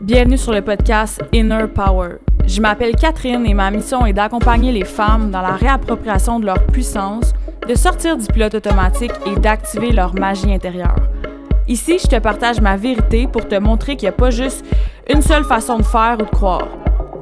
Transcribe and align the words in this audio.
Bienvenue 0.00 0.36
sur 0.36 0.52
le 0.52 0.60
podcast 0.60 1.22
Inner 1.32 1.68
Power. 1.74 2.16
Je 2.46 2.60
m'appelle 2.60 2.94
Catherine 2.94 3.46
et 3.46 3.54
ma 3.54 3.70
mission 3.70 4.04
est 4.04 4.12
d'accompagner 4.12 4.70
les 4.70 4.84
femmes 4.84 5.30
dans 5.30 5.40
la 5.40 5.52
réappropriation 5.52 6.38
de 6.38 6.44
leur 6.44 6.62
puissance, 6.66 7.32
de 7.66 7.74
sortir 7.74 8.18
du 8.18 8.26
pilote 8.26 8.54
automatique 8.54 9.12
et 9.24 9.40
d'activer 9.40 9.92
leur 9.92 10.14
magie 10.14 10.52
intérieure. 10.52 10.96
Ici, 11.66 11.98
je 11.98 12.08
te 12.08 12.18
partage 12.18 12.60
ma 12.60 12.76
vérité 12.76 13.26
pour 13.26 13.48
te 13.48 13.54
montrer 13.54 13.96
qu'il 13.96 14.06
n'y 14.06 14.10
a 14.10 14.12
pas 14.12 14.28
juste 14.28 14.66
une 15.08 15.22
seule 15.22 15.44
façon 15.44 15.78
de 15.78 15.82
faire 15.82 16.16
ou 16.20 16.24
de 16.24 16.30
croire. 16.30 16.68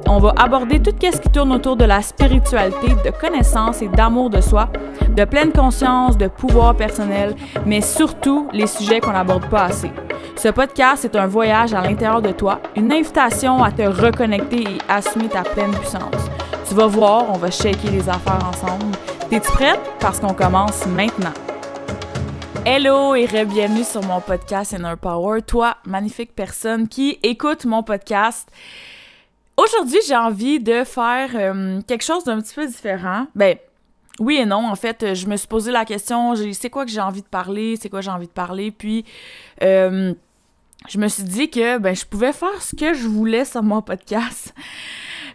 On 0.07 0.19
va 0.19 0.33
aborder 0.37 0.81
tout 0.81 0.93
ce 1.01 1.21
qui 1.21 1.29
tourne 1.29 1.53
autour 1.53 1.77
de 1.77 1.85
la 1.85 2.01
spiritualité, 2.01 2.89
de 3.05 3.09
connaissance 3.09 3.81
et 3.81 3.87
d'amour 3.87 4.29
de 4.29 4.41
soi, 4.41 4.67
de 5.09 5.23
pleine 5.23 5.53
conscience, 5.53 6.17
de 6.17 6.27
pouvoir 6.27 6.75
personnel, 6.75 7.35
mais 7.65 7.79
surtout 7.79 8.49
les 8.51 8.67
sujets 8.67 8.99
qu'on 8.99 9.13
n'aborde 9.13 9.49
pas 9.49 9.63
assez. 9.63 9.91
Ce 10.37 10.49
podcast 10.49 11.05
est 11.05 11.15
un 11.15 11.27
voyage 11.27 11.73
à 11.73 11.81
l'intérieur 11.81 12.21
de 12.21 12.31
toi, 12.31 12.59
une 12.75 12.91
invitation 12.91 13.63
à 13.63 13.71
te 13.71 13.81
reconnecter 13.83 14.63
et 14.63 14.77
assumer 14.89 15.29
ta 15.29 15.43
pleine 15.43 15.71
puissance. 15.71 16.29
Tu 16.67 16.75
vas 16.75 16.87
voir, 16.87 17.29
on 17.29 17.37
va 17.37 17.49
shaker 17.49 17.89
les 17.89 18.07
affaires 18.09 18.45
ensemble. 18.45 18.95
T'es-tu 19.29 19.49
prête? 19.53 19.79
Parce 19.99 20.19
qu'on 20.19 20.33
commence 20.33 20.85
maintenant. 20.87 21.33
Hello 22.65 23.15
et 23.15 23.27
bienvenue 23.27 23.85
sur 23.85 24.03
mon 24.03 24.19
podcast 24.19 24.73
Inner 24.73 24.95
Power. 24.99 25.41
Toi, 25.41 25.77
magnifique 25.85 26.35
personne 26.35 26.89
qui 26.89 27.17
écoute 27.23 27.65
mon 27.65 27.81
podcast. 27.81 28.49
Aujourd'hui, 29.55 29.99
j'ai 30.05 30.17
envie 30.17 30.59
de 30.59 30.83
faire 30.83 31.29
euh, 31.35 31.81
quelque 31.87 32.03
chose 32.03 32.25
d'un 32.25 32.41
petit 32.41 32.53
peu 32.53 32.67
différent. 32.67 33.27
Ben, 33.35 33.55
oui 34.19 34.35
et 34.35 34.45
non. 34.45 34.67
En 34.67 34.75
fait, 34.75 35.13
je 35.13 35.27
me 35.27 35.37
suis 35.37 35.47
posé 35.47 35.71
la 35.71 35.85
question, 35.85 36.33
c'est 36.35 36.69
quoi 36.69 36.85
que 36.85 36.91
j'ai 36.91 37.01
envie 37.01 37.21
de 37.21 37.27
parler, 37.27 37.77
c'est 37.81 37.89
quoi 37.89 38.01
j'ai 38.01 38.11
envie 38.11 38.27
de 38.27 38.31
parler, 38.31 38.71
puis 38.71 39.05
euh, 39.63 40.13
je 40.89 40.97
me 40.97 41.07
suis 41.07 41.23
dit 41.23 41.49
que 41.49 41.77
ben, 41.77 41.95
je 41.95 42.05
pouvais 42.05 42.33
faire 42.33 42.61
ce 42.61 42.75
que 42.75 42.93
je 42.93 43.07
voulais 43.07 43.45
sur 43.45 43.63
mon 43.63 43.81
podcast. 43.81 44.53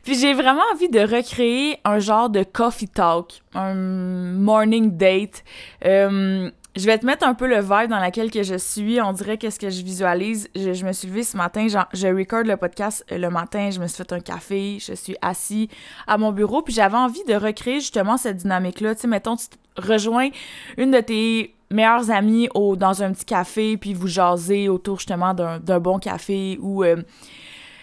Puis 0.02 0.14
j'ai 0.14 0.32
vraiment 0.32 0.62
envie 0.72 0.88
de 0.88 1.00
recréer 1.00 1.78
un 1.84 1.98
genre 1.98 2.30
de 2.30 2.42
coffee 2.42 2.88
talk, 2.88 3.42
un 3.54 3.74
morning 3.74 4.96
date. 4.96 5.44
Euh, 5.84 6.50
je 6.76 6.86
vais 6.86 6.96
te 6.96 7.04
mettre 7.04 7.26
un 7.26 7.34
peu 7.34 7.46
le 7.46 7.60
vibe 7.60 7.90
dans 7.90 8.02
lequel 8.02 8.30
que 8.30 8.42
je 8.42 8.54
suis. 8.54 9.00
On 9.00 9.12
dirait 9.12 9.36
qu'est-ce 9.36 9.58
que 9.58 9.68
je 9.70 9.82
visualise. 9.82 10.48
Je, 10.54 10.84
me 10.84 10.92
suis 10.92 11.08
levée 11.08 11.24
ce 11.24 11.36
matin, 11.36 11.66
je 11.68 12.06
record 12.06 12.44
le 12.44 12.56
podcast 12.56 13.04
euh, 13.12 13.18
le 13.18 13.28
matin, 13.28 13.70
je 13.70 13.80
me 13.80 13.86
suis 13.88 13.96
fait 13.98 14.12
un 14.12 14.20
café, 14.20 14.78
je 14.80 14.94
suis 14.94 15.16
assis 15.20 15.68
à 16.06 16.16
mon 16.16 16.32
bureau, 16.32 16.62
puis 16.62 16.72
j'avais 16.72 16.96
envie 16.96 17.24
de 17.24 17.34
recréer 17.34 17.80
justement 17.80 18.16
cette 18.16 18.38
dynamique-là. 18.38 18.94
Tu 18.94 19.02
sais, 19.02 19.08
mettons, 19.08 19.36
tu 19.36 19.48
rejoins 19.76 20.30
une 20.78 20.92
de 20.92 21.00
tes 21.00 21.54
meilleurs 21.70 22.10
amis 22.10 22.48
au, 22.54 22.76
dans 22.76 23.02
un 23.02 23.12
petit 23.12 23.24
café, 23.24 23.76
puis 23.76 23.94
vous 23.94 24.08
jasez 24.08 24.68
autour 24.68 24.98
justement 24.98 25.34
d'un 25.34 25.80
bon 25.80 25.98
café 25.98 26.58
ou... 26.60 26.84
Euh, 26.84 26.96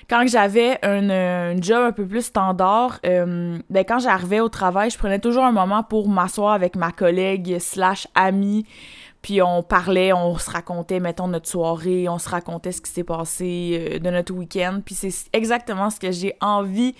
quand 0.09 0.25
j'avais 0.25 0.79
un, 0.85 1.61
job 1.61 1.83
un 1.83 1.91
peu 1.91 2.05
plus 2.05 2.21
standard, 2.27 2.99
euh, 3.05 3.57
ben 3.69 3.83
quand 3.83 3.99
j'arrivais 3.99 4.39
au 4.39 4.47
travail, 4.47 4.89
je 4.89 4.97
prenais 4.97 5.19
toujours 5.19 5.43
un 5.43 5.51
moment 5.51 5.83
pour 5.83 6.07
m'asseoir 6.07 6.53
avec 6.53 6.77
ma 6.77 6.93
collègue 6.93 7.57
slash 7.59 8.07
amie, 8.15 8.65
puis 9.21 9.41
on 9.41 9.63
parlait, 9.63 10.13
on 10.13 10.37
se 10.37 10.49
racontait, 10.49 11.01
mettons, 11.01 11.27
notre 11.27 11.49
soirée, 11.49 12.07
on 12.07 12.19
se 12.19 12.29
racontait 12.29 12.71
ce 12.71 12.81
qui 12.81 12.89
s'est 12.89 13.03
passé 13.03 13.89
euh, 13.95 13.99
de 13.99 14.09
notre 14.09 14.33
week-end, 14.33 14.79
puis 14.85 14.95
c'est 14.95 15.11
exactement 15.33 15.89
ce 15.89 15.99
que 15.99 16.11
j'ai 16.11 16.35
envie 16.39 16.95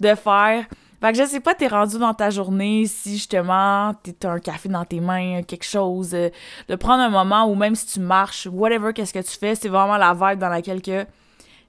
de 0.00 0.14
faire 0.14 0.66
fait 1.02 1.12
que 1.12 1.18
je 1.18 1.24
sais 1.24 1.40
pas, 1.40 1.52
t'es 1.52 1.66
rendu 1.66 1.98
dans 1.98 2.14
ta 2.14 2.30
journée, 2.30 2.86
si 2.86 3.14
justement 3.14 3.92
t'as 4.20 4.30
un 4.30 4.38
café 4.38 4.68
dans 4.68 4.84
tes 4.84 5.00
mains, 5.00 5.42
quelque 5.42 5.64
chose, 5.64 6.14
euh, 6.14 6.28
de 6.68 6.76
prendre 6.76 7.02
un 7.02 7.10
moment 7.10 7.46
ou 7.50 7.56
même 7.56 7.74
si 7.74 7.86
tu 7.86 7.98
marches, 7.98 8.46
whatever, 8.46 8.92
qu'est-ce 8.92 9.12
que 9.12 9.18
tu 9.18 9.36
fais, 9.36 9.56
c'est 9.56 9.68
vraiment 9.68 9.96
la 9.96 10.14
vibe 10.14 10.38
dans 10.38 10.48
laquelle 10.48 10.80
que 10.80 11.04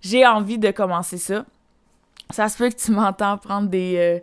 j'ai 0.02 0.24
envie 0.28 0.60
de 0.60 0.70
commencer 0.70 1.18
ça. 1.18 1.46
Ça 2.30 2.48
se 2.48 2.60
peut 2.60 2.70
que 2.70 2.76
tu 2.76 2.92
m'entends 2.92 3.40
prendre 3.40 3.70
des, 3.70 3.96
euh, 3.98 4.20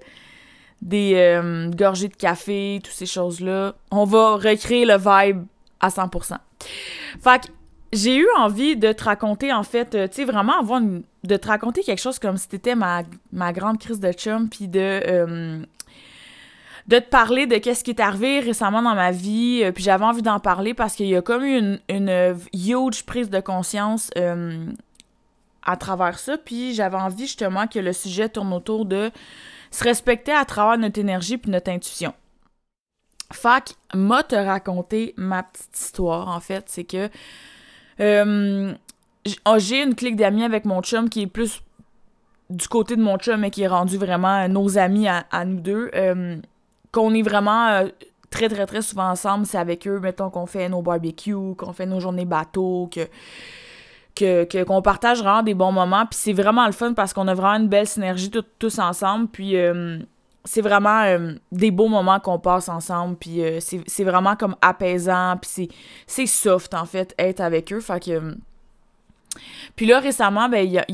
des 0.80 1.14
euh, 1.16 1.68
gorgées 1.70 2.06
de 2.06 2.14
café, 2.14 2.78
toutes 2.80 2.94
ces 2.94 3.06
choses-là. 3.06 3.74
On 3.90 4.04
va 4.04 4.36
recréer 4.36 4.84
le 4.84 4.96
vibe 4.96 5.44
à 5.80 5.88
100%. 5.88 6.36
Fait 7.20 7.40
que 7.40 7.48
j'ai 7.92 8.16
eu 8.16 8.26
envie 8.36 8.76
de 8.76 8.92
te 8.92 9.04
raconter, 9.04 9.52
en 9.52 9.62
fait, 9.62 9.90
tu 9.90 10.16
sais, 10.16 10.24
vraiment 10.24 10.58
avoir 10.58 10.80
une, 10.80 11.02
de 11.24 11.36
te 11.36 11.48
raconter 11.48 11.82
quelque 11.82 12.00
chose 12.00 12.18
comme 12.18 12.36
si 12.36 12.48
t'étais 12.48 12.74
ma, 12.74 13.02
ma 13.32 13.52
grande 13.52 13.78
crise 13.78 14.00
de 14.00 14.12
chum, 14.12 14.48
puis 14.48 14.68
de, 14.68 14.78
euh, 14.78 15.62
de 16.86 16.98
te 16.98 17.08
parler 17.08 17.46
de 17.46 17.58
qu'est-ce 17.58 17.82
qui 17.82 17.90
est 17.90 18.00
arrivé 18.00 18.40
récemment 18.40 18.82
dans 18.82 18.94
ma 18.94 19.10
vie, 19.10 19.62
euh, 19.64 19.72
puis 19.72 19.82
j'avais 19.82 20.04
envie 20.04 20.22
d'en 20.22 20.38
parler 20.38 20.72
parce 20.72 20.94
qu'il 20.94 21.06
y 21.06 21.16
a 21.16 21.22
comme 21.22 21.44
eu 21.44 21.58
une, 21.58 21.80
une 21.88 22.36
huge 22.52 23.04
prise 23.04 23.28
de 23.28 23.40
conscience 23.40 24.10
euh, 24.16 24.66
à 25.64 25.76
travers 25.76 26.18
ça, 26.18 26.38
puis 26.38 26.74
j'avais 26.74 26.96
envie 26.96 27.26
justement 27.26 27.66
que 27.66 27.80
le 27.80 27.92
sujet 27.92 28.28
tourne 28.28 28.52
autour 28.52 28.86
de 28.86 29.10
se 29.72 29.84
respecter 29.84 30.32
à 30.32 30.44
travers 30.44 30.78
notre 30.78 31.00
énergie 31.00 31.38
puis 31.38 31.50
notre 31.50 31.70
intuition. 31.70 32.14
Fac 33.32 33.74
m'a 33.94 34.22
te 34.22 34.34
raconter 34.34 35.14
ma 35.16 35.42
petite 35.42 35.78
histoire, 35.78 36.28
en 36.28 36.40
fait, 36.40 36.64
c'est 36.68 36.84
que 36.84 37.08
Oh, 38.00 39.58
j'ai 39.58 39.82
une 39.82 39.94
clique 39.94 40.16
d'amis 40.16 40.44
avec 40.44 40.64
mon 40.64 40.80
chum 40.82 41.08
qui 41.08 41.22
est 41.22 41.26
plus 41.26 41.62
du 42.48 42.66
côté 42.68 42.96
de 42.96 43.02
mon 43.02 43.16
chum, 43.18 43.40
mais 43.40 43.50
qui 43.50 43.62
est 43.62 43.68
rendu 43.68 43.96
vraiment 43.96 44.48
nos 44.48 44.78
amis 44.78 45.06
à, 45.08 45.44
nous 45.44 45.60
deux. 45.60 45.90
Euh, 45.94 46.36
qu'on 46.92 47.14
est 47.14 47.22
vraiment 47.22 47.68
euh, 47.68 47.88
très, 48.30 48.48
très, 48.48 48.66
très 48.66 48.82
souvent 48.82 49.10
ensemble. 49.10 49.46
C'est 49.46 49.58
avec 49.58 49.86
eux, 49.86 50.00
mettons, 50.00 50.30
qu'on 50.30 50.46
fait 50.46 50.68
nos 50.68 50.82
barbecues, 50.82 51.54
qu'on 51.56 51.72
fait 51.72 51.86
nos 51.86 52.00
journées 52.00 52.24
bateau, 52.24 52.88
que 52.92 53.08
que 54.16 54.64
qu'on 54.64 54.82
partage 54.82 55.20
vraiment 55.20 55.42
des 55.42 55.54
bons 55.54 55.72
moments 55.72 56.04
puis 56.04 56.18
c'est 56.20 56.32
vraiment 56.32 56.66
le 56.66 56.72
fun 56.72 56.92
parce 56.94 57.12
qu'on 57.12 57.28
a 57.28 57.34
vraiment 57.34 57.62
une 57.62 57.68
belle 57.68 57.86
synergie 57.86 58.30
tous 58.58 58.78
ensemble 58.78 59.28
puis 59.28 59.56
euh, 59.56 59.98
c'est 60.44 60.62
vraiment 60.62 61.18
des 61.52 61.70
beaux 61.70 61.88
moments 61.88 62.18
qu'on 62.18 62.38
passe 62.38 62.68
ensemble 62.68 63.16
puis 63.16 63.42
c'est 63.60 64.04
vraiment 64.04 64.36
comme 64.36 64.56
apaisant 64.62 65.36
puis 65.36 65.68
c'est 66.06 66.26
soft 66.26 66.72
en 66.74 66.86
fait 66.86 67.14
être 67.18 67.40
avec 67.40 67.72
eux 67.72 67.80
fait 67.80 68.10
puis 69.76 69.86
là, 69.86 70.00
récemment, 70.00 70.48
ben, 70.48 70.64
il 70.66 70.72
y 70.72 70.78
a, 70.78 70.84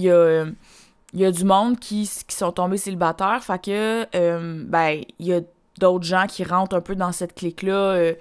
y, 1.12 1.24
a, 1.24 1.30
du 1.30 1.44
monde 1.44 1.78
qui, 1.78 2.10
qui 2.26 2.36
sont 2.36 2.52
tombés 2.52 2.76
célibataires. 2.76 3.42
Fait 3.42 3.62
que, 3.62 4.06
euh, 4.14 4.64
ben, 4.66 5.02
il 5.18 5.26
y 5.26 5.32
a 5.32 5.40
d'autres 5.78 6.04
gens 6.04 6.26
qui 6.26 6.44
rentrent 6.44 6.76
un 6.76 6.80
peu 6.80 6.94
dans 6.94 7.12
cette 7.12 7.34
clique-là 7.34 7.72
euh, 7.72 8.14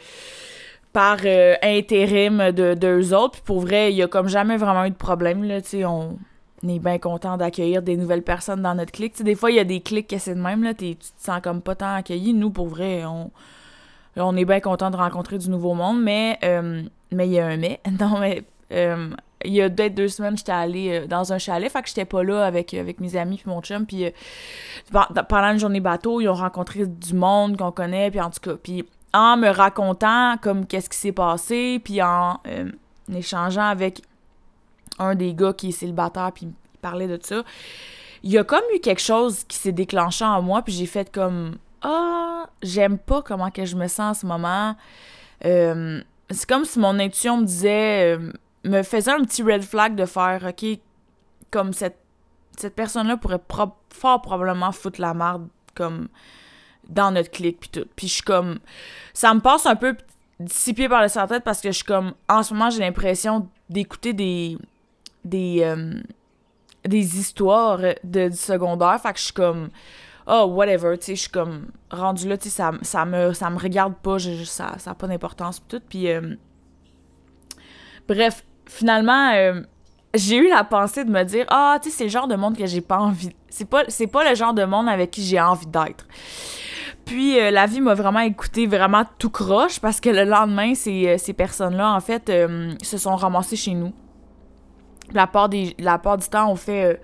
par 0.93 1.17
euh, 1.25 1.55
intérim 1.61 2.51
de 2.51 2.73
d'eux 2.73 3.13
autres. 3.13 3.33
Puis 3.33 3.41
pour 3.45 3.61
vrai, 3.61 3.91
il 3.91 3.97
y 3.97 4.03
a 4.03 4.07
comme 4.07 4.27
jamais 4.27 4.57
vraiment 4.57 4.85
eu 4.85 4.91
de 4.91 4.95
problème, 4.95 5.43
là, 5.43 5.61
tu 5.61 5.83
est 6.63 6.79
bien 6.79 6.97
content 6.99 7.37
d'accueillir 7.37 7.81
des 7.81 7.97
nouvelles 7.97 8.23
personnes 8.23 8.61
dans 8.61 8.75
notre 8.75 8.91
clique. 8.91 9.21
Des 9.21 9.35
fois, 9.35 9.51
il 9.51 9.57
y 9.57 9.59
a 9.59 9.63
des 9.63 9.81
clics 9.81 10.07
que 10.07 10.17
c'est 10.17 10.35
de 10.35 10.41
même, 10.41 10.63
là, 10.63 10.73
tu 10.73 10.95
te 10.95 11.05
sens 11.17 11.39
comme 11.43 11.61
pas 11.61 11.75
tant 11.75 11.93
accueilli. 11.95 12.33
Nous, 12.33 12.49
pour 12.49 12.67
vrai, 12.67 13.05
on, 13.05 13.31
on 14.15 14.35
est 14.37 14.45
bien 14.45 14.59
content 14.59 14.89
de 14.89 14.97
rencontrer 14.97 15.37
du 15.37 15.49
nouveau 15.49 15.73
monde, 15.73 16.01
mais 16.01 16.39
mais 17.11 17.27
il 17.27 17.33
y 17.33 17.39
a 17.39 17.47
un 17.47 17.57
mais. 17.57 17.79
Non, 17.99 18.19
mais 18.19 18.43
il 19.45 19.53
y 19.53 19.61
a 19.61 19.69
peut-être 19.69 19.95
deux 19.95 20.07
semaines, 20.07 20.37
j'étais 20.37 20.51
allée 20.51 21.01
euh, 21.03 21.07
dans 21.07 21.33
un 21.33 21.37
chalet, 21.37 21.71
fait 21.71 21.81
que 21.81 21.87
j'étais 21.87 22.05
pas 22.05 22.23
là 22.23 22.45
avec, 22.45 22.73
euh, 22.73 22.79
avec 22.79 22.99
mes 22.99 23.15
amis 23.15 23.37
puis 23.37 23.49
mon 23.49 23.61
chum, 23.61 23.85
puis 23.85 24.05
euh, 24.05 24.09
pendant 25.29 25.51
une 25.51 25.59
journée 25.59 25.79
bateau, 25.79 26.21
ils 26.21 26.27
ont 26.27 26.33
rencontré 26.33 26.85
du 26.85 27.13
monde 27.13 27.57
qu'on 27.57 27.71
connaît, 27.71 28.11
puis 28.11 28.21
en 28.21 28.29
tout 28.29 28.39
cas, 28.41 28.55
puis 28.61 28.85
en 29.13 29.37
me 29.37 29.49
racontant 29.49 30.37
comme 30.41 30.65
qu'est-ce 30.65 30.89
qui 30.89 30.97
s'est 30.97 31.11
passé, 31.11 31.79
puis 31.83 32.01
en, 32.01 32.39
échangeant 33.13 33.67
avec 33.67 34.01
un 34.99 35.15
des 35.15 35.33
gars 35.33 35.53
qui 35.53 35.69
est 35.69 35.71
célibataire, 35.71 36.31
puis 36.33 36.45
il 36.45 36.79
parlait 36.79 37.07
de 37.07 37.19
ça, 37.21 37.43
il 38.23 38.31
y 38.31 38.37
a 38.37 38.43
comme 38.43 38.63
eu 38.75 38.79
quelque 38.79 39.01
chose 39.01 39.43
qui 39.43 39.57
s'est 39.57 39.71
déclenché 39.71 40.25
en 40.25 40.41
moi, 40.41 40.61
puis 40.61 40.73
j'ai 40.73 40.85
fait 40.85 41.11
comme 41.11 41.57
ah, 41.81 42.49
j'aime 42.63 42.97
pas 42.97 43.21
comment 43.21 43.51
que 43.51 43.65
je 43.65 43.75
me 43.75 43.87
sens 43.87 44.17
en 44.17 44.19
ce 44.21 44.25
moment. 44.25 44.75
c'est 45.41 46.49
comme 46.49 46.65
si 46.65 46.79
mon 46.79 46.99
intuition 46.99 47.37
me 47.37 47.45
disait 47.45 48.17
me 48.65 48.83
faisait 48.83 49.11
un 49.11 49.23
petit 49.23 49.43
red 49.43 49.63
flag 49.63 49.95
de 49.95 50.05
faire, 50.05 50.43
OK, 50.49 50.79
comme 51.51 51.73
cette, 51.73 51.99
cette 52.57 52.75
personne-là 52.75 53.17
pourrait 53.17 53.41
fort 53.89 54.21
probablement 54.21 54.71
foutre 54.71 54.99
la 54.99 55.13
marde, 55.13 55.47
comme, 55.75 56.07
dans 56.89 57.11
notre 57.11 57.31
clic, 57.31 57.59
puis 57.59 57.69
tout. 57.69 57.87
Puis 57.95 58.07
je 58.07 58.13
suis 58.15 58.23
comme... 58.23 58.59
Ça 59.13 59.33
me 59.33 59.39
passe 59.39 59.65
un 59.65 59.75
peu 59.75 59.95
dissipé 60.39 60.89
par 60.89 61.01
le 61.01 61.09
tête 61.09 61.43
parce 61.43 61.61
que 61.61 61.69
je 61.69 61.77
suis 61.77 61.85
comme... 61.85 62.13
En 62.27 62.43
ce 62.43 62.53
moment, 62.53 62.69
j'ai 62.69 62.79
l'impression 62.79 63.47
d'écouter 63.69 64.13
des... 64.13 64.57
des... 65.25 65.61
Euh, 65.63 66.01
des 66.87 67.19
histoires 67.19 67.79
de, 68.03 68.29
du 68.29 68.37
secondaire, 68.37 69.01
fait 69.01 69.11
que 69.11 69.17
je 69.17 69.23
suis 69.23 69.33
comme 69.33 69.69
oh 70.27 70.45
whatever 70.53 70.95
tu 70.99 71.05
sais 71.05 71.15
je 71.15 71.21
suis 71.21 71.31
comme 71.31 71.71
rendu 71.89 72.29
là 72.29 72.37
tu 72.37 72.43
sais 72.43 72.55
ça, 72.55 72.73
ça 72.83 73.05
me 73.05 73.33
ça 73.33 73.49
me 73.49 73.57
regarde 73.57 73.95
pas 73.95 74.19
ça 74.19 74.75
ça 74.77 74.91
a 74.91 74.93
pas 74.93 75.07
d'importance 75.07 75.63
tout 75.67 75.81
puis 75.89 76.11
euh, 76.11 76.35
bref 78.07 78.43
finalement, 78.67 79.31
euh, 79.33 79.61
j'ai 80.13 80.37
eu 80.37 80.49
la 80.49 80.63
pensée 80.63 81.05
de 81.05 81.11
me 81.11 81.23
dire 81.23 81.45
Ah, 81.49 81.77
tu 81.81 81.89
sais, 81.89 81.97
c'est 81.97 82.03
le 82.05 82.09
genre 82.09 82.27
de 82.27 82.35
monde 82.35 82.57
que 82.57 82.65
j'ai 82.65 82.81
pas 82.81 82.97
envie. 82.97 83.31
C'est 83.49 83.69
pas, 83.69 83.83
c'est 83.87 84.07
pas 84.07 84.27
le 84.29 84.35
genre 84.35 84.53
de 84.53 84.63
monde 84.63 84.89
avec 84.89 85.11
qui 85.11 85.23
j'ai 85.23 85.39
envie 85.39 85.67
d'être. 85.67 86.07
Puis 87.05 87.35
la 87.35 87.67
vie 87.67 87.81
m'a 87.81 87.93
vraiment 87.93 88.21
écouté 88.21 88.65
vraiment 88.65 89.03
tout 89.19 89.29
croche 89.29 89.79
parce 89.79 89.99
que 89.99 90.09
le 90.09 90.23
lendemain, 90.23 90.73
ces, 90.73 91.19
ces 91.19 91.33
personnes-là, 91.33 91.93
en 91.93 91.99
fait, 91.99 92.31
se 92.81 92.97
sont 92.97 93.15
ramassées 93.15 93.55
chez 93.55 93.75
nous. 93.75 93.93
La 95.13 95.27
part, 95.27 95.49
la 95.79 95.97
part 95.97 96.17
du 96.17 96.27
temps, 96.27 96.51
on 96.51 96.55
fait, 96.55 96.93
euh, 96.93 96.97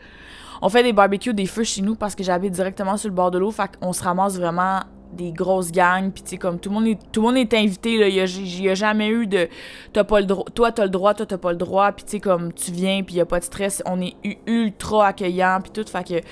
on 0.61 0.69
fait 0.69 0.83
des 0.83 0.93
barbecues, 0.93 1.33
des 1.33 1.45
feux 1.45 1.63
chez 1.63 1.81
nous 1.81 1.95
parce 1.95 2.15
que 2.15 2.23
j'habite 2.23 2.53
directement 2.53 2.97
sur 2.97 3.09
le 3.09 3.15
bord 3.15 3.31
de 3.31 3.37
l'eau. 3.37 3.51
Fait 3.51 3.69
qu'on 3.79 3.93
se 3.93 4.03
ramasse 4.03 4.37
vraiment 4.37 4.81
des 5.13 5.31
grosses 5.31 5.71
gangs. 5.71 6.11
Puis 6.11 6.23
tu 6.23 6.37
comme 6.37 6.59
tout 6.59 6.69
le 6.69 7.21
monde 7.21 7.37
est 7.37 7.53
invité 7.53 8.07
il 8.09 8.15
y 8.15 8.69
a, 8.69 8.75
jamais 8.75 9.09
eu 9.09 9.27
de 9.27 9.47
t'as 9.93 10.03
pas 10.03 10.21
droit 10.21 10.45
toi 10.53 10.71
t'as 10.71 10.83
le 10.83 10.89
droit 10.89 11.13
toi 11.13 11.25
t'as 11.25 11.37
pas 11.37 11.51
le 11.51 11.57
droit. 11.57 11.91
Puis 11.91 12.05
tu 12.05 12.11
sais 12.11 12.19
comme 12.19 12.53
tu 12.53 12.71
viens 12.71 13.03
puis 13.03 13.15
y 13.15 13.21
a 13.21 13.25
pas 13.25 13.39
de 13.39 13.45
stress. 13.45 13.81
On 13.85 14.01
est 14.01 14.15
ultra 14.47 15.07
accueillant 15.07 15.59
puis 15.61 15.71
tout. 15.71 15.89
Fait 15.89 16.23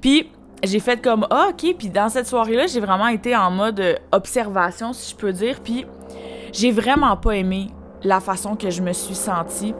puis 0.00 0.30
j'ai 0.62 0.80
fait 0.80 1.02
comme 1.02 1.26
ah 1.30 1.48
ok. 1.50 1.76
Puis 1.78 1.90
dans 1.90 2.08
cette 2.08 2.26
soirée 2.26 2.56
là 2.56 2.66
j'ai 2.66 2.80
vraiment 2.80 3.08
été 3.08 3.36
en 3.36 3.50
mode 3.50 3.80
euh, 3.80 3.94
observation 4.12 4.92
si 4.92 5.12
je 5.12 5.16
peux 5.16 5.32
dire. 5.32 5.60
Puis 5.62 5.86
j'ai 6.52 6.70
vraiment 6.70 7.16
pas 7.16 7.36
aimé 7.36 7.68
la 8.02 8.20
façon 8.20 8.56
que 8.56 8.70
je 8.70 8.82
me 8.82 8.92
suis 8.92 9.14
sentie 9.14 9.74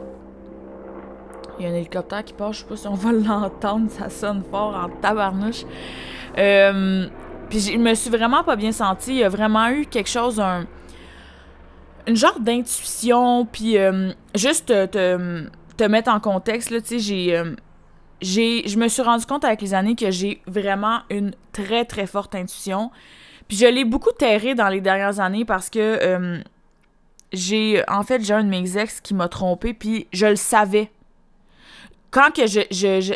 il 1.59 1.65
y 1.65 1.69
a 1.69 1.71
un 1.71 1.75
hélicoptère 1.75 2.23
qui 2.23 2.33
passe 2.33 2.57
je 2.57 2.61
sais 2.61 2.67
pas 2.67 2.75
si 2.75 2.87
on 2.87 2.93
va 2.93 3.11
l'entendre 3.13 3.89
ça 3.89 4.09
sonne 4.09 4.43
fort 4.51 4.75
en 4.75 4.89
tabarnouche 5.01 5.65
euh, 6.37 7.07
puis 7.49 7.59
je 7.59 7.77
me 7.77 7.93
suis 7.95 8.09
vraiment 8.09 8.43
pas 8.43 8.55
bien 8.55 8.71
sentie. 8.71 9.11
Il 9.11 9.17
y 9.17 9.23
a 9.23 9.29
vraiment 9.29 9.69
eu 9.69 9.85
quelque 9.85 10.09
chose, 10.09 10.39
un, 10.39 10.65
une 12.05 12.15
genre 12.15 12.39
d'intuition, 12.39 13.45
puis 13.45 13.77
euh, 13.77 14.11
juste 14.35 14.67
te, 14.67 14.85
te, 15.77 15.83
mettre 15.83 16.11
en 16.11 16.19
contexte, 16.19 16.69
là, 16.69 16.81
tu 16.81 16.87
sais, 16.87 16.99
j'ai... 16.99 17.37
Euh, 17.37 17.55
j'ai, 18.19 18.67
je 18.67 18.79
me 18.79 18.87
suis 18.87 19.03
rendu 19.03 19.27
compte 19.27 19.45
avec 19.45 19.61
les 19.61 19.75
années 19.75 19.93
que 19.93 20.09
j'ai 20.09 20.41
vraiment 20.47 21.01
une 21.11 21.35
très, 21.51 21.85
très 21.85 22.07
forte 22.07 22.33
intuition. 22.33 22.89
Puis 23.47 23.57
je 23.57 23.67
l'ai 23.67 23.85
beaucoup 23.85 24.09
terré 24.11 24.55
dans 24.55 24.69
les 24.69 24.81
dernières 24.81 25.19
années 25.19 25.45
parce 25.45 25.69
que 25.69 26.41
j'ai... 27.31 27.83
En 27.87 28.01
fait, 28.01 28.23
j'ai 28.23 28.33
un 28.33 28.43
de 28.43 28.49
mes 28.49 28.75
ex 28.75 29.01
qui 29.01 29.13
m'a 29.13 29.27
trompé, 29.27 29.75
puis 29.75 30.07
je 30.11 30.25
le 30.25 30.35
savais. 30.35 30.89
Quand 32.11 32.31
que 32.33 32.47
je, 32.47 32.61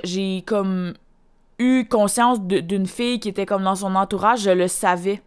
j'ai 0.03 0.43
comme 0.45 0.93
eu 1.59 1.85
conscience 1.85 2.41
d'une 2.41 2.87
fille 2.87 3.19
qui 3.19 3.29
était 3.29 3.45
comme 3.45 3.63
dans 3.63 3.75
son 3.75 3.95
entourage, 3.95 4.41
je 4.41 4.51
le 4.51 4.67
savais. 4.67 5.21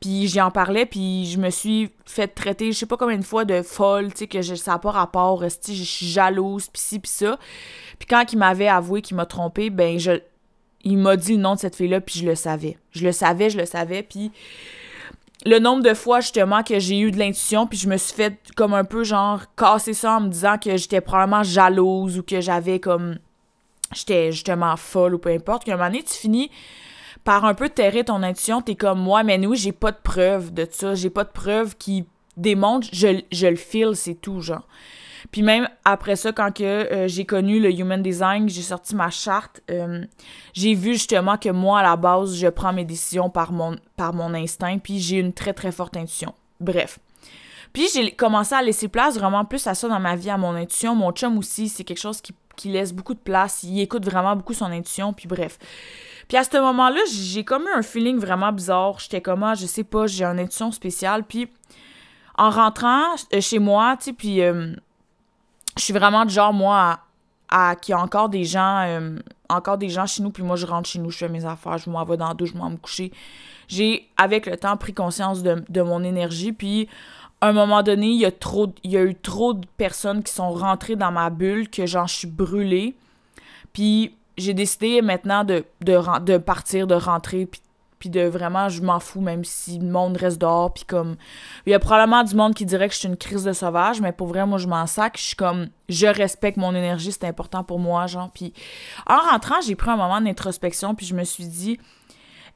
Puis 0.00 0.28
j'y 0.28 0.40
en 0.40 0.50
parlais, 0.50 0.86
puis 0.86 1.26
je 1.26 1.38
me 1.38 1.50
suis 1.50 1.90
fait 2.04 2.28
traiter, 2.28 2.72
je 2.72 2.78
sais 2.78 2.86
pas 2.86 2.96
combien 2.96 3.18
de 3.18 3.24
fois, 3.24 3.44
de 3.44 3.62
folle, 3.62 4.12
tu 4.12 4.18
sais, 4.20 4.26
que 4.26 4.42
je, 4.42 4.54
ça 4.54 4.72
n'a 4.72 4.78
pas 4.78 4.92
rapport, 4.92 5.42
je 5.42 5.72
suis 5.72 6.06
jalouse, 6.06 6.68
pis 6.68 6.80
ci, 6.80 6.98
pis 7.00 7.10
ça. 7.10 7.38
Puis 7.98 8.06
quand 8.06 8.32
il 8.32 8.38
m'avait 8.38 8.68
avoué 8.68 9.02
qu'il 9.02 9.16
m'a 9.16 9.26
trompé, 9.26 9.70
ben, 9.70 9.98
je, 9.98 10.12
il 10.84 10.98
m'a 10.98 11.16
dit 11.16 11.32
le 11.32 11.40
nom 11.40 11.54
de 11.54 11.60
cette 11.60 11.76
fille-là, 11.76 12.00
puis 12.00 12.20
je 12.20 12.26
le 12.26 12.36
savais. 12.36 12.78
Je 12.92 13.04
le 13.04 13.12
savais, 13.12 13.50
je 13.50 13.58
le 13.58 13.66
savais, 13.66 14.02
puis 14.02 14.30
le 15.44 15.58
nombre 15.58 15.82
de 15.82 15.94
fois, 15.94 16.20
justement, 16.20 16.62
que 16.62 16.78
j'ai 16.78 16.98
eu 16.98 17.10
de 17.10 17.18
l'intuition, 17.18 17.66
puis 17.66 17.78
je 17.78 17.88
me 17.88 17.96
suis 17.96 18.14
fait 18.14 18.38
comme 18.56 18.74
un 18.74 18.84
peu, 18.84 19.04
genre, 19.04 19.42
casser 19.56 19.94
ça 19.94 20.16
en 20.16 20.22
me 20.22 20.28
disant 20.28 20.56
que 20.58 20.76
j'étais 20.76 21.00
probablement 21.00 21.42
jalouse 21.42 22.18
ou 22.18 22.22
que 22.22 22.40
j'avais 22.40 22.80
comme 22.80 23.18
j'étais 23.94 24.32
justement 24.32 24.76
folle 24.76 25.14
ou 25.14 25.18
peu 25.18 25.30
importe, 25.30 25.64
qu'à 25.64 25.74
un 25.74 25.76
moment 25.76 25.90
donné, 25.90 26.02
tu 26.02 26.14
finis 26.14 26.50
par 27.22 27.44
un 27.44 27.54
peu 27.54 27.68
terrer 27.68 28.04
ton 28.04 28.22
intuition, 28.22 28.62
t'es 28.62 28.76
comme 28.76 29.00
moi, 29.00 29.22
mais 29.22 29.44
oui, 29.46 29.56
j'ai 29.56 29.72
pas 29.72 29.92
de 29.92 29.98
preuves 30.02 30.54
de 30.54 30.66
ça, 30.70 30.94
j'ai 30.94 31.10
pas 31.10 31.24
de 31.24 31.30
preuves 31.30 31.76
qui 31.76 32.04
démontrent, 32.36 32.88
je, 32.92 33.20
je 33.32 33.46
le 33.46 33.56
file, 33.56 33.92
c'est 33.94 34.14
tout, 34.14 34.40
genre. 34.40 34.66
Puis 35.30 35.42
même 35.42 35.68
après 35.84 36.16
ça, 36.16 36.32
quand 36.32 36.60
euh, 36.60 37.08
j'ai 37.08 37.24
connu 37.24 37.60
le 37.60 37.70
Human 37.70 38.02
Design, 38.02 38.48
j'ai 38.48 38.62
sorti 38.62 38.94
ma 38.94 39.10
charte, 39.10 39.60
euh, 39.70 40.04
j'ai 40.52 40.74
vu 40.74 40.94
justement 40.94 41.36
que 41.36 41.48
moi, 41.48 41.80
à 41.80 41.82
la 41.82 41.96
base, 41.96 42.36
je 42.36 42.48
prends 42.48 42.72
mes 42.72 42.84
décisions 42.84 43.30
par 43.30 43.52
mon, 43.52 43.76
instinct, 44.34 44.78
puis 44.78 45.00
j'ai 45.00 45.18
une 45.18 45.32
très, 45.32 45.52
très 45.52 45.72
forte 45.72 45.96
intuition. 45.96 46.34
Bref. 46.60 46.98
Puis 47.72 47.88
j'ai 47.92 48.12
commencé 48.12 48.54
à 48.54 48.62
laisser 48.62 48.88
place 48.88 49.18
vraiment 49.18 49.44
plus 49.44 49.66
à 49.66 49.74
ça 49.74 49.88
dans 49.88 50.00
ma 50.00 50.16
vie, 50.16 50.30
à 50.30 50.38
mon 50.38 50.54
intuition. 50.54 50.94
Mon 50.94 51.12
chum 51.12 51.36
aussi, 51.38 51.68
c'est 51.68 51.84
quelque 51.84 52.00
chose 52.00 52.22
qui 52.56 52.68
laisse 52.68 52.92
beaucoup 52.92 53.14
de 53.14 53.18
place, 53.18 53.62
il 53.64 53.80
écoute 53.80 54.04
vraiment 54.04 54.34
beaucoup 54.34 54.54
son 54.54 54.66
intuition, 54.66 55.12
puis 55.12 55.28
bref. 55.28 55.58
Puis 56.28 56.36
à 56.36 56.44
ce 56.44 56.56
moment-là, 56.58 57.00
j'ai 57.12 57.44
comme 57.44 57.64
eu 57.64 57.78
un 57.78 57.82
feeling 57.82 58.18
vraiment 58.18 58.52
bizarre. 58.52 58.98
J'étais 58.98 59.20
comme, 59.20 59.42
ah, 59.42 59.54
je 59.54 59.66
sais 59.66 59.84
pas, 59.84 60.06
j'ai 60.06 60.24
une 60.24 60.40
intuition 60.40 60.72
spéciale. 60.72 61.22
Puis 61.22 61.48
en 62.36 62.50
rentrant 62.50 63.14
euh, 63.32 63.40
chez 63.40 63.58
moi, 63.58 63.96
tu 63.96 64.06
sais, 64.06 64.12
puis 64.12 64.42
je 65.76 65.82
suis 65.82 65.92
vraiment 65.92 66.24
du 66.24 66.32
genre, 66.32 66.52
moi, 66.52 67.00
à, 67.48 67.76
qu'il 67.76 67.92
y 67.92 67.94
a 67.94 68.00
encore 68.00 68.28
des 68.28 68.44
gens, 68.44 68.82
euh, 68.86 69.18
encore 69.48 69.78
des 69.78 69.88
gens 69.88 70.06
chez 70.06 70.22
nous, 70.22 70.30
puis 70.30 70.42
moi, 70.42 70.56
je 70.56 70.66
rentre 70.66 70.88
chez 70.88 70.98
nous, 70.98 71.10
je 71.10 71.18
fais 71.18 71.28
mes 71.28 71.44
affaires, 71.44 71.78
je 71.78 71.90
m'en 71.90 72.04
vais 72.04 72.16
dans 72.16 72.28
la 72.28 72.34
douche, 72.34 72.52
je 72.52 72.58
m'en 72.58 72.70
me 72.70 72.76
coucher. 72.76 73.12
J'ai, 73.68 74.08
avec 74.16 74.46
le 74.46 74.56
temps, 74.56 74.76
pris 74.76 74.94
conscience 74.94 75.42
de, 75.42 75.82
mon 75.82 76.02
énergie, 76.02 76.52
puis 76.52 76.88
à 77.40 77.48
un 77.48 77.52
moment 77.52 77.82
donné, 77.82 78.08
il 78.08 78.20
y 78.20 78.24
a 78.96 79.04
eu 79.04 79.14
trop 79.14 79.52
de 79.54 79.66
personnes 79.76 80.22
qui 80.22 80.32
sont 80.32 80.50
rentrées 80.50 80.96
dans 80.96 81.12
ma 81.12 81.30
bulle 81.30 81.68
que 81.68 81.86
j'en 81.86 82.06
suis 82.06 82.28
brûlée. 82.28 82.96
Puis 83.72 84.14
j'ai 84.38 84.54
décidé 84.54 85.02
maintenant 85.02 85.44
de, 85.44 86.38
partir, 86.38 86.86
de 86.86 86.94
rentrer, 86.94 87.46
puis, 87.46 87.60
puis 87.98 88.10
de 88.10 88.20
vraiment, 88.22 88.68
je 88.68 88.82
m'en 88.82 89.00
fous, 89.00 89.20
même 89.20 89.44
si 89.44 89.78
le 89.78 89.88
monde 89.88 90.16
reste 90.16 90.38
dehors, 90.40 90.72
puis 90.72 90.84
comme... 90.84 91.16
Il 91.66 91.70
y 91.70 91.74
a 91.74 91.78
probablement 91.78 92.22
du 92.24 92.34
monde 92.34 92.54
qui 92.54 92.66
dirait 92.66 92.88
que 92.88 92.94
je 92.94 93.00
suis 93.00 93.08
une 93.08 93.16
crise 93.16 93.44
de 93.44 93.52
sauvage, 93.52 94.00
mais 94.00 94.12
pour 94.12 94.26
vrai, 94.26 94.46
moi, 94.46 94.58
je 94.58 94.68
m'en 94.68 94.86
sac. 94.86 95.16
Je 95.16 95.22
suis 95.22 95.36
comme... 95.36 95.68
Je 95.88 96.06
respecte 96.06 96.56
mon 96.56 96.74
énergie, 96.74 97.12
c'est 97.12 97.26
important 97.26 97.64
pour 97.64 97.78
moi, 97.78 98.06
genre. 98.06 98.30
Puis 98.32 98.52
en 99.06 99.18
rentrant, 99.18 99.60
j'ai 99.66 99.76
pris 99.76 99.90
un 99.90 99.96
moment 99.96 100.20
d'introspection, 100.20 100.94
puis 100.94 101.06
je 101.06 101.14
me 101.14 101.24
suis 101.24 101.46
dit, 101.46 101.78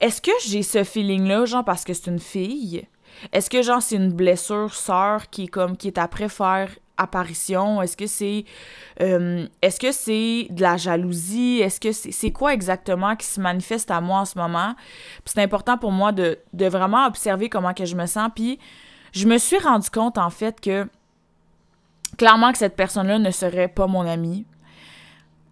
est-ce 0.00 0.20
que 0.20 0.32
j'ai 0.46 0.62
ce 0.62 0.84
feeling-là, 0.84 1.44
genre, 1.46 1.64
parce 1.64 1.84
que 1.84 1.94
c'est 1.94 2.10
une 2.10 2.18
fille? 2.18 2.86
Est-ce 3.32 3.50
que 3.50 3.62
genre 3.62 3.82
c'est 3.82 3.96
une 3.96 4.12
blessure 4.12 4.74
sœur 4.74 5.30
qui 5.30 5.44
est 5.44 5.48
comme 5.48 5.76
qui 5.76 5.88
est 5.88 5.98
après 5.98 6.28
faire 6.28 6.70
apparition? 7.00 7.82
Est-ce 7.82 7.96
que 7.96 8.06
c'est 8.06 8.44
euh, 9.00 9.46
est-ce 9.62 9.80
que 9.80 9.92
c'est 9.92 10.48
de 10.50 10.60
la 10.60 10.76
jalousie? 10.76 11.60
Est-ce 11.60 11.80
que 11.80 11.92
c'est 11.92 12.30
quoi 12.30 12.52
exactement 12.52 13.16
qui 13.16 13.26
se 13.26 13.40
manifeste 13.40 13.90
à 13.90 14.00
moi 14.00 14.20
en 14.20 14.24
ce 14.24 14.38
moment? 14.38 14.74
c'est 15.24 15.42
important 15.42 15.78
pour 15.78 15.92
moi 15.92 16.12
de, 16.12 16.38
vraiment 16.52 17.06
observer 17.06 17.48
comment 17.48 17.72
que 17.72 17.84
je 17.84 17.96
me 17.96 18.06
sens. 18.06 18.30
Puis 18.34 18.58
je 19.12 19.26
me 19.26 19.38
suis 19.38 19.58
rendu 19.58 19.88
compte 19.90 20.18
en 20.18 20.30
fait 20.30 20.60
que 20.60 20.86
clairement 22.18 22.52
que 22.52 22.58
cette 22.58 22.76
personne-là 22.76 23.18
ne 23.18 23.30
serait 23.30 23.68
pas 23.68 23.86
mon 23.86 24.06
amie. 24.06 24.44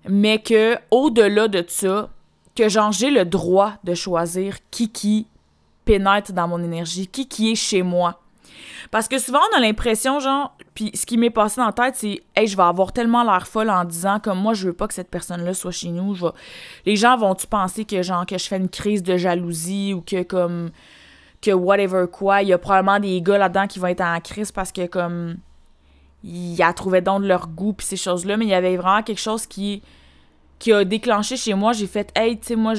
Mais 0.09 0.39
que 0.41 0.77
au-delà 0.91 1.49
de 1.49 1.65
ça, 1.67 2.11
que 2.55 2.69
j'ai 2.69 3.11
le 3.11 3.25
droit 3.25 3.75
de 3.85 3.95
choisir 3.95 4.57
qui 4.71 4.91
qui 4.91 5.27
pénètre 5.85 6.33
dans 6.33 6.49
mon 6.49 6.63
énergie, 6.63 7.07
qui 7.07 7.29
qui 7.29 7.53
est 7.53 7.55
chez 7.55 7.83
moi. 7.83 8.21
Parce 8.91 9.09
que 9.09 9.19
souvent, 9.19 9.41
on 9.53 9.57
a 9.57 9.61
l'impression, 9.61 10.21
genre, 10.21 10.57
puis 10.79 10.93
ce 10.95 11.05
qui 11.07 11.19
m'est 11.19 11.29
passé 11.31 11.61
dans 11.61 11.67
la 11.67 11.73
tête, 11.73 11.97
c'est, 11.97 12.23
hey, 12.37 12.47
je 12.47 12.57
vais 12.57 12.63
avoir 12.63 12.93
tellement 12.93 13.25
l'air 13.25 13.49
folle 13.49 13.69
en 13.69 13.85
disant, 13.85 14.21
comme 14.21 14.39
moi, 14.39 14.55
je 14.55 14.69
veux 14.69 14.73
pas 14.73 14.87
que 14.87 14.95
cette 14.95 15.11
personne-là 15.11 15.53
soit 15.53 15.73
chez 15.73 15.89
nous. 15.89 16.17
Les 16.87 16.95
gens 16.95 17.17
vont-tu 17.17 17.49
penser 17.49 17.85
que, 17.85 18.01
genre, 18.01 18.25
que 18.25 18.39
je 18.39 18.47
fais 18.47 18.59
une 18.59 18.69
crise 18.69 19.03
de 19.03 19.17
jalousie 19.17 19.93
ou 19.93 20.03
que, 20.03 20.23
comme, 20.23 20.71
que 21.43 21.51
whatever 21.51 22.05
quoi, 22.07 22.43
il 22.43 22.51
y 22.51 22.53
a 22.53 22.59
probablement 22.59 23.01
des 23.01 23.21
gars 23.21 23.39
là-dedans 23.39 23.67
qui 23.67 23.81
vont 23.81 23.89
être 23.89 24.03
en 24.03 24.21
crise 24.21 24.53
parce 24.53 24.71
que, 24.71 24.87
comme, 24.87 25.39
ils 26.23 26.63
a 26.63 26.73
trouvé 26.73 27.01
donc 27.01 27.23
de 27.23 27.27
leur 27.27 27.49
goût 27.49 27.73
puis 27.73 27.85
ces 27.85 27.97
choses-là, 27.97 28.37
mais 28.37 28.45
il 28.45 28.51
y 28.51 28.55
avait 28.55 28.77
vraiment 28.77 29.03
quelque 29.03 29.21
chose 29.21 29.49
qui, 29.49 29.83
qui 30.61 30.73
a 30.73 30.85
déclenché 30.85 31.37
chez 31.37 31.55
moi. 31.55 31.73
J'ai 31.73 31.89
fait, 31.89 32.13
hey, 32.15 32.39
tu 32.39 32.47
sais, 32.47 32.55
moi, 32.55 32.75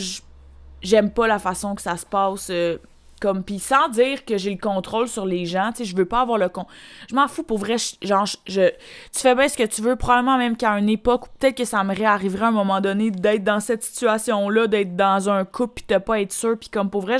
j'aime 0.81 1.11
pas 1.11 1.27
la 1.27 1.37
façon 1.37 1.75
que 1.75 1.81
ça 1.81 1.97
se 1.97 2.05
passe. 2.05 2.47
Euh, 2.49 2.77
comme 3.19 3.43
puis 3.43 3.59
sans 3.59 3.89
dire 3.89 4.25
que 4.25 4.37
j'ai 4.37 4.51
le 4.51 4.57
contrôle 4.57 5.07
sur 5.07 5.25
les 5.25 5.45
gens 5.45 5.71
tu 5.71 5.79
sais 5.79 5.85
je 5.85 5.95
veux 5.95 6.05
pas 6.05 6.21
avoir 6.21 6.37
le 6.37 6.49
con 6.49 6.65
je 7.09 7.15
m'en 7.15 7.27
fous 7.27 7.43
pour 7.43 7.57
vrai 7.57 7.75
genre 8.01 8.25
je 8.47 8.69
tu 8.69 9.19
fais 9.19 9.35
bien 9.35 9.47
ce 9.47 9.57
que 9.57 9.65
tu 9.65 9.81
veux 9.81 9.95
probablement 9.95 10.37
même 10.37 10.55
qu'à 10.57 10.71
une 10.77 10.89
époque 10.89 11.27
peut-être 11.37 11.57
que 11.57 11.65
ça 11.65 11.83
me 11.83 11.95
réarriverait 11.95 12.45
à 12.45 12.49
un 12.49 12.51
moment 12.51 12.81
donné 12.81 13.11
d'être 13.11 13.43
dans 13.43 13.59
cette 13.59 13.83
situation 13.83 14.49
là 14.49 14.67
d'être 14.67 14.95
dans 14.95 15.29
un 15.29 15.45
couple 15.45 15.73
puis 15.75 15.85
de 15.87 15.97
pas 15.97 16.21
être 16.21 16.33
sûr 16.33 16.57
puis 16.57 16.69
comme 16.69 16.89
pour 16.89 17.01
vrai 17.01 17.17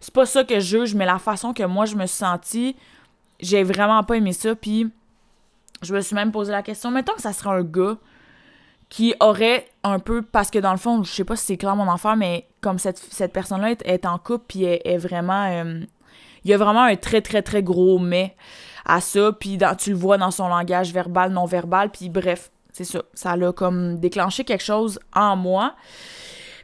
c'est 0.00 0.14
pas 0.14 0.26
ça 0.26 0.44
que 0.44 0.60
je 0.60 0.78
juge 0.78 0.94
mais 0.94 1.06
la 1.06 1.18
façon 1.18 1.52
que 1.52 1.62
moi 1.62 1.86
je 1.86 1.96
me 1.96 2.06
suis 2.06 2.18
sentie 2.18 2.76
j'ai 3.40 3.62
vraiment 3.62 4.02
pas 4.02 4.16
aimé 4.16 4.32
ça 4.32 4.54
puis 4.54 4.90
je 5.82 5.94
me 5.94 6.00
suis 6.00 6.14
même 6.14 6.32
posé 6.32 6.52
la 6.52 6.62
question 6.62 6.90
mettons 6.90 7.14
que 7.14 7.22
ça 7.22 7.32
serait 7.32 7.50
un 7.50 7.62
gars 7.62 7.96
qui 8.88 9.14
aurait 9.20 9.66
un 9.82 9.98
peu 9.98 10.22
parce 10.22 10.50
que 10.50 10.58
dans 10.58 10.72
le 10.72 10.78
fond 10.78 11.02
je 11.02 11.10
sais 11.10 11.24
pas 11.24 11.36
si 11.36 11.44
c'est 11.46 11.56
clair 11.56 11.74
mon 11.76 11.88
enfant 11.88 12.16
mais 12.16 12.46
comme 12.60 12.78
cette, 12.78 12.98
cette 12.98 13.32
personne-là 13.32 13.74
est, 13.84 14.06
en 14.06 14.18
couple 14.18 14.44
puis 14.48 14.64
est, 14.64 14.82
est 14.84 14.98
vraiment 14.98 15.46
euh, 15.50 15.80
il 16.44 16.50
y 16.50 16.54
a 16.54 16.56
vraiment 16.56 16.82
un 16.82 16.96
très 16.96 17.20
très 17.20 17.42
très 17.42 17.62
gros 17.62 17.98
mais 17.98 18.36
à 18.84 19.00
ça 19.00 19.32
puis 19.32 19.58
tu 19.78 19.90
le 19.90 19.96
vois 19.96 20.18
dans 20.18 20.30
son 20.30 20.48
langage 20.48 20.92
verbal 20.92 21.32
non 21.32 21.46
verbal 21.46 21.90
puis 21.90 22.08
bref 22.08 22.50
c'est 22.76 22.84
ça. 22.84 23.02
Ça 23.14 23.36
l'a 23.36 23.52
comme 23.52 23.98
déclenché 23.98 24.44
quelque 24.44 24.62
chose 24.62 25.00
en 25.14 25.34
moi. 25.34 25.74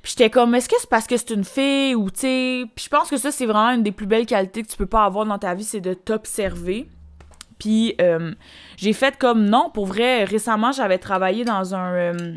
Puis 0.03 0.13
j'étais 0.13 0.29
comme 0.29 0.55
est-ce 0.55 0.69
que 0.69 0.75
c'est 0.79 0.91
parce 0.91 1.07
que 1.07 1.17
c'est 1.17 1.31
une 1.31 1.45
fille 1.45 1.95
ou 1.95 2.11
tu 2.11 2.21
sais 2.21 2.65
puis 2.75 2.85
je 2.85 2.91
pense 2.91 3.09
que 3.09 3.17
ça 3.17 3.31
c'est 3.31 3.47
vraiment 3.47 3.71
une 3.71 3.83
des 3.83 3.93
plus 3.93 4.07
belles 4.07 4.27
qualités 4.27 4.63
que 4.63 4.69
tu 4.69 4.77
peux 4.77 4.87
pas 4.87 5.05
avoir 5.05 5.25
dans 5.25 5.39
ta 5.39 5.55
vie 5.55 5.65
c'est 5.65 5.81
de 5.81 5.95
t'observer 5.95 6.89
puis 7.63 7.95
euh, 8.01 8.35
j'ai 8.77 8.93
fait 8.93 9.17
comme 9.17 9.45
non, 9.45 9.71
pour 9.73 9.87
vrai, 9.87 10.25
récemment, 10.25 10.73
j'avais 10.73 10.99
travaillé 10.99 11.45
dans 11.45 11.77
un. 11.77 11.93
Euh, 11.95 12.37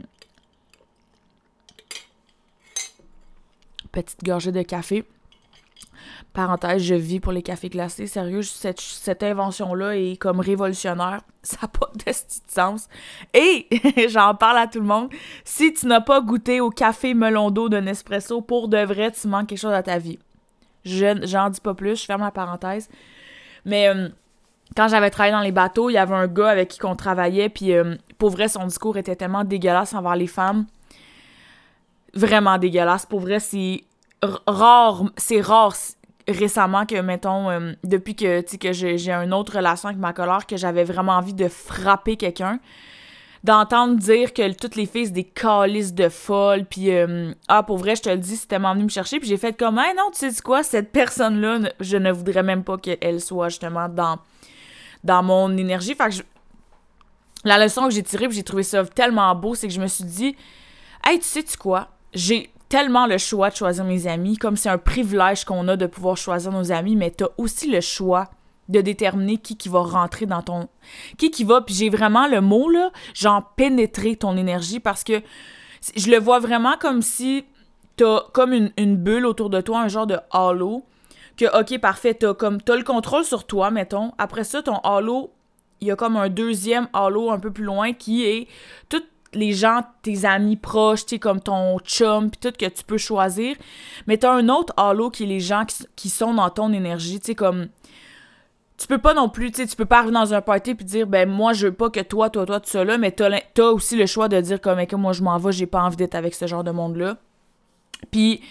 petite 3.91 4.23
gorgée 4.23 4.51
de 4.51 4.61
café. 4.61 5.03
Parenthèse, 6.33 6.83
je 6.83 6.93
vis 6.93 7.19
pour 7.19 7.31
les 7.31 7.41
cafés 7.41 7.69
glacés. 7.69 8.05
Sérieux, 8.05 8.43
cette, 8.43 8.79
cette 8.79 9.23
invention-là 9.23 9.97
est 9.97 10.17
comme 10.17 10.39
révolutionnaire. 10.39 11.21
Ça 11.41 11.57
n'a 11.63 11.69
pas 11.69 11.89
de 11.95 12.11
sens. 12.47 12.87
Et 13.33 13.67
j'en 14.09 14.35
parle 14.35 14.59
à 14.59 14.67
tout 14.67 14.79
le 14.79 14.85
monde. 14.85 15.09
Si 15.43 15.73
tu 15.73 15.87
n'as 15.87 16.01
pas 16.01 16.21
goûté 16.21 16.61
au 16.61 16.69
café 16.69 17.15
melon 17.15 17.49
d'eau 17.49 17.67
de 17.67 17.77
Nespresso, 17.77 18.41
pour 18.41 18.67
de 18.67 18.77
vrai, 18.77 19.09
tu 19.09 19.27
manques 19.27 19.47
quelque 19.47 19.57
chose 19.57 19.73
à 19.73 19.81
ta 19.81 19.97
vie. 19.97 20.19
Je 20.83 21.19
j'en 21.23 21.49
dis 21.49 21.61
pas 21.61 21.73
plus, 21.73 21.99
je 21.99 22.05
ferme 22.05 22.21
la 22.21 22.29
parenthèse. 22.29 22.89
Mais 23.63 23.87
euh, 23.87 24.09
quand 24.75 24.87
j'avais 24.89 25.09
travaillé 25.09 25.33
dans 25.33 25.41
les 25.41 25.51
bateaux, 25.51 25.89
il 25.89 25.93
y 25.93 25.97
avait 25.97 26.15
un 26.15 26.27
gars 26.27 26.49
avec 26.49 26.69
qui 26.69 26.85
on 26.85 26.95
travaillait, 26.95 27.49
puis 27.49 27.73
euh, 27.73 27.95
pour 28.17 28.29
vrai, 28.29 28.47
son 28.47 28.65
discours 28.65 28.97
était 28.97 29.15
tellement 29.15 29.43
dégueulasse 29.43 29.93
envers 29.93 30.15
les 30.15 30.27
femmes. 30.27 30.65
Vraiment 32.13 32.57
dégueulasse. 32.57 33.05
Pour 33.05 33.21
vrai, 33.21 33.39
c'est 33.39 33.81
rare, 34.21 35.03
c'est 35.17 35.41
rare 35.41 35.75
récemment 36.27 36.85
que, 36.85 36.99
mettons, 37.01 37.49
euh, 37.49 37.73
depuis 37.83 38.15
que, 38.15 38.43
j'ai 38.71 39.11
une 39.11 39.33
autre 39.33 39.57
relation 39.57 39.89
avec 39.89 39.99
ma 39.99 40.13
colère, 40.13 40.45
que 40.45 40.57
j'avais 40.57 40.83
vraiment 40.83 41.13
envie 41.13 41.33
de 41.33 41.47
frapper 41.47 42.17
quelqu'un, 42.17 42.59
d'entendre 43.43 43.95
dire 43.95 44.33
que 44.33 44.51
toutes 44.53 44.75
les 44.75 44.87
filles, 44.87 45.05
c'est 45.05 45.11
des 45.11 45.23
calices 45.23 45.93
de 45.93 46.09
folles, 46.09 46.65
puis 46.65 46.91
euh, 46.91 47.31
ah, 47.47 47.63
pour 47.63 47.77
vrai, 47.77 47.95
je 47.95 48.01
te 48.01 48.09
le 48.09 48.17
dis, 48.17 48.35
c'était 48.35 48.55
tellement 48.55 48.73
venu 48.73 48.85
me 48.85 48.89
chercher, 48.89 49.19
puis 49.19 49.29
j'ai 49.29 49.37
fait 49.37 49.53
comme, 49.53 49.77
hey, 49.77 49.93
non, 49.95 50.09
tu 50.11 50.29
sais 50.29 50.41
quoi, 50.41 50.63
cette 50.63 50.91
personne-là, 50.91 51.69
je 51.79 51.97
ne 51.97 52.11
voudrais 52.11 52.43
même 52.43 52.63
pas 52.63 52.77
qu'elle 52.77 53.21
soit 53.21 53.49
justement 53.49 53.87
dans, 53.87 54.17
dans 55.05 55.23
mon 55.23 55.55
énergie. 55.55 55.95
Fait 55.95 56.09
que 56.09 56.25
la 57.45 57.63
leçon 57.63 57.85
que 57.85 57.91
j'ai 57.91 58.03
tirée, 58.03 58.27
j'ai 58.31 58.43
trouvé 58.43 58.63
ça 58.63 58.83
tellement 58.85 59.33
beau, 59.35 59.55
c'est 59.55 59.67
que 59.67 59.73
je 59.73 59.79
me 59.79 59.87
suis 59.87 60.03
dit, 60.03 60.35
hey, 61.05 61.19
tu 61.19 61.25
sais-tu 61.25 61.57
quoi, 61.57 61.89
j'ai 62.13 62.51
tellement 62.67 63.05
le 63.05 63.17
choix 63.17 63.49
de 63.49 63.55
choisir 63.55 63.85
mes 63.85 64.07
amis, 64.07 64.37
comme 64.37 64.57
c'est 64.57 64.69
un 64.69 64.79
privilège 64.79 65.45
qu'on 65.45 65.67
a 65.67 65.77
de 65.77 65.85
pouvoir 65.85 66.17
choisir 66.17 66.51
nos 66.51 66.71
amis, 66.71 66.95
mais 66.95 67.11
t'as 67.11 67.27
aussi 67.37 67.69
le 67.69 67.79
choix 67.79 68.29
de 68.67 68.81
déterminer 68.81 69.37
qui 69.37 69.55
qui 69.55 69.69
va 69.69 69.81
rentrer 69.81 70.25
dans 70.25 70.41
ton... 70.41 70.67
Qui 71.19 71.29
qui 71.29 71.43
va, 71.43 71.61
puis 71.61 71.75
j'ai 71.75 71.89
vraiment 71.89 72.27
le 72.27 72.41
mot, 72.41 72.67
là, 72.67 72.91
genre 73.13 73.53
pénétrer 73.55 74.15
ton 74.15 74.35
énergie, 74.35 74.79
parce 74.79 75.03
que 75.03 75.21
je 75.95 76.09
le 76.09 76.17
vois 76.17 76.39
vraiment 76.39 76.75
comme 76.79 77.03
si 77.03 77.45
t'as 77.95 78.21
comme 78.33 78.53
une, 78.53 78.97
bulle 78.97 79.27
autour 79.27 79.51
de 79.51 79.61
toi, 79.61 79.81
un 79.81 79.87
genre 79.87 80.07
de 80.07 80.17
halo, 80.31 80.83
que, 81.37 81.59
ok, 81.59 81.79
parfait, 81.79 82.13
t'as 82.13 82.33
comme, 82.33 82.61
t'as 82.61 82.75
le 82.75 82.83
contrôle 82.83 83.23
sur 83.23 83.45
toi, 83.45 83.71
mettons, 83.71 84.13
après 84.17 84.43
ça, 84.43 84.61
ton 84.61 84.77
halo, 84.79 85.31
il 85.81 85.87
y 85.87 85.91
a 85.91 85.95
comme 85.95 86.15
un 86.15 86.29
deuxième 86.29 86.87
halo 86.93 87.29
un 87.31 87.39
peu 87.39 87.51
plus 87.51 87.63
loin 87.63 87.93
qui 87.93 88.25
est 88.25 88.47
tout 88.89 89.03
les 89.35 89.51
gens, 89.51 89.81
tes 90.01 90.25
amis 90.25 90.55
proches, 90.55 91.05
tu 91.05 91.19
comme 91.19 91.41
ton 91.41 91.77
chum, 91.79 92.31
puis 92.31 92.39
tout 92.41 92.57
que 92.57 92.65
tu 92.65 92.83
peux 92.83 92.97
choisir. 92.97 93.55
Mais 94.07 94.17
t'as 94.17 94.31
un 94.31 94.49
autre 94.49 94.73
halo 94.77 95.09
qui 95.09 95.23
est 95.23 95.27
les 95.27 95.39
gens 95.39 95.65
qui, 95.95 96.09
sont 96.09 96.33
dans 96.33 96.49
ton 96.49 96.73
énergie, 96.73 97.19
tu 97.19 97.35
comme... 97.35 97.67
Tu 98.77 98.87
peux 98.87 98.97
pas 98.97 99.13
non 99.13 99.29
plus, 99.29 99.51
tu 99.51 99.61
sais, 99.61 99.67
tu 99.67 99.75
peux 99.77 99.85
pas 99.85 99.99
arriver 99.99 100.13
dans 100.13 100.33
un 100.33 100.41
party 100.41 100.75
puis 100.75 100.83
dire, 100.83 101.07
ben 101.07 101.29
moi, 101.29 101.53
je 101.53 101.67
veux 101.67 101.73
pas 101.73 101.89
que 101.89 102.01
toi, 102.01 102.29
toi, 102.29 102.45
toi, 102.45 102.59
tout 102.59 102.69
ça 102.69 102.83
là, 102.83 102.97
mais 102.97 103.11
t'as, 103.11 103.29
as 103.57 103.71
aussi 103.71 103.95
le 103.95 104.05
choix 104.05 104.27
de 104.27 104.39
dire 104.41 104.59
comme, 104.59 104.85
que 104.85 104.97
moi, 104.97 105.13
je 105.13 105.23
m'en 105.23 105.37
vais, 105.37 105.53
j'ai 105.53 105.65
pas 105.65 105.81
envie 105.81 105.95
d'être 105.95 106.15
avec 106.15 106.33
ce 106.33 106.45
genre 106.45 106.63
de 106.63 106.71
monde-là. 106.71 107.17
Puis 108.11 108.41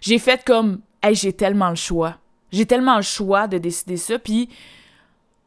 j'ai 0.00 0.18
fait 0.18 0.42
comme, 0.46 0.80
hey, 1.02 1.14
j'ai 1.14 1.34
tellement 1.34 1.68
le 1.68 1.76
choix. 1.76 2.16
J'ai 2.52 2.66
tellement 2.66 2.96
le 2.96 3.02
choix 3.02 3.48
de 3.48 3.58
décider 3.58 3.96
ça, 3.96 4.18
puis 4.18 4.48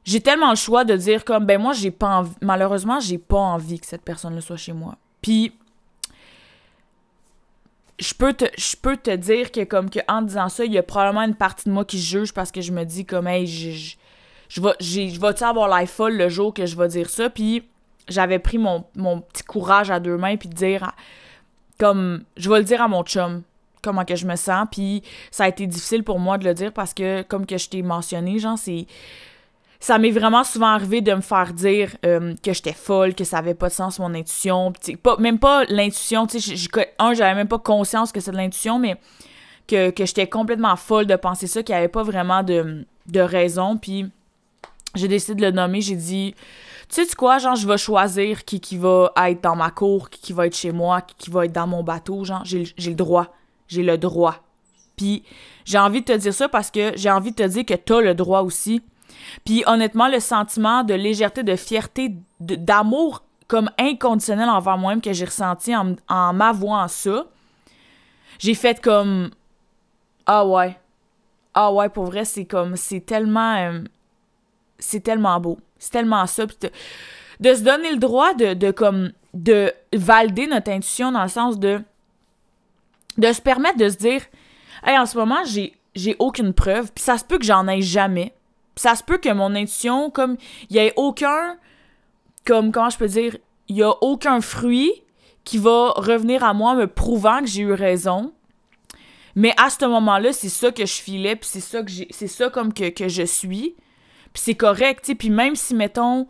j'ai 0.03 0.22
tellement 0.22 0.50
le 0.50 0.56
choix 0.56 0.86
de 0.86 0.96
dire 0.96 1.24
comme 1.24 1.46
ben 1.46 1.62
moi 1.62 1.74
j'ai 1.74 1.91
pas 1.91 2.08
envie 2.08 2.36
malheureusement 2.41 3.00
j'ai 3.00 3.18
pas 3.18 3.38
envie 3.38 3.79
que 3.79 3.86
cette 3.86 4.01
personne 4.01 4.34
là 4.36 4.41
soit 4.41 4.58
chez 4.58 4.74
moi. 4.74 4.96
Puis 5.22 5.53
je 8.00 8.13
peux 8.13 8.34
te 8.34 8.46
je 8.58 8.75
te 8.96 9.15
dire 9.15 9.51
que 9.51 9.63
comme 9.65 9.89
que 9.89 10.00
en 10.08 10.22
disant 10.22 10.50
ça 10.50 10.65
il 10.65 10.74
y 10.74 10.77
a 10.77 10.84
probablement 10.84 11.24
une 11.24 11.36
partie 11.36 11.68
de 11.68 11.74
moi 11.74 11.86
qui 11.86 12.00
juge 12.00 12.34
parce 12.34 12.51
que 12.51 12.62
je 12.62 12.72
me 12.72 12.86
dis 12.86 13.06
comme 13.06 13.27
hey 13.27 13.46
je 13.46 13.96
je 14.48 14.62
vais 14.62 14.74
je 14.79 15.20
vais 15.20 15.44
avoir 15.44 15.68
l'air 15.68 15.88
folle 15.88 16.18
le 16.18 16.27
jour 16.29 16.53
que 16.53 16.65
je 16.65 16.75
vais 16.75 16.88
dire 16.88 17.10
ça? 17.10 17.29
Puis 17.29 17.63
j'avais 18.08 18.39
pris 18.39 18.58
mon, 18.58 18.86
mon 18.96 19.22
petit 19.22 19.44
courage 19.44 19.91
à 19.91 20.00
deux 20.00 20.18
mains 20.18 20.38
puis 20.38 20.50
dire 20.50 20.91
comme 21.77 22.24
je 22.36 22.50
vais 22.50 22.60
le 22.60 22.65
dire 22.65 22.82
à 22.82 22.88
mon 22.88 23.03
chum 23.03 23.44
comment 23.81 24.05
que 24.05 24.15
je 24.15 24.25
me 24.25 24.36
sens 24.36 24.67
puis 24.71 25.03
ça 25.31 25.45
a 25.45 25.48
été 25.48 25.67
difficile 25.67 26.03
pour 26.03 26.19
moi 26.19 26.38
de 26.38 26.45
le 26.45 26.53
dire 26.53 26.74
parce 26.74 26.93
que 26.93 27.21
comme 27.24 27.45
que 27.45 27.57
je 27.57 27.69
t'ai 27.69 27.81
mentionné 27.81 28.39
genre 28.39 28.57
c'est 28.57 28.86
ça 29.79 29.98
m'est 29.98 30.12
vraiment 30.12 30.43
souvent 30.43 30.67
arrivé 30.67 31.01
de 31.01 31.13
me 31.13 31.21
faire 31.21 31.53
dire 31.53 31.95
euh, 32.05 32.36
que 32.43 32.51
j'étais 32.51 32.74
folle, 32.74 33.15
que 33.15 33.24
ça 33.24 33.38
avait 33.38 33.53
pas 33.53 33.69
de 33.69 33.74
sens 33.74 33.98
mon 34.00 34.13
intuition, 34.13 34.74
pas 35.01 35.15
même 35.17 35.39
pas 35.39 35.63
l'intuition, 35.65 36.27
tu 36.27 36.39
sais 36.41 36.93
un 37.00 37.13
j'avais 37.13 37.36
même 37.36 37.48
pas 37.48 37.59
conscience 37.59 38.12
que 38.12 38.19
c'est 38.19 38.31
de 38.31 38.38
l'intuition 38.38 38.77
mais 38.77 38.98
que, 39.67 39.91
que 39.91 40.05
j'étais 40.05 40.27
complètement 40.27 40.75
folle 40.75 41.05
de 41.05 41.15
penser 41.15 41.48
ça 41.48 41.63
qu'il 41.63 41.74
y 41.74 41.77
avait 41.77 41.88
pas 41.88 42.03
vraiment 42.03 42.43
de, 42.43 42.86
de 43.07 43.19
raison 43.19 43.77
puis 43.77 44.09
j'ai 44.95 45.07
décidé 45.07 45.36
de 45.36 45.41
le 45.45 45.51
nommer, 45.51 45.81
j'ai 45.81 45.95
dit 45.95 46.36
tu 46.89 47.05
sais 47.05 47.15
quoi, 47.15 47.38
genre 47.38 47.55
je 47.55 47.67
vais 47.67 47.77
choisir 47.77 48.43
qui 48.45 48.59
qui 48.59 48.75
va 48.77 49.13
être 49.27 49.41
dans 49.43 49.55
ma 49.55 49.69
cour, 49.69 50.09
qui, 50.09 50.19
qui 50.19 50.33
va 50.33 50.48
être 50.48 50.55
chez 50.55 50.71
moi, 50.71 51.01
qui, 51.01 51.15
qui 51.15 51.29
va 51.29 51.45
être 51.45 51.51
dans 51.51 51.67
mon 51.67 51.83
bateau, 51.83 52.25
genre 52.25 52.43
j'ai 52.43 52.65
le 52.77 52.95
droit, 52.95 53.27
j'ai 53.69 53.83
le 53.83 53.97
droit. 53.97 54.35
Puis 54.97 55.23
j'ai 55.63 55.79
envie 55.79 56.01
de 56.01 56.05
te 56.05 56.17
dire 56.17 56.33
ça 56.33 56.49
parce 56.49 56.69
que 56.69 56.91
j'ai 56.97 57.09
envie 57.09 57.31
de 57.31 57.38
te 57.38 57.47
dire 57.47 57.65
que 57.65 57.75
t'as 57.75 58.01
le 58.01 58.13
droit 58.13 58.41
aussi 58.41 58.81
puis 59.45 59.63
honnêtement, 59.67 60.07
le 60.07 60.19
sentiment 60.19 60.83
de 60.83 60.93
légèreté, 60.93 61.43
de 61.43 61.55
fierté, 61.55 62.15
d'amour 62.39 63.23
comme 63.47 63.69
inconditionnel 63.79 64.49
envers 64.49 64.77
moi-même 64.77 65.01
que 65.01 65.13
j'ai 65.13 65.25
ressenti 65.25 65.73
en, 65.75 66.33
m'avouant 66.33 66.88
ça, 66.88 67.25
j'ai 68.38 68.53
fait 68.53 68.79
comme 68.81 69.31
ah 70.25 70.45
ouais. 70.45 70.77
Ah 71.55 71.73
ouais, 71.73 71.89
pour 71.89 72.05
vrai, 72.05 72.25
c'est 72.25 72.45
comme 72.45 72.75
c'est 72.75 73.01
tellement 73.01 73.55
euh, 73.55 73.81
c'est 74.77 75.01
tellement 75.01 75.39
beau. 75.39 75.57
C'est 75.79 75.91
tellement 75.91 76.25
ça 76.27 76.45
de, 76.45 77.53
se 77.53 77.63
donner 77.63 77.91
le 77.91 77.97
droit 77.97 78.33
de, 78.33 78.53
de 78.53 78.71
comme 78.71 79.11
de 79.33 79.73
valider 79.93 80.47
notre 80.47 80.71
intuition 80.71 81.11
dans 81.11 81.23
le 81.23 81.29
sens 81.29 81.57
de 81.57 81.81
de 83.19 83.31
se 83.31 83.41
permettre 83.41 83.77
de 83.77 83.89
se 83.89 83.97
dire 83.97 84.21
hey, 84.83 84.97
en 84.97 85.05
ce 85.05 85.17
moment, 85.17 85.43
j'ai 85.45 85.73
j'ai 85.95 86.15
aucune 86.19 86.53
preuve, 86.53 86.91
puis 86.93 87.03
ça 87.03 87.17
se 87.17 87.23
peut 87.23 87.38
que 87.38 87.45
j'en 87.45 87.67
ai 87.67 87.81
jamais 87.81 88.33
ça 88.79 88.95
se 88.95 89.03
peut 89.03 89.17
que 89.17 89.31
mon 89.33 89.55
intuition, 89.55 90.09
comme, 90.09 90.38
il 90.69 90.77
n'y 90.77 90.79
ait 90.79 90.93
aucun, 90.95 91.57
comme, 92.45 92.71
comment 92.71 92.89
je 92.89 92.97
peux 92.97 93.09
dire, 93.09 93.35
il 93.67 93.75
n'y 93.75 93.83
a 93.83 93.91
aucun 94.01 94.39
fruit 94.39 94.93
qui 95.43 95.57
va 95.57 95.89
revenir 95.97 96.45
à 96.45 96.53
moi 96.53 96.75
me 96.75 96.88
prouvant 96.88 97.41
que 97.41 97.47
j'ai 97.47 97.63
eu 97.63 97.73
raison. 97.73 98.31
Mais 99.35 99.53
à 99.57 99.69
ce 99.69 99.83
moment-là, 99.85 100.31
c'est 100.31 100.47
ça 100.47 100.71
que 100.71 100.85
je 100.85 100.93
filais, 100.93 101.35
puis 101.35 101.49
c'est 101.51 101.59
ça 101.59 101.83
que 101.83 101.91
j'ai, 101.91 102.07
c'est 102.11 102.27
ça 102.27 102.49
comme 102.49 102.71
que, 102.73 103.09
je 103.09 103.23
suis. 103.23 103.75
Puis 104.31 104.43
c'est 104.43 104.55
correct, 104.55 105.03
tu. 105.03 105.15
Puis 105.15 105.29
même 105.29 105.57
si, 105.57 105.75
mettons, 105.75 106.27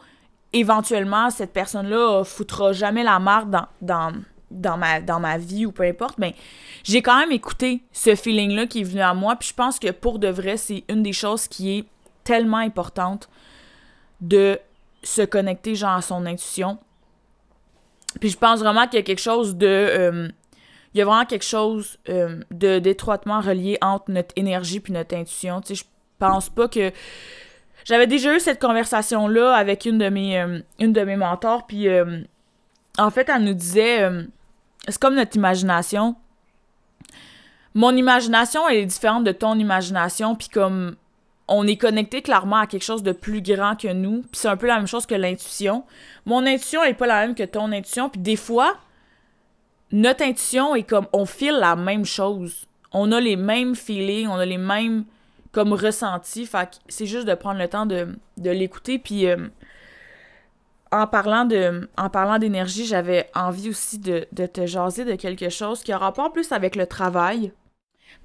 éventuellement, 0.51 1.29
cette 1.29 1.53
personne-là 1.53 2.23
foutra 2.23 2.73
jamais 2.73 3.03
la 3.03 3.19
marque 3.19 3.49
dans, 3.81 4.11
dans, 4.51 4.77
ma, 4.77 5.01
dans 5.01 5.19
ma 5.19 5.37
vie 5.37 5.65
ou 5.65 5.71
peu 5.71 5.83
importe, 5.83 6.17
mais 6.17 6.35
j'ai 6.83 7.01
quand 7.01 7.17
même 7.19 7.31
écouté 7.31 7.81
ce 7.91 8.15
feeling-là 8.15 8.67
qui 8.67 8.81
est 8.81 8.83
venu 8.83 9.01
à 9.01 9.13
moi. 9.13 9.35
Puis 9.35 9.49
je 9.49 9.53
pense 9.53 9.79
que 9.79 9.91
pour 9.91 10.19
de 10.19 10.27
vrai, 10.27 10.57
c'est 10.57 10.83
une 10.89 11.03
des 11.03 11.13
choses 11.13 11.47
qui 11.47 11.77
est 11.77 11.85
tellement 12.23 12.57
importante 12.57 13.29
de 14.21 14.59
se 15.03 15.21
connecter 15.21 15.75
genre 15.75 15.97
à 15.97 16.01
son 16.01 16.25
intuition. 16.25 16.77
Puis 18.19 18.29
je 18.29 18.37
pense 18.37 18.59
vraiment 18.59 18.85
qu'il 18.85 18.95
y 18.95 19.01
a 19.01 19.03
quelque 19.03 19.21
chose 19.21 19.55
de 19.55 19.67
euh, 19.67 20.27
il 20.93 20.97
y 20.97 21.01
a 21.01 21.05
vraiment 21.05 21.25
quelque 21.25 21.45
chose 21.45 21.99
euh, 22.09 22.41
d'étroitement 22.51 23.41
relié 23.41 23.77
entre 23.81 24.11
notre 24.11 24.33
énergie 24.35 24.79
puis 24.79 24.91
notre 24.91 25.15
intuition. 25.15 25.61
Tu 25.61 25.75
sais, 25.75 25.83
je 25.83 25.85
pense 26.17 26.49
pas 26.49 26.67
que 26.67 26.91
j'avais 27.85 28.07
déjà 28.07 28.35
eu 28.35 28.39
cette 28.39 28.59
conversation 28.59 29.27
là 29.27 29.53
avec 29.53 29.85
une 29.85 29.99
de 29.99 30.09
mes 30.09 30.39
euh, 30.39 30.59
une 30.79 30.91
de 30.91 31.01
mes 31.01 31.15
mentors 31.15 31.65
puis 31.67 31.87
en 32.97 33.09
fait 33.11 33.29
elle 33.29 33.43
nous 33.43 33.53
disait 33.53 34.09
c'est 34.87 34.99
comme 34.99 35.15
notre 35.15 35.35
imagination. 35.35 36.15
Mon 37.73 37.95
imagination 37.95 38.67
elle 38.67 38.77
est 38.77 38.85
différente 38.85 39.23
de 39.23 39.31
ton 39.31 39.57
imagination 39.59 40.35
puis 40.35 40.49
comme 40.49 40.95
on 41.49 41.65
est 41.67 41.77
connecté 41.77 42.21
clairement 42.21 42.57
à 42.57 42.67
quelque 42.67 42.83
chose 42.83 43.03
de 43.03 43.11
plus 43.11 43.41
grand 43.41 43.75
que 43.75 43.91
nous. 43.91 44.21
Puis 44.21 44.41
c'est 44.41 44.47
un 44.47 44.57
peu 44.57 44.67
la 44.67 44.77
même 44.77 44.87
chose 44.87 45.05
que 45.05 45.15
l'intuition. 45.15 45.83
Mon 46.25 46.45
intuition 46.45 46.83
est 46.83 46.93
pas 46.93 47.07
la 47.07 47.25
même 47.25 47.35
que 47.35 47.43
ton 47.43 47.71
intuition. 47.71 48.09
Puis 48.09 48.21
des 48.21 48.35
fois, 48.35 48.77
notre 49.91 50.23
intuition 50.23 50.75
est 50.75 50.83
comme 50.83 51.07
on 51.11 51.25
file 51.25 51.57
la 51.59 51.75
même 51.75 52.05
chose. 52.05 52.67
On 52.91 53.11
a 53.11 53.19
les 53.19 53.35
mêmes 53.35 53.75
feelings, 53.75 54.27
on 54.27 54.35
a 54.35 54.45
les 54.45 54.57
mêmes 54.57 55.05
comme 55.51 55.73
ressentis. 55.73 56.45
Fait 56.45 56.79
c'est 56.87 57.07
juste 57.07 57.27
de 57.27 57.33
prendre 57.33 57.59
le 57.59 57.67
temps 57.67 57.87
de, 57.87 58.07
l'écouter. 58.37 58.99
Puis 58.99 59.27
euh, 59.27 59.47
en 60.91 61.07
parlant 61.07 61.45
de 61.45 61.89
en 61.97 62.09
parlant 62.09 62.39
d'énergie, 62.39 62.85
j'avais 62.85 63.29
envie 63.35 63.69
aussi 63.69 63.99
de, 63.99 64.25
de 64.31 64.45
te 64.45 64.65
jaser 64.65 65.05
de 65.05 65.15
quelque 65.15 65.49
chose 65.49 65.83
qui 65.83 65.91
a 65.91 65.97
rapport 65.97 66.31
plus 66.31 66.51
avec 66.51 66.75
le 66.75 66.87
travail 66.87 67.51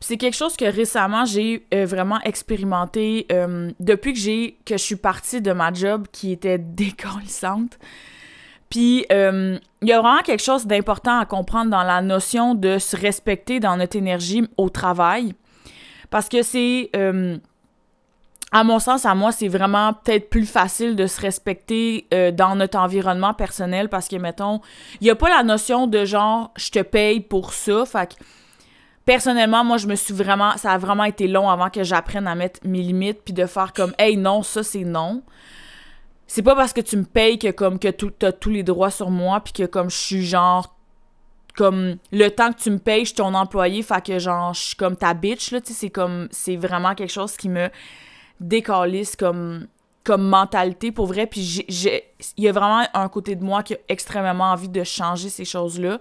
c'est 0.01 0.19
quelque 0.19 0.37
chose 0.37 0.57
que 0.57 0.65
récemment 0.67 1.25
j'ai 1.25 1.67
euh, 1.73 1.87
vraiment 1.87 2.21
expérimenté 2.23 3.27
euh, 3.33 3.71
depuis 3.81 4.13
que 4.13 4.19
j'ai 4.19 4.59
que 4.67 4.77
je 4.77 4.83
suis 4.83 4.97
partie 4.97 5.41
de 5.41 5.53
ma 5.53 5.73
job 5.73 6.07
qui 6.13 6.33
était 6.33 6.59
décollissante. 6.59 7.79
Puis 8.69 9.07
euh, 9.13 9.59
il 9.83 9.89
y 9.89 9.93
a 9.93 10.01
vraiment 10.01 10.23
quelque 10.23 10.43
chose 10.43 10.67
d'important 10.67 11.19
à 11.19 11.25
comprendre 11.25 11.71
dans 11.71 11.83
la 11.83 12.03
notion 12.03 12.55
de 12.55 12.79
se 12.79 12.97
respecter 12.97 13.61
dans 13.61 13.77
notre 13.77 13.97
énergie 13.97 14.47
au 14.57 14.69
travail. 14.69 15.35
Parce 16.11 16.29
que 16.29 16.43
c'est... 16.43 16.91
À 18.57 18.63
mon 18.63 18.79
sens, 18.79 19.05
à 19.05 19.17
moi, 19.17 19.33
c'est 19.33 19.49
vraiment 19.49 19.95
peut-être 19.95 20.31
plus 20.31 20.47
facile 20.47 20.95
de 20.95 21.09
se 21.09 21.21
respecter 21.21 22.07
euh, 22.15 22.31
dans 22.31 22.55
notre 22.55 22.79
environnement 22.79 23.35
personnel 23.35 23.89
parce 23.89 24.07
que, 24.07 24.15
mettons, 24.15 24.61
il 25.01 25.05
n'y 25.05 25.11
a 25.11 25.17
pas 25.17 25.29
la 25.29 25.43
notion 25.43 25.89
de 25.89 26.05
genre, 26.05 26.53
je 26.57 26.71
te 26.71 26.79
paye 26.79 27.19
pour 27.19 27.53
ça. 27.53 27.85
Fait 27.85 28.17
personnellement, 29.05 29.65
moi, 29.65 29.77
je 29.77 29.89
me 29.89 29.97
suis 29.97 30.15
vraiment. 30.15 30.57
Ça 30.57 30.71
a 30.71 30.79
vraiment 30.79 31.03
été 31.03 31.27
long 31.27 31.51
avant 31.51 31.69
que 31.69 31.83
j'apprenne 31.83 32.29
à 32.29 32.37
mettre 32.37 32.61
mes 32.63 32.79
limites 32.79 33.23
puis 33.25 33.35
de 33.35 33.45
faire 33.45 33.73
comme, 33.73 33.93
hey, 33.99 34.17
non, 34.17 34.45
ça, 34.45 34.63
c'est 34.63 34.85
non. 34.85 35.25
C'est 36.29 36.43
pas 36.43 36.55
parce 36.55 36.73
que 36.73 36.81
tu 36.81 36.97
me 36.97 37.05
payes 37.05 37.41
que, 37.41 37.51
comme, 37.51 37.81
que 37.81 37.89
t'as 37.89 38.31
tous 38.31 38.51
les 38.51 38.63
droits 38.63 38.93
sur 38.93 39.11
moi 39.11 39.41
puis 39.41 39.53
que, 39.53 39.65
comme, 39.65 39.91
je 39.91 39.97
suis 39.97 40.25
genre 40.25 40.77
comme 41.57 41.97
le 42.13 42.29
temps 42.29 42.53
que 42.53 42.61
tu 42.61 42.71
me 42.71 42.79
payes, 42.79 43.01
je 43.01 43.07
suis 43.07 43.17
ton 43.17 43.35
employé, 43.35 43.83
fait 43.83 44.05
que 44.05 44.19
genre 44.19 44.55
je 44.55 44.61
suis 44.61 44.77
comme 44.77 44.97
ta 44.97 45.15
bitch 45.15 45.53
là, 45.53 45.61
tu 45.61 45.69
sais 45.69 45.79
c'est 45.79 45.91
comme 45.91 46.27
c'est 46.33 46.57
vraiment 46.57 46.97
quelque 46.97 47.13
chose 47.13 47.37
qui 47.37 47.49
me 47.49 47.71
décalisse 48.41 49.17
comme 49.17 49.67
comme 50.03 50.29
mentalité 50.29 50.93
pour 50.93 51.07
vrai 51.07 51.27
puis 51.27 51.65
il 52.37 52.45
y 52.45 52.49
a 52.49 52.53
vraiment 52.53 52.87
un 52.93 53.09
côté 53.09 53.37
de 53.37 53.45
moi 53.45 53.63
qui 53.63 53.75
a 53.75 53.79
extrêmement 53.89 54.53
envie 54.53 54.69
de 54.69 54.85
changer 54.85 55.31
ces 55.31 55.47
choses-là. 55.47 55.99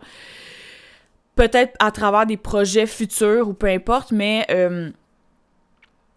Peut-être 1.36 1.74
à 1.80 1.90
travers 1.90 2.26
des 2.26 2.38
projets 2.38 2.86
futurs 2.86 3.48
ou 3.48 3.54
peu 3.54 3.68
importe, 3.68 4.12
mais 4.12 4.46
euh, 4.52 4.92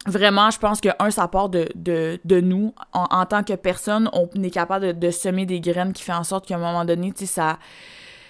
vraiment, 0.06 0.50
je 0.50 0.58
pense 0.58 0.80
que, 0.80 0.88
un, 0.98 1.10
ça 1.10 1.28
part 1.28 1.48
de, 1.48 2.40
nous. 2.40 2.74
En, 2.92 3.26
tant 3.26 3.42
que 3.42 3.54
personne, 3.54 4.10
on 4.12 4.28
est 4.42 4.50
capable 4.50 4.86
de, 4.86 4.92
de, 4.92 5.10
semer 5.10 5.46
des 5.46 5.60
graines 5.60 5.92
qui 5.92 6.02
fait 6.02 6.12
en 6.12 6.24
sorte 6.24 6.46
qu'à 6.46 6.56
un 6.56 6.58
moment 6.58 6.84
donné, 6.84 7.12
tu 7.12 7.20
sais, 7.20 7.32
ça, 7.32 7.58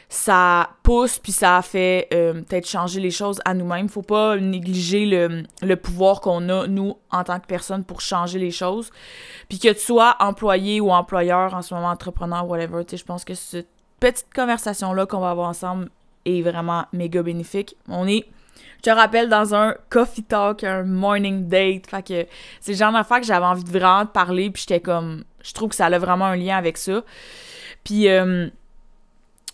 ça 0.08 0.70
pousse 0.82 1.18
puis 1.18 1.32
ça 1.32 1.60
fait 1.62 2.08
euh, 2.12 2.34
peut-être 2.42 2.68
changer 2.68 3.00
les 3.00 3.10
choses 3.10 3.40
à 3.44 3.54
nous-mêmes. 3.54 3.88
Faut 3.88 4.02
pas 4.02 4.36
négliger 4.36 5.04
le, 5.04 5.74
pouvoir 5.76 6.20
qu'on 6.20 6.48
a, 6.48 6.66
nous, 6.66 6.96
en 7.10 7.24
tant 7.24 7.40
que 7.40 7.46
personne, 7.46 7.84
pour 7.84 8.00
changer 8.00 8.38
les 8.38 8.52
choses. 8.52 8.90
Puis 9.48 9.58
que 9.58 9.72
tu 9.72 9.80
sois 9.80 10.16
employé 10.20 10.80
ou 10.80 10.92
employeur, 10.92 11.54
en 11.54 11.62
ce 11.62 11.74
moment 11.74 11.88
entrepreneur, 11.88 12.46
whatever, 12.48 12.84
tu 12.84 12.92
sais, 12.92 12.96
je 12.98 13.04
pense 13.04 13.24
que 13.24 13.34
cette 13.34 13.68
petite 13.98 14.32
conversation-là 14.32 15.06
qu'on 15.06 15.20
va 15.20 15.30
avoir 15.30 15.48
ensemble 15.48 15.90
est 16.24 16.42
vraiment 16.42 16.86
méga 16.92 17.22
bénéfique. 17.22 17.76
On 17.88 18.06
est, 18.06 18.26
je 18.76 18.82
te 18.82 18.90
rappelle, 18.90 19.28
dans 19.28 19.56
un 19.56 19.74
coffee 19.90 20.22
talk, 20.22 20.62
un 20.62 20.84
morning 20.84 21.48
date. 21.48 21.88
Fait 21.88 22.06
que 22.06 22.26
c'est 22.60 22.72
le 22.72 22.78
genre 22.78 22.92
d'affaire 22.92 23.20
que 23.20 23.26
j'avais 23.26 23.46
envie 23.46 23.64
de 23.64 23.70
vraiment 23.70 24.06
parler, 24.06 24.50
puis 24.50 24.64
j'étais 24.68 24.80
comme... 24.80 25.24
Je 25.42 25.52
trouve 25.52 25.70
que 25.70 25.76
ça 25.76 25.86
a 25.86 25.98
vraiment 25.98 26.26
un 26.26 26.36
lien 26.36 26.56
avec 26.56 26.76
ça. 26.78 27.02
Puis... 27.82 28.08
Euh, 28.08 28.48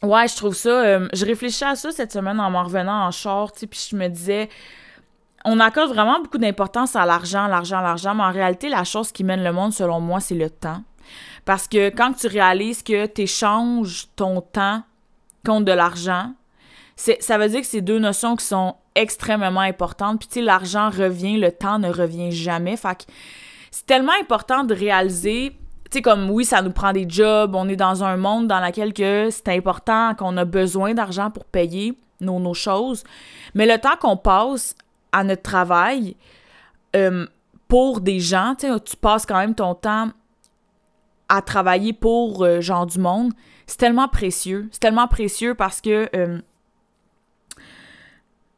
Ouais, 0.02 0.26
je 0.26 0.36
trouve 0.36 0.54
ça. 0.54 0.70
Euh, 0.70 1.08
je 1.12 1.24
réfléchis 1.24 1.64
à 1.64 1.76
ça 1.76 1.92
cette 1.92 2.12
semaine 2.12 2.40
en 2.40 2.50
m'en 2.50 2.64
revenant 2.64 3.06
en 3.06 3.10
short, 3.10 3.64
puis 3.70 3.88
je 3.90 3.96
me 3.96 4.08
disais. 4.08 4.48
On 5.44 5.58
accorde 5.58 5.90
vraiment 5.90 6.20
beaucoup 6.20 6.38
d'importance 6.38 6.94
à 6.94 7.04
l'argent, 7.04 7.48
l'argent, 7.48 7.80
l'argent, 7.80 8.14
mais 8.14 8.22
en 8.22 8.30
réalité, 8.30 8.68
la 8.68 8.84
chose 8.84 9.10
qui 9.10 9.24
mène 9.24 9.42
le 9.42 9.52
monde, 9.52 9.72
selon 9.72 9.98
moi, 9.98 10.20
c'est 10.20 10.36
le 10.36 10.48
temps. 10.48 10.82
Parce 11.44 11.66
que 11.66 11.88
quand 11.88 12.12
tu 12.12 12.28
réalises 12.28 12.84
que 12.84 13.06
tu 13.06 13.22
échanges 13.22 14.06
ton 14.14 14.40
temps 14.40 14.82
contre 15.44 15.64
de 15.64 15.72
l'argent, 15.72 16.32
ça 16.96 17.38
veut 17.38 17.48
dire 17.48 17.60
que 17.60 17.66
c'est 17.66 17.80
deux 17.80 17.98
notions 17.98 18.36
qui 18.36 18.44
sont 18.44 18.76
extrêmement 18.94 19.60
importantes. 19.60 20.20
Puis 20.20 20.28
tu 20.28 20.34
sais, 20.34 20.42
l'argent 20.42 20.90
revient, 20.90 21.38
le 21.38 21.50
temps 21.50 21.80
ne 21.80 21.90
revient 21.90 22.30
jamais. 22.30 22.76
Fait 22.76 22.96
que 22.96 23.12
c'est 23.72 23.86
tellement 23.86 24.12
important 24.20 24.62
de 24.64 24.74
réaliser 24.74 25.56
tu 25.92 25.98
sais, 25.98 26.02
comme 26.02 26.30
oui, 26.30 26.46
ça 26.46 26.62
nous 26.62 26.72
prend 26.72 26.92
des 26.92 27.04
jobs, 27.06 27.54
on 27.54 27.68
est 27.68 27.76
dans 27.76 28.02
un 28.02 28.16
monde 28.16 28.48
dans 28.48 28.64
lequel 28.64 28.94
que 28.94 29.28
c'est 29.30 29.48
important, 29.48 30.14
qu'on 30.14 30.38
a 30.38 30.46
besoin 30.46 30.94
d'argent 30.94 31.30
pour 31.30 31.44
payer 31.44 31.98
nos, 32.22 32.40
nos, 32.40 32.54
choses. 32.54 33.04
Mais 33.54 33.66
le 33.66 33.78
temps 33.78 33.96
qu'on 34.00 34.16
passe 34.16 34.74
à 35.12 35.22
notre 35.22 35.42
travail, 35.42 36.16
euh, 36.96 37.26
pour 37.68 38.00
des 38.00 38.20
gens, 38.20 38.54
tu 38.56 38.96
passes 38.96 39.26
quand 39.26 39.36
même 39.36 39.54
ton 39.54 39.74
temps 39.74 40.08
à 41.28 41.42
travailler 41.42 41.92
pour 41.92 42.42
euh, 42.42 42.62
genre 42.62 42.86
du 42.86 42.98
monde, 42.98 43.32
c'est 43.66 43.76
tellement 43.76 44.08
précieux. 44.08 44.68
C'est 44.72 44.80
tellement 44.80 45.08
précieux 45.08 45.54
parce 45.54 45.82
que 45.82 46.08
euh, 46.16 46.40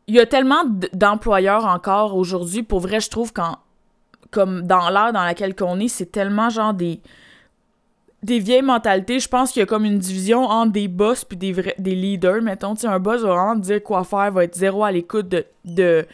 il 0.06 0.14
y 0.14 0.20
a 0.20 0.26
tellement 0.26 0.64
d'employeurs 0.92 1.66
encore 1.66 2.14
aujourd'hui. 2.16 2.62
Pour 2.62 2.78
vrai, 2.78 3.00
je 3.00 3.10
trouve 3.10 3.32
quand 3.32 3.58
comme 4.30 4.62
dans 4.62 4.90
l'ère 4.90 5.12
dans 5.12 5.22
laquelle 5.22 5.54
qu'on 5.54 5.78
est, 5.80 5.88
c'est 5.88 6.06
tellement 6.06 6.50
genre 6.50 6.74
des 6.74 7.00
des 8.24 8.38
vieilles 8.38 8.62
mentalités, 8.62 9.18
je 9.20 9.28
pense 9.28 9.52
qu'il 9.52 9.60
y 9.60 9.62
a 9.62 9.66
comme 9.66 9.84
une 9.84 9.98
division 9.98 10.42
entre 10.44 10.72
des 10.72 10.88
boss 10.88 11.24
puis 11.24 11.36
des 11.36 11.52
vrais, 11.52 11.74
des 11.78 11.94
leaders, 11.94 12.42
mettons, 12.42 12.74
tu 12.74 12.86
un 12.86 12.98
boss 12.98 13.22
va 13.22 13.28
vraiment 13.28 13.54
te 13.54 13.66
dire 13.66 13.82
quoi 13.82 14.04
faire, 14.04 14.32
va 14.32 14.44
être 14.44 14.54
zéro 14.54 14.84
à 14.84 14.90
l'écoute 14.90 15.28
de, 15.28 15.44
de, 15.64 16.06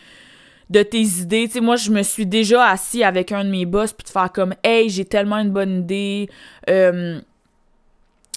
de 0.68 0.82
tes 0.82 1.02
idées. 1.02 1.46
Tu 1.46 1.54
sais, 1.54 1.60
moi, 1.60 1.76
je 1.76 1.90
me 1.90 2.02
suis 2.02 2.26
déjà 2.26 2.66
assis 2.66 3.04
avec 3.04 3.32
un 3.32 3.44
de 3.44 3.50
mes 3.50 3.64
boss 3.64 3.92
puis 3.92 4.04
de 4.04 4.10
faire 4.10 4.30
comme, 4.32 4.54
hey, 4.64 4.88
j'ai 4.88 5.04
tellement 5.04 5.38
une 5.38 5.50
bonne 5.50 5.80
idée, 5.80 6.28
euh, 6.68 7.20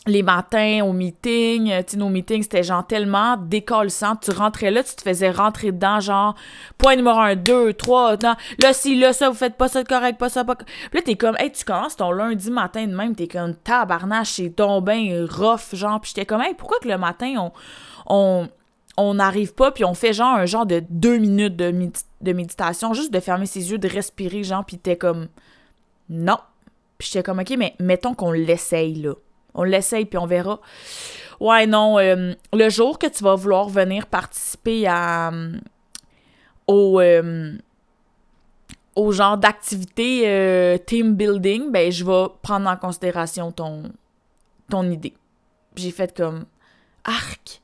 les 0.05 0.21
matins 0.21 0.81
au 0.83 0.91
meeting, 0.91 1.67
tu 1.69 1.83
sais, 1.87 1.97
nos 1.97 2.09
meetings, 2.09 2.43
c'était 2.43 2.63
genre 2.63 2.85
tellement 2.85 3.37
décalissant. 3.37 4.17
Tu 4.17 4.31
rentrais 4.31 4.69
là, 4.69 4.83
tu 4.83 4.95
te 4.95 5.01
faisais 5.01 5.31
rentrer 5.31 5.71
dedans, 5.71 6.01
genre, 6.01 6.35
point 6.77 6.97
numéro 6.97 7.19
un, 7.19 7.35
deux, 7.35 7.73
trois, 7.73 8.17
non, 8.17 8.35
là, 8.61 8.73
si, 8.73 8.99
là, 8.99 9.13
ça, 9.13 9.29
vous 9.29 9.35
faites 9.35 9.55
pas 9.55 9.69
ça 9.69 9.81
de 9.81 9.87
correct, 9.87 10.17
pas 10.19 10.27
ça, 10.27 10.43
pas... 10.43 10.55
Puis 10.55 10.67
là, 10.93 11.01
t'es 11.01 11.15
comme, 11.15 11.37
hey, 11.39 11.51
tu 11.51 11.63
commences 11.63 11.95
ton 11.95 12.11
lundi 12.11 12.51
matin 12.51 12.85
de 12.85 12.93
même, 12.93 13.15
t'es 13.15 13.27
comme, 13.27 13.55
tabarnache, 13.55 14.31
c'est 14.31 14.49
ton 14.49 14.81
bain 14.81 15.25
rough, 15.29 15.73
genre, 15.73 16.01
puis 16.01 16.11
j'étais 16.13 16.25
comme, 16.25 16.41
hey, 16.41 16.53
pourquoi 16.53 16.79
que 16.79 16.89
le 16.89 16.97
matin, 16.97 17.35
on, 17.37 17.51
on, 18.07 18.49
on 18.97 19.13
n'arrive 19.13 19.53
pas, 19.53 19.71
puis 19.71 19.85
on 19.85 19.93
fait 19.93 20.11
genre 20.11 20.35
un 20.35 20.45
genre 20.45 20.65
de 20.65 20.83
deux 20.89 21.17
minutes 21.17 21.55
de, 21.55 21.73
de 22.21 22.33
méditation, 22.33 22.93
juste 22.93 23.13
de 23.13 23.21
fermer 23.21 23.45
ses 23.45 23.71
yeux, 23.71 23.77
de 23.77 23.87
respirer, 23.87 24.43
genre, 24.43 24.65
puis 24.65 24.77
t'es 24.77 24.97
comme, 24.97 25.29
non. 26.09 26.39
Puis 26.97 27.09
j'étais 27.11 27.23
comme, 27.23 27.39
ok, 27.39 27.53
mais 27.57 27.75
mettons 27.79 28.13
qu'on 28.13 28.33
l'essaye, 28.33 28.95
là. 28.95 29.13
On 29.55 29.63
l'essaye, 29.63 30.05
puis 30.05 30.17
on 30.17 30.25
verra. 30.25 30.59
Ouais, 31.39 31.67
non, 31.67 31.99
euh, 31.99 32.33
le 32.53 32.69
jour 32.69 32.97
que 32.97 33.07
tu 33.07 33.23
vas 33.23 33.35
vouloir 33.35 33.67
venir 33.67 34.07
participer 34.07 34.87
à, 34.87 35.31
euh, 35.31 35.57
au, 36.67 36.99
euh, 36.99 37.57
au 38.95 39.11
genre 39.11 39.37
d'activité 39.37 40.79
team 40.85 41.15
building, 41.15 41.71
ben 41.71 41.91
je 41.91 42.05
vais 42.05 42.27
prendre 42.41 42.69
en 42.69 42.77
considération 42.77 43.51
ton, 43.51 43.83
ton 44.69 44.89
idée. 44.89 45.13
J'ai 45.75 45.91
fait 45.91 46.15
comme 46.15 46.45
arc, 47.03 47.61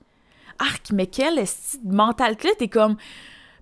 arc, 0.57 0.91
mais 0.91 1.07
quelle 1.07 1.43
mentalité 1.83 2.49
t'es 2.57 2.67
comme. 2.67 2.97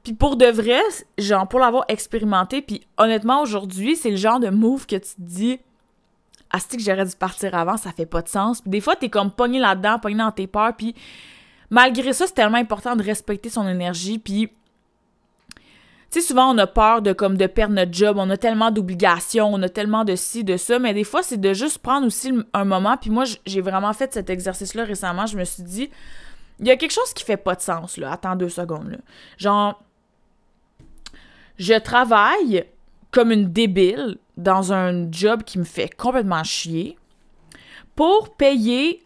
Puis 0.03 0.13
pour 0.13 0.37
de 0.37 0.45
vrai, 0.45 0.79
genre 1.17 1.47
pour 1.47 1.59
l'avoir 1.59 1.83
expérimenté, 1.89 2.61
puis 2.61 2.87
honnêtement 2.97 3.41
aujourd'hui, 3.41 3.95
c'est 3.95 4.11
le 4.11 4.15
genre 4.15 4.39
de 4.39 4.49
move 4.49 4.87
que 4.87 4.95
tu 4.95 5.11
dis 5.17 5.59
Asti 6.51 6.77
que 6.77 6.83
j'aurais 6.83 7.05
dû 7.05 7.15
partir 7.15 7.55
avant, 7.55 7.77
ça 7.77 7.91
fait 7.91 8.05
pas 8.05 8.21
de 8.21 8.29
sens. 8.29 8.61
Puis 8.61 8.69
des 8.69 8.81
fois, 8.81 8.95
t'es 8.95 9.09
comme 9.09 9.31
pogné 9.31 9.59
là-dedans, 9.59 9.99
pogné 9.99 10.17
dans 10.17 10.31
tes 10.31 10.47
peurs, 10.47 10.75
puis 10.75 10.95
malgré 11.69 12.13
ça, 12.13 12.27
c'est 12.27 12.33
tellement 12.33 12.57
important 12.57 12.95
de 12.95 13.03
respecter 13.03 13.49
son 13.49 13.67
énergie, 13.67 14.19
puis 14.19 14.49
tu 16.09 16.21
sais, 16.21 16.27
souvent, 16.27 16.53
on 16.53 16.57
a 16.57 16.67
peur 16.67 17.01
de, 17.01 17.11
comme, 17.11 17.35
de 17.35 17.47
perdre 17.47 17.73
notre 17.73 17.93
job, 17.93 18.15
on 18.17 18.29
a 18.29 18.37
tellement 18.37 18.71
d'obligations, 18.71 19.53
on 19.53 19.61
a 19.61 19.67
tellement 19.67 20.05
de 20.05 20.15
ci, 20.15 20.45
de 20.45 20.55
ça, 20.55 20.79
mais 20.79 20.93
des 20.93 21.03
fois, 21.03 21.21
c'est 21.21 21.39
de 21.39 21.53
juste 21.53 21.79
prendre 21.79 22.07
aussi 22.07 22.31
un 22.53 22.63
moment, 22.63 22.95
puis 22.95 23.09
moi, 23.09 23.25
j'ai 23.45 23.59
vraiment 23.59 23.91
fait 23.91 24.13
cet 24.13 24.29
exercice-là 24.29 24.85
récemment, 24.85 25.25
je 25.25 25.37
me 25.37 25.43
suis 25.43 25.63
dit, 25.63 25.89
il 26.59 26.67
y 26.67 26.71
a 26.71 26.77
quelque 26.77 26.93
chose 26.93 27.13
qui 27.13 27.25
fait 27.25 27.35
pas 27.35 27.55
de 27.55 27.61
sens, 27.61 27.97
là, 27.97 28.13
attends 28.13 28.37
deux 28.37 28.47
secondes, 28.47 28.91
là. 28.91 28.97
Genre, 29.37 29.83
je 31.59 31.73
travaille 31.73 32.65
comme 33.11 33.31
une 33.31 33.51
débile 33.51 34.17
dans 34.37 34.71
un 34.71 35.11
job 35.11 35.43
qui 35.43 35.59
me 35.59 35.63
fait 35.63 35.89
complètement 35.89 36.43
chier 36.43 36.97
pour 37.95 38.35
payer 38.35 39.03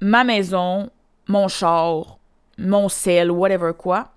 ma 0.00 0.24
maison, 0.24 0.90
mon 1.28 1.48
char, 1.48 2.18
mon 2.58 2.88
sel, 2.88 3.30
whatever 3.30 3.72
quoi, 3.76 4.12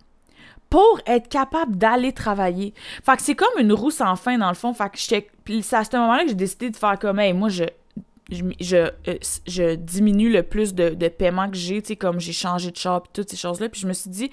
pour 0.70 1.00
être 1.06 1.30
capable 1.30 1.78
d'aller 1.78 2.12
travailler. 2.12 2.74
Fait 3.04 3.16
que 3.16 3.22
c'est 3.22 3.36
comme 3.36 3.60
une 3.60 3.74
roue 3.74 3.92
sans 3.92 4.16
fin 4.16 4.38
dans 4.38 4.50
le 4.50 4.56
fond. 4.56 4.74
Fait 4.74 4.90
que 4.90 4.98
c'est 4.98 5.76
à 5.76 5.84
ce 5.84 5.96
moment-là 5.96 6.24
que 6.24 6.30
j'ai 6.30 6.36
décidé 6.36 6.70
de 6.70 6.76
faire 6.76 6.98
comme, 6.98 7.20
hey, 7.20 7.34
moi, 7.34 7.50
je, 7.50 7.66
je, 8.32 8.90
euh, 9.08 9.18
je, 9.48 9.76
diminue 9.76 10.32
le 10.32 10.44
plus 10.44 10.74
de, 10.74 10.90
de 10.90 11.08
paiement 11.08 11.50
que 11.50 11.58
j'ai, 11.58 11.82
tu 11.82 11.90
sais, 11.90 11.96
comme 11.96 12.20
j'ai 12.20 12.34
changé 12.34 12.72
de 12.72 12.78
char, 12.78 13.04
toutes 13.14 13.30
ces 13.30 13.38
choses-là. 13.38 13.70
Puis 13.70 13.82
je 13.82 13.88
me 13.88 13.94
suis 13.94 14.10
dit, 14.10 14.32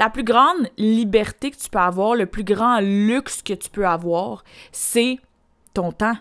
la 0.00 0.08
plus 0.08 0.24
grande 0.24 0.66
liberté 0.78 1.50
que 1.50 1.58
tu 1.58 1.68
peux 1.68 1.78
avoir, 1.78 2.14
le 2.14 2.24
plus 2.24 2.42
grand 2.42 2.80
luxe 2.80 3.42
que 3.42 3.52
tu 3.52 3.68
peux 3.68 3.86
avoir, 3.86 4.44
c'est 4.72 5.18
ton 5.74 5.92
temps, 5.92 6.16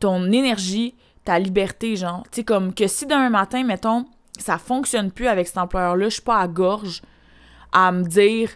ton 0.00 0.30
énergie, 0.30 0.94
ta 1.24 1.38
liberté, 1.38 1.96
genre. 1.96 2.24
Tu 2.24 2.40
sais, 2.40 2.44
comme 2.44 2.74
que 2.74 2.86
si 2.86 3.06
d'un 3.06 3.30
matin, 3.30 3.64
mettons, 3.64 4.04
ça 4.38 4.58
fonctionne 4.58 5.10
plus 5.10 5.28
avec 5.28 5.46
cet 5.46 5.56
employeur-là, 5.56 6.10
je 6.10 6.14
suis 6.16 6.22
pas 6.22 6.40
à 6.40 6.46
gorge 6.46 7.00
à 7.72 7.90
me 7.90 8.04
dire 8.04 8.50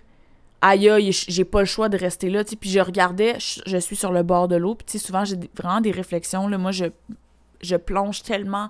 aïe 0.61 0.91
aïe, 0.91 1.11
j'ai 1.11 1.47
pas 1.47 1.61
le 1.61 1.65
choix 1.65 1.89
de 1.89 1.97
rester 1.97 2.29
là. 2.29 2.45
Puis 2.45 2.69
je 2.69 2.81
regardais, 2.81 3.39
je, 3.39 3.79
suis 3.79 3.97
sur 3.97 4.13
le 4.13 4.23
bord 4.23 4.47
de 4.47 4.57
l'eau, 4.57 4.75
puis 4.75 4.99
souvent 4.99 5.25
j'ai 5.25 5.37
vraiment 5.57 5.81
des 5.81 5.91
réflexions, 5.91 6.49
là. 6.49 6.59
Moi, 6.59 6.73
je, 6.73 6.85
je 7.63 7.77
plonge 7.77 8.23
tellement 8.25 8.69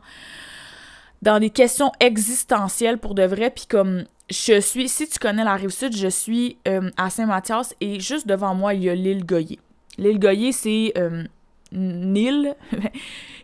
dans 1.20 1.40
des 1.40 1.50
questions 1.50 1.90
existentielles 1.98 2.98
pour 2.98 3.16
de 3.16 3.24
vrai, 3.24 3.50
puis 3.50 3.66
comme 3.66 4.04
je 4.30 4.60
suis, 4.60 4.88
si 4.88 5.08
tu 5.08 5.18
connais 5.18 5.44
la 5.44 5.54
rive 5.56 5.70
sud, 5.70 5.94
je 5.94 6.08
suis 6.08 6.56
euh, 6.68 6.90
à 6.96 7.10
Saint-Mathias 7.10 7.74
et 7.80 7.98
juste 7.98 8.26
devant 8.26 8.54
moi, 8.54 8.74
il 8.74 8.84
y 8.84 8.88
a 8.88 8.94
l'île 8.94 9.26
Goyer. 9.26 9.58
L'île 9.98 10.20
Goyer, 10.20 10.52
c'est 10.52 10.92
euh, 10.96 11.24
une 11.72 12.16
île 12.16 12.54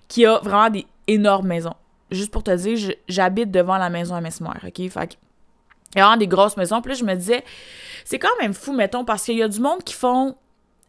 qui 0.09 0.25
a 0.25 0.39
vraiment 0.39 0.71
des 0.71 0.87
énormes 1.09 1.49
maisons. 1.49 1.75
Juste 2.13 2.31
pour 2.31 2.45
te 2.45 2.55
dire, 2.55 2.95
j'habite 3.09 3.51
devant 3.51 3.79
la 3.79 3.91
maison 3.91 4.15
à 4.15 4.21
Mesmer, 4.21 4.51
OK? 4.65 4.89
Fait 4.89 5.19
il 5.95 5.99
y 5.99 6.01
a 6.01 6.05
vraiment 6.05 6.17
des 6.19 6.29
grosses 6.29 6.57
maisons. 6.57 6.81
Puis 6.81 6.93
là, 6.93 6.99
je 6.99 7.05
me 7.05 7.15
disais, 7.15 7.43
c'est 8.05 8.19
quand 8.19 8.37
même 8.41 8.55
fou, 8.55 8.73
mettons, 8.73 9.05
parce 9.05 9.25
qu'il 9.25 9.37
y 9.37 9.43
a 9.43 9.49
du 9.49 9.61
monde 9.61 9.83
qui 9.83 9.95
font. 9.95 10.37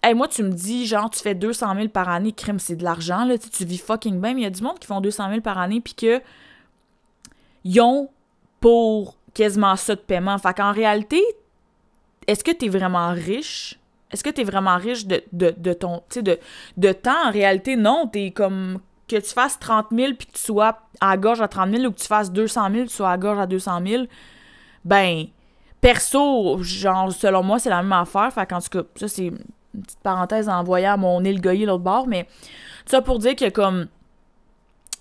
Hey, 0.03 0.13
moi, 0.13 0.27
tu 0.27 0.43
me 0.43 0.51
dis, 0.51 0.85
genre, 0.85 1.09
tu 1.09 1.19
fais 1.19 1.33
200 1.33 1.73
000 1.75 1.87
par 1.87 2.09
année, 2.09 2.31
crime, 2.31 2.59
c'est 2.59 2.75
de 2.75 2.83
l'argent, 2.83 3.25
là, 3.25 3.37
tu 3.37 3.65
vis 3.65 3.79
fucking 3.79 4.21
bien, 4.21 4.35
mais 4.35 4.41
il 4.41 4.43
y 4.43 4.47
a 4.47 4.51
du 4.51 4.61
monde 4.61 4.77
qui 4.77 4.85
font 4.85 5.01
200 5.01 5.29
000 5.29 5.41
par 5.41 5.57
année, 5.57 5.81
puis 5.81 5.95
que. 5.95 6.21
Ils 7.63 7.81
ont 7.81 8.09
pour 8.61 9.17
quasiment 9.37 9.75
ça 9.75 9.93
de 9.93 9.99
paiement. 9.99 10.37
Fait 10.39 10.53
qu'en 10.55 10.71
réalité, 10.71 11.21
est-ce 12.25 12.43
que 12.43 12.51
tu 12.51 12.65
es 12.65 12.69
vraiment 12.69 13.09
riche? 13.09 13.79
Est-ce 14.11 14.23
que 14.23 14.31
tu 14.31 14.41
es 14.41 14.43
vraiment 14.43 14.77
riche 14.77 15.05
de, 15.05 15.73
ton, 15.73 16.01
temps? 17.03 17.27
En 17.27 17.31
réalité, 17.31 17.75
non. 17.75 18.09
Tu 18.11 18.19
es 18.19 18.31
comme 18.31 18.79
que 19.07 19.17
tu 19.17 19.29
fasses 19.29 19.59
30 19.59 19.87
000 19.91 20.13
puis 20.17 20.25
que 20.25 20.33
tu 20.33 20.41
sois 20.41 20.79
à 20.99 21.15
gorge 21.17 21.39
à 21.41 21.47
30 21.47 21.69
000 21.69 21.83
ou 21.85 21.91
que 21.91 21.99
tu 21.99 22.07
fasses 22.07 22.31
200 22.31 22.71
000 22.71 22.83
tu 22.87 22.93
sois 22.93 23.11
à 23.11 23.17
gorge 23.17 23.39
à 23.39 23.45
200 23.45 23.79
000, 23.85 24.03
ben, 24.83 25.27
perso, 25.79 26.57
genre, 26.63 27.13
selon 27.13 27.43
moi, 27.43 27.59
c'est 27.59 27.69
la 27.69 27.83
même 27.83 27.93
affaire. 27.93 28.33
Fait 28.33 28.47
qu'en 28.47 28.59
tout 28.59 28.69
cas, 28.69 28.81
ça, 28.95 29.07
c'est 29.07 29.27
une 29.27 29.37
petite 29.83 29.99
parenthèse 30.01 30.49
envoyée 30.49 30.87
à 30.87 30.97
mon 30.97 31.23
île 31.23 31.39
Goyer 31.39 31.67
l'autre 31.67 31.83
bord, 31.83 32.07
mais 32.07 32.27
ça 32.87 33.03
pour 33.03 33.19
dire 33.19 33.35
que 33.35 33.49
comme, 33.49 33.87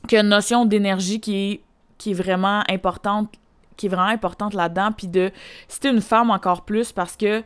qu'il 0.07 0.17
y 0.17 0.19
a 0.19 0.23
une 0.23 0.29
notion 0.29 0.67
d'énergie 0.67 1.21
qui 1.21 1.37
est, 1.37 1.61
qui 1.97 2.11
est 2.11 2.15
vraiment 2.15 2.63
importante 2.69 3.33
qui 3.77 3.87
est 3.87 3.89
vraiment 3.89 4.09
importante 4.09 4.55
là-dedans, 4.55 4.93
puis 4.93 5.09
de 5.09 5.31
c'était 5.69 5.91
une 5.91 6.01
femme 6.01 6.31
encore 6.31 6.65
plus 6.65 6.93
parce 6.93 7.17
que 7.17 7.43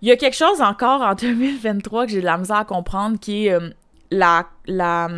il 0.00 0.08
y 0.08 0.12
a 0.12 0.16
quelque 0.16 0.36
chose 0.36 0.60
encore 0.60 1.02
en 1.02 1.14
2023 1.20 2.06
que 2.06 2.12
j'ai 2.12 2.20
de 2.20 2.26
la 2.26 2.38
misère 2.38 2.56
à 2.56 2.64
comprendre 2.64 3.18
qui 3.18 3.46
est 3.46 3.52
euh, 3.52 3.70
la, 4.10 4.46
la, 4.66 5.08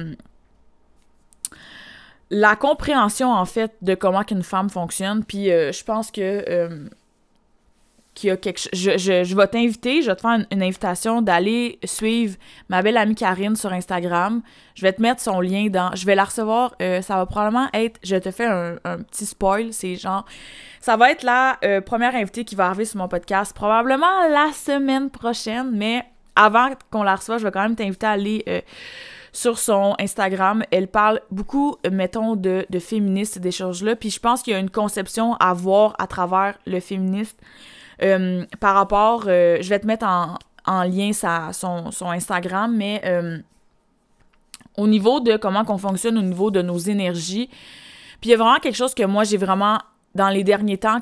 la 2.30 2.56
compréhension 2.56 3.32
en 3.32 3.44
fait 3.44 3.72
de 3.82 3.94
comment 3.94 4.24
qu'une 4.24 4.42
femme 4.42 4.70
fonctionne. 4.70 5.24
Puis 5.24 5.50
euh, 5.50 5.72
je 5.72 5.84
pense 5.84 6.10
que 6.10 6.44
euh, 6.48 6.88
je 8.22 9.34
vais 9.34 9.46
t'inviter, 9.46 10.02
je 10.02 10.10
vais 10.10 10.16
te 10.16 10.20
faire 10.20 10.38
une, 10.50 10.62
invitation 10.62 11.22
d'aller 11.22 11.78
suivre 11.84 12.36
ma 12.68 12.82
belle 12.82 12.96
amie 12.96 13.14
Karine 13.14 13.56
sur 13.56 13.72
Instagram. 13.72 14.42
Je 14.74 14.82
vais 14.82 14.92
te 14.92 15.02
mettre 15.02 15.20
son 15.20 15.40
lien 15.40 15.68
dans. 15.68 15.94
Je 15.94 16.06
vais 16.06 16.14
la 16.14 16.24
recevoir. 16.24 16.74
Euh, 16.80 17.02
ça 17.02 17.16
va 17.16 17.26
probablement 17.26 17.68
être. 17.72 17.98
Je 18.02 18.16
te 18.16 18.30
fais 18.30 18.46
un, 18.46 18.76
petit 19.10 19.26
spoil. 19.26 19.72
C'est 19.72 19.96
genre. 19.96 20.24
Ça 20.80 20.96
va 20.96 21.10
être 21.10 21.22
la 21.22 21.58
euh, 21.64 21.80
première 21.80 22.14
invitée 22.14 22.44
qui 22.44 22.54
va 22.54 22.66
arriver 22.66 22.84
sur 22.84 22.98
mon 22.98 23.08
podcast. 23.08 23.54
Probablement 23.54 24.28
la 24.28 24.52
semaine 24.52 25.10
prochaine. 25.10 25.70
Mais 25.72 26.04
avant 26.36 26.70
qu'on 26.90 27.02
la 27.02 27.16
reçoive, 27.16 27.38
je 27.38 27.44
vais 27.44 27.52
quand 27.52 27.62
même 27.62 27.76
t'inviter 27.76 28.06
à 28.06 28.10
aller. 28.10 28.44
Euh, 28.48 28.60
sur 29.32 29.60
son 29.60 29.94
Instagram. 30.00 30.64
Elle 30.72 30.88
parle 30.88 31.20
beaucoup, 31.30 31.76
mettons, 31.88 32.34
de, 32.34 32.66
de 32.68 32.78
féministes 32.80 33.36
et 33.36 33.40
des 33.40 33.52
choses-là. 33.52 33.94
Puis 33.94 34.10
je 34.10 34.18
pense 34.18 34.42
qu'il 34.42 34.52
y 34.52 34.56
a 34.56 34.58
une 34.58 34.70
conception 34.70 35.34
à 35.34 35.54
voir 35.54 35.94
à 36.00 36.08
travers 36.08 36.58
le 36.66 36.80
féministe 36.80 37.38
euh, 38.02 38.44
par 38.60 38.74
rapport, 38.74 39.24
euh, 39.26 39.58
je 39.60 39.68
vais 39.68 39.78
te 39.78 39.86
mettre 39.86 40.06
en, 40.06 40.82
lien 40.84 41.12
sa, 41.12 41.52
son, 41.52 41.90
Instagram, 42.02 42.74
mais 42.74 43.00
euh, 43.04 43.38
au 44.76 44.86
niveau 44.86 45.20
de 45.20 45.36
comment 45.36 45.64
qu'on 45.64 45.78
fonctionne, 45.78 46.16
au 46.18 46.22
niveau 46.22 46.50
de 46.50 46.62
nos 46.62 46.78
énergies, 46.78 47.48
puis 48.20 48.28
il 48.28 48.30
y 48.30 48.34
a 48.34 48.36
vraiment 48.36 48.58
quelque 48.58 48.76
chose 48.76 48.94
que 48.94 49.04
moi, 49.04 49.24
j'ai 49.24 49.36
vraiment, 49.36 49.78
dans 50.14 50.28
les 50.28 50.44
derniers 50.44 50.78
temps, 50.78 51.00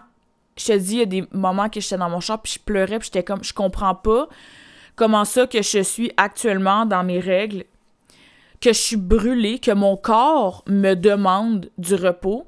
je 0.57 0.67
te 0.67 0.73
dis, 0.73 0.95
il 0.95 0.99
y 0.99 1.03
a 1.03 1.07
des 1.07 1.25
moments 1.33 1.69
que 1.69 1.81
j'étais 1.81 1.99
dans 1.99 2.11
mon 2.11 2.21
chat, 2.21 2.39
puis 2.39 2.55
je 2.55 2.59
pleurais, 2.61 2.99
puis 2.99 3.11
j'étais 3.13 3.23
comme, 3.23 3.45
je 3.45 3.53
comprends 3.53 3.95
pas 3.95 4.29
comment 4.97 5.25
ça 5.25 5.47
que 5.47 5.63
je 5.63 5.83
suis 5.83 6.11
actuellement 6.17 6.85
dans 6.85 7.05
mes 7.05 7.21
règles, 7.21 7.65
que 8.61 8.73
je 8.73 8.79
suis 8.79 8.97
brûlée, 8.97 9.61
que 9.61 9.71
mon 9.71 9.97
corps 9.97 10.65
me 10.67 10.95
demande 10.95 11.71
du 11.79 11.95
repos. 11.95 12.47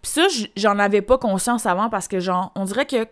Puis 0.00 0.10
ça, 0.10 0.26
j'en 0.56 0.78
avais 0.78 1.02
pas 1.02 1.18
conscience 1.18 1.66
avant 1.66 1.88
parce 1.88 2.08
que, 2.08 2.18
genre, 2.18 2.50
on 2.56 2.64
dirait 2.64 2.86
que 2.86 3.06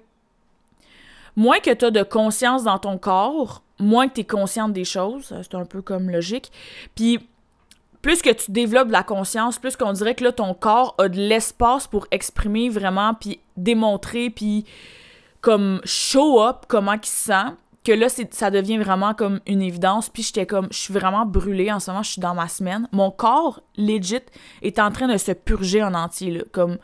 moins 1.40 1.58
que 1.58 1.72
tu 1.72 1.86
as 1.86 1.90
de 1.90 2.02
conscience 2.02 2.64
dans 2.64 2.78
ton 2.78 2.98
corps, 2.98 3.62
moins 3.78 4.08
que 4.08 4.14
tu 4.14 4.20
es 4.20 4.24
consciente 4.24 4.74
des 4.74 4.84
choses. 4.84 5.34
C'est 5.42 5.54
un 5.54 5.64
peu 5.64 5.80
comme 5.80 6.10
logique. 6.10 6.52
Puis, 6.94 7.18
plus 8.02 8.20
que 8.20 8.28
tu 8.28 8.50
développes 8.50 8.88
de 8.88 8.92
la 8.92 9.02
conscience, 9.02 9.58
plus 9.58 9.74
qu'on 9.74 9.94
dirait 9.94 10.14
que 10.14 10.22
là, 10.22 10.32
ton 10.32 10.52
corps 10.52 10.94
a 10.98 11.08
de 11.08 11.16
l'espace 11.16 11.86
pour 11.86 12.06
exprimer 12.10 12.68
vraiment, 12.68 13.14
puis 13.14 13.40
démontrer, 13.56 14.28
puis 14.28 14.66
comme 15.40 15.80
show 15.84 16.42
up 16.42 16.66
comment 16.68 16.92
il 16.92 17.06
se 17.06 17.24
sent, 17.24 17.54
que 17.84 17.92
là, 17.92 18.08
ça 18.10 18.50
devient 18.50 18.76
vraiment 18.76 19.14
comme 19.14 19.40
une 19.46 19.62
évidence. 19.62 20.10
Puis 20.10 20.24
j'étais 20.24 20.44
comme, 20.44 20.68
je 20.70 20.76
suis 20.76 20.92
vraiment 20.92 21.24
brûlée 21.24 21.72
en 21.72 21.80
ce 21.80 21.90
moment, 21.90 22.02
je 22.02 22.10
suis 22.12 22.20
dans 22.20 22.34
ma 22.34 22.48
semaine. 22.48 22.86
Mon 22.92 23.10
corps, 23.10 23.62
legit, 23.78 24.26
est 24.60 24.78
en 24.78 24.90
train 24.90 25.08
de 25.08 25.16
se 25.16 25.32
purger 25.32 25.82
en 25.82 25.94
entier. 25.94 26.44
Comme, 26.52 26.76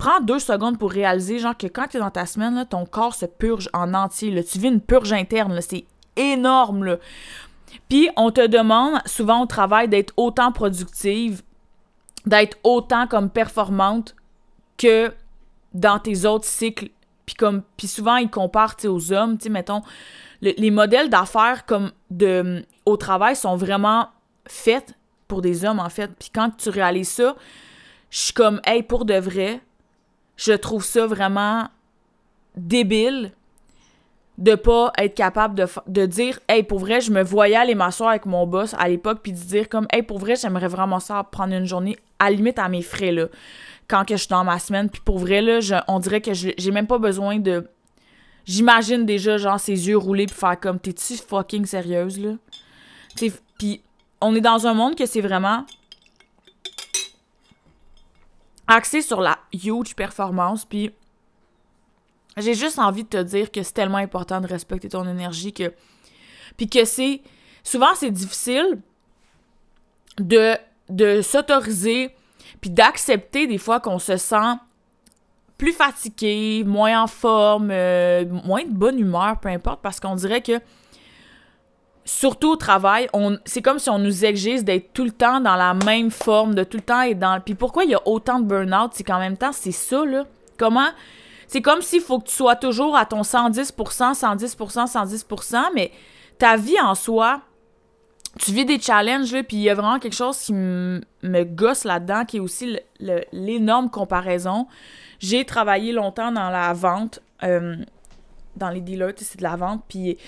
prends 0.00 0.20
deux 0.20 0.38
secondes 0.38 0.78
pour 0.78 0.90
réaliser, 0.90 1.38
genre, 1.38 1.56
que 1.56 1.66
quand 1.66 1.86
tu 1.88 1.98
es 1.98 2.00
dans 2.00 2.10
ta 2.10 2.24
semaine, 2.24 2.64
ton 2.68 2.86
corps 2.86 3.14
se 3.14 3.26
purge 3.26 3.68
en 3.74 3.92
entier. 3.92 4.30
Là. 4.30 4.42
Tu 4.42 4.58
vis 4.58 4.68
une 4.68 4.80
purge 4.80 5.12
interne, 5.12 5.60
c'est 5.60 5.84
énorme. 6.16 6.84
Là. 6.84 6.96
Puis, 7.90 8.08
on 8.16 8.30
te 8.30 8.46
demande 8.46 8.98
souvent 9.04 9.42
au 9.42 9.46
travail 9.46 9.88
d'être 9.88 10.14
autant 10.16 10.52
productive, 10.52 11.42
d'être 12.24 12.56
autant 12.64 13.06
comme 13.06 13.28
performante 13.28 14.16
que 14.78 15.12
dans 15.74 15.98
tes 15.98 16.24
autres 16.24 16.46
cycles. 16.46 16.88
Puis, 17.26 17.34
comme, 17.34 17.62
puis 17.76 17.86
souvent, 17.86 18.16
ils 18.16 18.30
comparent 18.30 18.76
aux 18.84 19.12
hommes, 19.12 19.38
sais, 19.38 19.50
mettons, 19.50 19.82
les 20.40 20.70
modèles 20.70 21.10
d'affaires 21.10 21.66
comme 21.66 21.92
de, 22.10 22.64
au 22.86 22.96
travail 22.96 23.36
sont 23.36 23.54
vraiment 23.54 24.08
faits 24.46 24.94
pour 25.28 25.42
des 25.42 25.66
hommes, 25.66 25.78
en 25.78 25.90
fait. 25.90 26.10
Puis 26.18 26.30
quand 26.34 26.50
tu 26.56 26.70
réalises 26.70 27.10
ça, 27.10 27.36
je 28.08 28.18
suis 28.18 28.32
comme, 28.32 28.62
hey, 28.64 28.82
pour 28.82 29.04
de 29.04 29.14
vrai, 29.14 29.60
je 30.40 30.52
trouve 30.52 30.84
ça 30.84 31.06
vraiment 31.06 31.68
débile 32.56 33.32
de 34.38 34.54
pas 34.54 34.90
être 34.96 35.14
capable 35.14 35.54
de, 35.54 35.66
de 35.86 36.06
dire 36.06 36.40
hey 36.48 36.62
pour 36.62 36.78
vrai 36.78 37.02
je 37.02 37.12
me 37.12 37.22
voyais 37.22 37.56
aller 37.56 37.74
m'asseoir 37.74 38.08
avec 38.08 38.24
mon 38.24 38.46
boss 38.46 38.74
à 38.78 38.88
l'époque 38.88 39.20
puis 39.22 39.32
de 39.32 39.36
dire 39.36 39.68
comme 39.68 39.86
hey 39.92 40.02
pour 40.02 40.18
vrai 40.18 40.36
j'aimerais 40.36 40.68
vraiment 40.68 40.98
ça 40.98 41.22
prendre 41.24 41.52
une 41.52 41.66
journée 41.66 41.98
à 42.18 42.30
limite 42.30 42.58
à 42.58 42.70
mes 42.70 42.80
frais 42.80 43.12
là 43.12 43.26
quand 43.86 44.06
que 44.06 44.14
je 44.14 44.20
suis 44.20 44.28
dans 44.28 44.44
ma 44.44 44.58
semaine. 44.58 44.88
Puis 44.88 45.02
pour 45.04 45.18
vrai 45.18 45.42
là 45.42 45.84
on 45.88 45.98
dirait 45.98 46.22
que 46.22 46.32
j'ai 46.32 46.70
même 46.70 46.86
pas 46.86 46.98
besoin 46.98 47.38
de 47.38 47.68
j'imagine 48.46 49.04
déjà 49.04 49.36
genre 49.36 49.60
ses 49.60 49.88
yeux 49.88 49.98
roulés 49.98 50.26
puis 50.26 50.36
faire 50.36 50.58
comme 50.58 50.78
t'es-tu 50.78 51.16
fucking 51.16 51.66
sérieuse 51.66 52.18
là? 52.18 52.30
Puis 53.58 53.82
on 54.22 54.34
est 54.34 54.40
dans 54.40 54.66
un 54.66 54.72
monde 54.72 54.96
que 54.96 55.04
c'est 55.04 55.20
vraiment 55.20 55.66
axé 58.70 59.02
sur 59.02 59.20
la 59.20 59.38
huge 59.52 59.94
performance, 59.94 60.64
puis 60.64 60.90
j'ai 62.36 62.54
juste 62.54 62.78
envie 62.78 63.04
de 63.04 63.08
te 63.08 63.22
dire 63.22 63.50
que 63.50 63.62
c'est 63.62 63.72
tellement 63.72 63.98
important 63.98 64.40
de 64.40 64.46
respecter 64.46 64.88
ton 64.88 65.06
énergie 65.06 65.52
que 65.52 65.72
puis 66.56 66.68
que 66.68 66.84
c'est 66.84 67.22
souvent 67.62 67.94
c'est 67.94 68.10
difficile 68.10 68.80
de 70.18 70.56
de 70.88 71.22
s'autoriser 71.22 72.14
puis 72.60 72.70
d'accepter 72.70 73.46
des 73.46 73.58
fois 73.58 73.80
qu'on 73.80 73.98
se 73.98 74.16
sent 74.16 74.54
plus 75.60 75.72
fatigué, 75.72 76.64
moins 76.64 77.02
en 77.02 77.06
forme, 77.06 77.70
euh, 77.70 78.24
moins 78.46 78.64
de 78.64 78.72
bonne 78.72 78.98
humeur, 78.98 79.38
peu 79.40 79.50
importe, 79.50 79.82
parce 79.82 80.00
qu'on 80.00 80.14
dirait 80.14 80.40
que 80.40 80.58
surtout 82.10 82.50
au 82.50 82.56
travail, 82.56 83.08
c'est 83.44 83.62
comme 83.62 83.78
si 83.78 83.88
on 83.88 84.00
nous 84.00 84.24
exige 84.24 84.64
d'être 84.64 84.92
tout 84.92 85.04
le 85.04 85.12
temps 85.12 85.40
dans 85.40 85.54
la 85.54 85.74
même 85.74 86.10
forme, 86.10 86.56
de 86.56 86.64
tout 86.64 86.78
le 86.78 86.82
temps 86.82 87.02
être 87.02 87.20
dans... 87.20 87.40
Puis 87.40 87.54
pourquoi 87.54 87.84
il 87.84 87.90
y 87.90 87.94
a 87.94 88.02
autant 88.04 88.40
de 88.40 88.46
burn-out, 88.46 88.90
c'est 88.94 89.04
qu'en 89.04 89.20
même 89.20 89.36
temps, 89.36 89.52
c'est 89.52 89.70
ça, 89.70 90.04
là. 90.04 90.26
Comment... 90.58 90.88
C'est 91.46 91.62
comme 91.62 91.82
s'il 91.82 92.00
faut 92.00 92.18
que 92.18 92.26
tu 92.26 92.34
sois 92.34 92.56
toujours 92.56 92.96
à 92.96 93.06
ton 93.06 93.22
110%, 93.22 93.72
110%, 93.74 94.56
110%, 94.56 95.62
mais 95.74 95.92
ta 96.36 96.56
vie 96.56 96.80
en 96.80 96.96
soi, 96.96 97.42
tu 98.40 98.52
vis 98.52 98.64
des 98.64 98.80
challenges, 98.80 99.32
là, 99.32 99.44
puis 99.44 99.58
il 99.58 99.62
y 99.62 99.70
a 99.70 99.74
vraiment 99.74 100.00
quelque 100.00 100.16
chose 100.16 100.38
qui 100.38 100.52
me 100.52 101.44
gosse 101.44 101.84
là-dedans, 101.84 102.24
qui 102.24 102.38
est 102.38 102.40
aussi 102.40 102.76
l'énorme 103.32 103.88
comparaison. 103.88 104.66
J'ai 105.20 105.44
travaillé 105.44 105.92
longtemps 105.92 106.32
dans 106.32 106.50
la 106.50 106.72
vente, 106.72 107.20
euh, 107.44 107.76
dans 108.56 108.70
les 108.70 108.80
dealers, 108.80 109.12
c'est 109.16 109.38
de 109.38 109.44
la 109.44 109.56
vente, 109.56 109.84
puis 109.88 110.18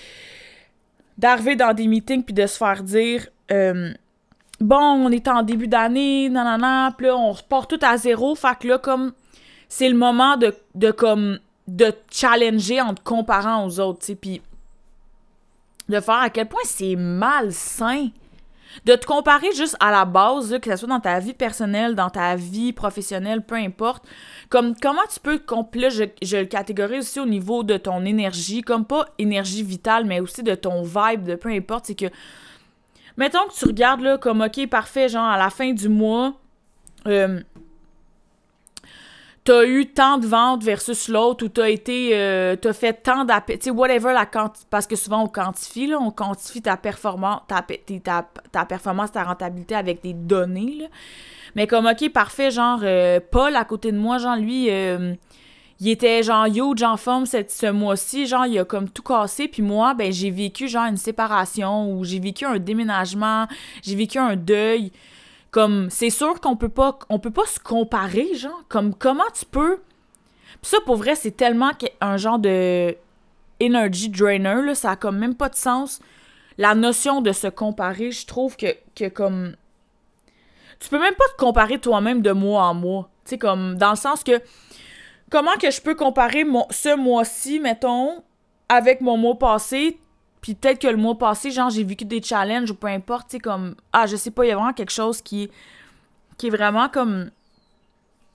d'arriver 1.17 1.55
dans 1.55 1.73
des 1.73 1.87
meetings 1.87 2.23
puis 2.23 2.33
de 2.33 2.45
se 2.45 2.57
faire 2.57 2.83
dire 2.83 3.27
euh, 3.51 3.93
bon, 4.59 4.77
on 4.77 5.11
est 5.11 5.27
en 5.27 5.43
début 5.43 5.67
d'année, 5.67 6.29
nanana, 6.29 6.93
puis 6.97 7.07
là, 7.07 7.17
on 7.17 7.31
repart 7.31 7.69
tout 7.69 7.79
à 7.81 7.97
zéro. 7.97 8.35
Fait 8.35 8.57
que 8.59 8.67
là, 8.67 8.77
comme, 8.77 9.13
c'est 9.67 9.89
le 9.89 9.95
moment 9.95 10.37
de, 10.37 10.53
de, 10.75 10.91
comme, 10.91 11.39
de 11.67 11.93
challenger 12.09 12.81
en 12.81 12.93
te 12.93 13.01
comparant 13.01 13.65
aux 13.65 13.79
autres, 13.79 13.99
tu 13.99 14.05
sais, 14.07 14.15
puis 14.15 14.41
de 15.89 15.99
faire 15.99 16.21
à 16.21 16.29
quel 16.29 16.47
point 16.47 16.61
c'est 16.63 16.95
malsain 16.95 18.07
de 18.85 18.95
te 18.95 19.05
comparer 19.05 19.51
juste 19.55 19.77
à 19.79 19.91
la 19.91 20.05
base, 20.05 20.57
que 20.61 20.71
ce 20.71 20.77
soit 20.77 20.87
dans 20.87 20.99
ta 20.99 21.19
vie 21.19 21.33
personnelle, 21.33 21.95
dans 21.95 22.09
ta 22.09 22.35
vie 22.35 22.73
professionnelle, 22.73 23.41
peu 23.41 23.55
importe. 23.55 24.05
Comme 24.49 24.75
comment 24.75 25.01
tu 25.11 25.19
peux, 25.19 25.39
là, 25.79 25.89
je, 25.89 26.03
je 26.21 26.37
le 26.37 26.45
catégorise 26.45 27.05
aussi 27.05 27.19
au 27.19 27.25
niveau 27.25 27.63
de 27.63 27.77
ton 27.77 28.05
énergie, 28.05 28.61
comme 28.61 28.85
pas 28.85 29.05
énergie 29.17 29.63
vitale, 29.63 30.05
mais 30.05 30.19
aussi 30.19 30.43
de 30.43 30.55
ton 30.55 30.83
vibe, 30.83 31.23
de 31.23 31.35
peu 31.35 31.49
importe, 31.49 31.85
c'est 31.87 31.95
que, 31.95 32.07
mettons 33.17 33.47
que 33.47 33.53
tu 33.57 33.65
regardes 33.65 34.01
là, 34.01 34.17
comme, 34.17 34.41
ok, 34.41 34.67
parfait, 34.67 35.09
genre 35.09 35.25
à 35.25 35.37
la 35.37 35.49
fin 35.49 35.71
du 35.71 35.89
mois, 35.89 36.33
euh, 37.07 37.41
t'as 39.43 39.65
eu 39.65 39.87
tant 39.87 40.17
de 40.17 40.25
ventes 40.25 40.63
versus 40.63 41.07
l'autre 41.09 41.45
ou 41.45 41.49
t'as 41.49 41.69
été 41.69 42.11
euh, 42.13 42.55
t'as 42.55 42.73
fait 42.73 42.93
tant 42.93 43.25
d'appels 43.25 43.59
tu 43.59 43.65
sais 43.65 43.69
whatever 43.71 44.13
la 44.13 44.25
parce 44.69 44.87
que 44.87 44.95
souvent 44.95 45.23
on 45.23 45.27
quantifie 45.27 45.87
là 45.87 45.97
on 45.99 46.11
quantifie 46.11 46.61
ta 46.61 46.77
performance 46.77 47.41
ta, 47.47 47.65
ta, 48.03 48.27
ta 48.51 48.65
performance 48.65 49.11
ta 49.11 49.23
rentabilité 49.23 49.75
avec 49.75 50.01
des 50.01 50.13
données 50.13 50.89
mais 51.55 51.67
comme 51.67 51.87
ok 51.87 52.09
parfait 52.11 52.51
genre 52.51 52.79
euh, 52.83 53.19
Paul 53.31 53.55
à 53.55 53.65
côté 53.65 53.91
de 53.91 53.97
moi 53.97 54.17
genre 54.17 54.37
lui 54.37 54.69
euh, 54.69 55.13
il 55.79 55.89
était 55.89 56.23
genre 56.23 56.45
huge 56.45 56.83
en 56.83 56.95
forme 56.95 57.25
ce 57.25 57.69
mois-ci, 57.69 58.25
genre 58.25 58.45
il 58.45 58.57
a 58.57 58.63
comme 58.63 58.89
tout 58.89 59.01
cassé, 59.01 59.49
puis 59.49 59.61
moi, 59.61 59.93
ben 59.93 60.13
j'ai 60.13 60.29
vécu 60.29 60.69
genre 60.69 60.85
une 60.85 60.95
séparation 60.95 61.91
ou 61.91 62.05
j'ai 62.05 62.19
vécu 62.19 62.45
un 62.45 62.57
déménagement, 62.57 63.47
j'ai 63.81 63.95
vécu 63.95 64.17
un 64.17 64.37
deuil, 64.37 64.93
comme, 65.53 65.91
c'est 65.91 66.09
sûr 66.09 66.41
qu'on 66.41 66.55
peut 66.55 66.67
pas, 66.67 66.97
on 67.09 67.19
peut 67.19 67.31
pas 67.31 67.45
se 67.45 67.59
comparer, 67.59 68.33
genre. 68.33 68.63
Comme, 68.69 68.95
comment 68.95 69.29
tu 69.35 69.45
peux. 69.45 69.77
Puis 70.61 70.71
ça, 70.71 70.79
pour 70.83 70.95
vrai, 70.95 71.13
c'est 71.13 71.37
tellement 71.37 71.71
un 72.01 72.17
genre 72.17 72.39
de 72.39 72.97
energy 73.61 74.09
drainer, 74.09 74.63
là. 74.65 74.73
Ça 74.73 74.91
a 74.91 74.95
comme 74.95 75.19
même 75.19 75.35
pas 75.35 75.49
de 75.49 75.55
sens. 75.55 75.99
La 76.57 76.73
notion 76.73 77.21
de 77.21 77.31
se 77.31 77.45
comparer, 77.45 78.11
je 78.11 78.25
trouve 78.25 78.57
que, 78.57 78.75
que 78.95 79.09
comme. 79.09 79.55
Tu 80.79 80.89
peux 80.89 80.99
même 80.99 81.13
pas 81.13 81.25
te 81.31 81.37
comparer 81.37 81.77
toi-même 81.77 82.23
de 82.23 82.31
mois 82.31 82.63
en 82.63 82.73
mois. 82.73 83.09
Tu 83.23 83.29
sais, 83.29 83.37
comme, 83.37 83.75
dans 83.75 83.91
le 83.91 83.95
sens 83.95 84.23
que. 84.23 84.41
Comment 85.29 85.53
que 85.61 85.69
je 85.69 85.81
peux 85.81 85.93
comparer 85.93 86.45
ce 86.71 86.95
mois-ci, 86.95 87.59
mettons, 87.59 88.23
avec 88.69 89.01
mon 89.01 89.17
mois 89.17 89.37
passé, 89.37 89.99
puis 90.43 90.55
peut-être 90.55 90.79
que 90.79 90.89
le 90.89 90.97
mois 90.97 91.17
passé, 91.17 91.51
genre, 91.51 91.69
j'ai 91.69 91.85
vécu 91.85 92.03
des 92.03 92.21
challenges 92.21 92.69
ou 92.69 92.75
peu 92.75 92.87
importe, 92.87 93.29
tu 93.29 93.37
sais, 93.37 93.39
comme, 93.39 93.75
ah, 93.93 94.07
je 94.07 94.17
sais 94.17 94.29
pas, 94.29 94.43
il 94.43 94.49
y 94.49 94.51
a 94.51 94.55
vraiment 94.55 94.73
quelque 94.73 94.91
chose 94.91 95.21
qui, 95.21 95.49
qui 96.37 96.47
est 96.47 96.49
vraiment 96.49 96.89
comme, 96.89 97.31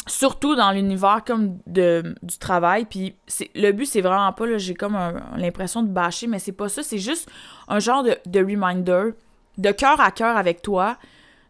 surtout 0.06 0.56
dans 0.56 0.72
l'univers 0.72 1.22
comme 1.26 1.58
de, 1.66 2.14
du 2.22 2.38
travail, 2.38 2.86
puis 2.86 3.14
le 3.54 3.72
but, 3.72 3.84
c'est 3.84 4.00
vraiment 4.00 4.32
pas, 4.32 4.46
là, 4.46 4.56
j'ai 4.56 4.74
comme 4.74 4.96
l'impression 5.36 5.82
de 5.82 5.88
bâcher, 5.88 6.28
mais 6.28 6.38
c'est 6.38 6.52
pas 6.52 6.70
ça, 6.70 6.82
c'est 6.82 6.96
juste 6.96 7.30
un 7.68 7.78
genre 7.78 8.02
de, 8.02 8.16
de 8.24 8.40
reminder, 8.40 9.10
de 9.58 9.70
cœur 9.70 10.00
à 10.00 10.10
cœur 10.10 10.38
avec 10.38 10.62
toi, 10.62 10.96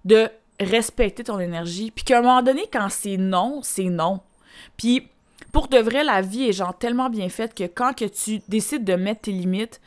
de 0.05 0.29
respecter 0.59 1.23
ton 1.23 1.38
énergie, 1.38 1.92
puis 1.92 2.05
qu'à 2.05 2.18
un 2.18 2.23
moment 2.23 2.42
donné, 2.42 2.62
quand 2.73 2.88
c'est 2.88 3.16
non, 3.16 3.61
c'est 3.62 3.90
non. 3.90 4.23
Puis, 4.77 5.07
pour 5.53 5.68
de 5.68 5.79
vrai, 5.79 6.03
la 6.03 6.21
vie 6.21 6.49
est 6.49 6.53
genre 6.53 6.77
tellement 6.77 7.11
bien 7.11 7.29
faite 7.29 7.55
que 7.55 7.62
quand 7.62 7.97
que 7.97 8.07
tu 8.07 8.40
décides 8.49 8.83
de 8.83 8.97
mettre 8.97 9.21
tes 9.21 9.31
limites, 9.31 9.81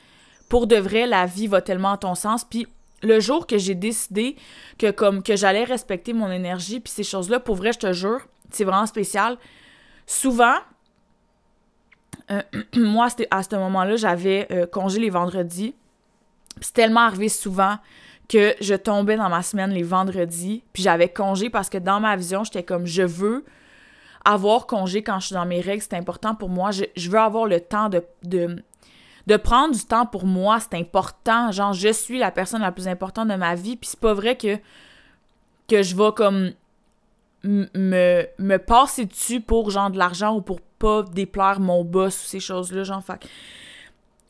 pour 0.51 0.67
de 0.67 0.75
vrai, 0.75 1.07
la 1.07 1.25
vie 1.27 1.47
va 1.47 1.61
tellement 1.61 1.91
en 1.91 1.97
ton 1.97 2.13
sens. 2.13 2.43
Puis 2.43 2.67
le 3.03 3.21
jour 3.21 3.47
que 3.47 3.57
j'ai 3.57 3.73
décidé 3.73 4.35
que 4.77 4.91
comme 4.91 5.23
que 5.23 5.37
j'allais 5.37 5.63
respecter 5.63 6.11
mon 6.11 6.29
énergie 6.29 6.81
puis 6.81 6.91
ces 6.91 7.05
choses-là, 7.05 7.39
pour 7.39 7.55
vrai, 7.55 7.71
je 7.71 7.79
te 7.79 7.93
jure, 7.93 8.19
c'est 8.49 8.65
vraiment 8.65 8.85
spécial. 8.85 9.37
Souvent, 10.05 10.55
euh, 12.31 12.41
moi, 12.75 13.07
à 13.31 13.43
ce 13.43 13.55
moment-là, 13.55 13.95
j'avais 13.95 14.45
euh, 14.51 14.65
congé 14.65 14.99
les 14.99 15.09
vendredis. 15.09 15.73
C'est 16.59 16.73
tellement 16.73 16.99
arrivé 16.99 17.29
souvent 17.29 17.77
que 18.27 18.53
je 18.59 18.75
tombais 18.75 19.15
dans 19.15 19.29
ma 19.29 19.43
semaine 19.43 19.71
les 19.71 19.83
vendredis, 19.83 20.65
puis 20.73 20.83
j'avais 20.83 21.07
congé 21.07 21.49
parce 21.49 21.69
que 21.69 21.77
dans 21.77 22.01
ma 22.01 22.17
vision, 22.17 22.43
j'étais 22.43 22.63
comme 22.63 22.85
je 22.85 23.03
veux 23.03 23.45
avoir 24.25 24.67
congé 24.67 25.01
quand 25.01 25.21
je 25.21 25.27
suis 25.27 25.33
dans 25.33 25.45
mes 25.45 25.61
règles, 25.61 25.81
c'est 25.81 25.95
important 25.95 26.35
pour 26.35 26.49
moi. 26.49 26.71
Je, 26.71 27.09
veux 27.09 27.19
avoir 27.19 27.45
le 27.45 27.61
temps 27.61 27.87
de 27.87 28.61
prendre 29.37 29.73
du 29.73 29.83
temps 29.83 30.05
pour 30.05 30.25
moi, 30.25 30.59
c'est 30.59 30.77
important. 30.77 31.51
Genre, 31.51 31.73
je 31.73 31.89
suis 31.89 32.19
la 32.19 32.31
personne 32.31 32.61
la 32.61 32.71
plus 32.71 32.87
importante 32.87 33.27
de 33.29 33.35
ma 33.35 33.55
vie, 33.55 33.75
puis 33.75 33.89
c'est 33.89 33.99
pas 33.99 34.13
vrai 34.13 34.37
que, 34.37 34.57
que 35.67 35.83
je 35.83 35.95
vais 35.95 36.11
comme 36.15 36.51
me, 37.43 38.25
me 38.37 38.57
passer 38.57 39.05
dessus 39.05 39.41
pour 39.41 39.71
genre 39.71 39.89
de 39.89 39.97
l'argent 39.97 40.35
ou 40.35 40.41
pour 40.41 40.61
pas 40.61 41.03
déplaire 41.03 41.59
mon 41.59 41.83
boss 41.83 42.23
ou 42.23 42.27
ces 42.27 42.39
choses-là, 42.39 42.83
genre, 42.83 43.03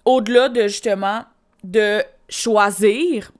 au-delà 0.06 0.50
de 0.50 0.64
justement 0.64 1.24
de 1.64 2.04
choisir, 2.30 3.32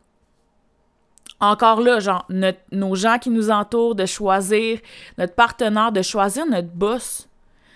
encore 1.40 1.82
là, 1.82 2.00
genre, 2.00 2.28
nos 2.72 2.96
gens 2.96 3.18
qui 3.18 3.30
nous 3.30 3.50
entourent, 3.50 3.96
de 3.96 4.06
choisir 4.06 4.80
notre 5.18 5.34
partenaire, 5.34 5.92
de 5.92 6.02
choisir 6.02 6.46
notre 6.46 6.70
boss. 6.70 7.28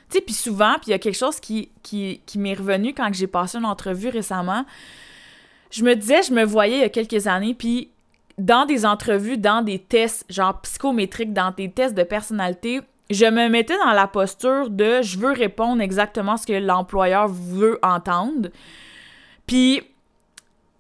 Puis 0.10 0.34
souvent, 0.34 0.76
il 0.88 0.92
y 0.92 0.94
a 0.94 1.00
quelque 1.00 1.18
chose 1.18 1.40
qui, 1.40 1.70
qui, 1.84 2.22
qui 2.26 2.40
m'est 2.40 2.54
revenu 2.54 2.94
quand 2.94 3.10
j'ai 3.14 3.28
passé 3.28 3.58
une 3.58 3.66
entrevue 3.66 4.10
récemment. 4.10 4.66
Je 5.72 5.84
me 5.84 5.96
disais, 5.96 6.24
je 6.24 6.34
me 6.34 6.44
voyais 6.44 6.78
il 6.78 6.82
y 6.82 6.84
a 6.84 6.90
quelques 6.90 7.28
années, 7.28 7.54
puis 7.54 7.90
dans 8.38 8.66
des 8.66 8.86
entrevues, 8.86 9.38
dans 9.38 9.62
des 9.62 9.80
tests, 9.80 10.26
genre 10.30 10.60
psychométriques, 10.62 11.34
dans 11.34 11.52
des 11.52 11.70
tests 11.70 11.96
de 11.96 12.04
personnalité, 12.04 12.82
je 13.10 13.26
me 13.26 13.50
mettais 13.50 13.78
dans 13.78 13.92
la 13.92 14.08
posture 14.08 14.70
de 14.70 15.02
je 15.02 15.18
veux 15.18 15.32
répondre 15.32 15.82
exactement 15.82 16.38
ce 16.38 16.48
que 16.48 16.54
l'employeur 16.54 17.28
veut 17.28 17.80
entendre. 17.84 18.50
Puis 19.46 19.84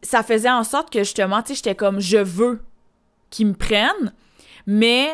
ça 0.01 0.23
faisait 0.23 0.49
en 0.49 0.63
sorte 0.63 0.91
que 0.91 0.99
justement, 0.99 1.41
tu 1.41 1.49
sais, 1.49 1.55
j'étais 1.55 1.75
comme 1.75 1.99
je 1.99 2.17
veux 2.17 2.61
qu'ils 3.29 3.47
me 3.47 3.53
prennent, 3.53 4.13
mais 4.65 5.09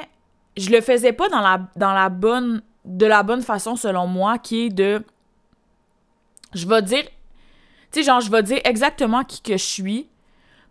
je 0.58 0.70
le 0.70 0.82
faisais 0.82 1.14
pas 1.14 1.30
dans 1.30 1.42
la, 1.42 1.62
dans 1.76 1.94
la 1.94 2.10
bonne 2.10 2.62
de 2.86 3.06
la 3.06 3.24
bonne 3.24 3.42
façon 3.42 3.76
selon 3.76 4.08
moi, 4.08 4.38
qui 4.38 4.66
est 4.66 4.70
de 4.70 5.04
je 6.54 6.68
vais 6.68 6.82
dire 6.82 7.04
tu 7.92 8.00
sais 8.00 8.04
genre 8.04 8.22
je 8.22 8.32
vais 8.32 8.44
dire 8.44 8.60
exactement 8.64 9.24
qui 9.24 9.42
que 9.42 9.54
je 9.54 9.64
suis 9.64 10.08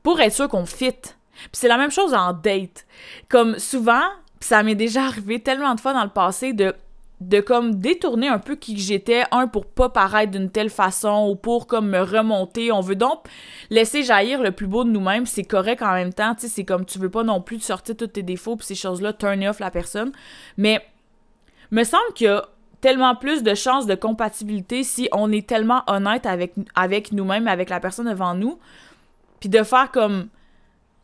pour 0.02 0.20
être 0.20 0.32
sûr 0.32 0.48
qu'on 0.48 0.66
fit. 0.66 0.92
Puis 0.92 1.50
c'est 1.52 1.68
la 1.68 1.78
même 1.78 1.90
chose 1.90 2.14
en 2.14 2.32
date. 2.32 2.86
Comme 3.28 3.58
souvent, 3.58 4.02
ça 4.40 4.62
m'est 4.62 4.74
déjà 4.74 5.04
arrivé 5.04 5.40
tellement 5.40 5.74
de 5.74 5.80
fois 5.80 5.92
dans 5.92 6.04
le 6.04 6.10
passé 6.10 6.52
de 6.52 6.74
de 7.20 7.40
comme 7.40 7.80
détourner 7.80 8.28
un 8.28 8.38
peu 8.38 8.56
qui 8.56 8.78
j'étais, 8.78 9.24
un 9.30 9.46
pour 9.46 9.66
pas 9.66 9.90
paraître 9.90 10.32
d'une 10.32 10.50
telle 10.50 10.70
façon 10.70 11.28
ou 11.30 11.36
pour 11.36 11.66
comme 11.66 11.90
me 11.90 12.00
remonter. 12.00 12.72
On 12.72 12.80
veut 12.80 12.96
donc 12.96 13.26
laisser 13.68 14.02
jaillir 14.02 14.42
le 14.42 14.52
plus 14.52 14.66
beau 14.66 14.84
de 14.84 14.90
nous-mêmes, 14.90 15.26
c'est 15.26 15.44
correct 15.44 15.82
en 15.82 15.92
même 15.92 16.14
temps, 16.14 16.34
tu 16.34 16.42
sais, 16.42 16.48
c'est 16.48 16.64
comme 16.64 16.86
tu 16.86 16.98
veux 16.98 17.10
pas 17.10 17.22
non 17.22 17.42
plus 17.42 17.60
sortir 17.60 17.96
tous 17.96 18.06
tes 18.06 18.22
défauts 18.22 18.56
puis 18.56 18.66
ces 18.66 18.74
choses-là, 18.74 19.12
turn 19.12 19.46
off 19.46 19.60
la 19.60 19.70
personne. 19.70 20.12
Mais 20.56 20.82
me 21.70 21.84
semble 21.84 22.12
qu'il 22.14 22.26
y 22.26 22.30
a 22.30 22.46
tellement 22.80 23.14
plus 23.14 23.42
de 23.42 23.54
chances 23.54 23.86
de 23.86 23.94
compatibilité 23.94 24.84
si 24.84 25.08
on 25.12 25.30
est 25.32 25.46
tellement 25.46 25.82
honnête 25.86 26.26
avec, 26.26 26.54
avec 26.74 27.12
nous-mêmes, 27.12 27.48
avec 27.48 27.68
la 27.68 27.80
personne 27.80 28.08
devant 28.08 28.34
nous, 28.34 28.58
puis 29.38 29.48
de 29.48 29.62
faire 29.62 29.90
comme 29.90 30.28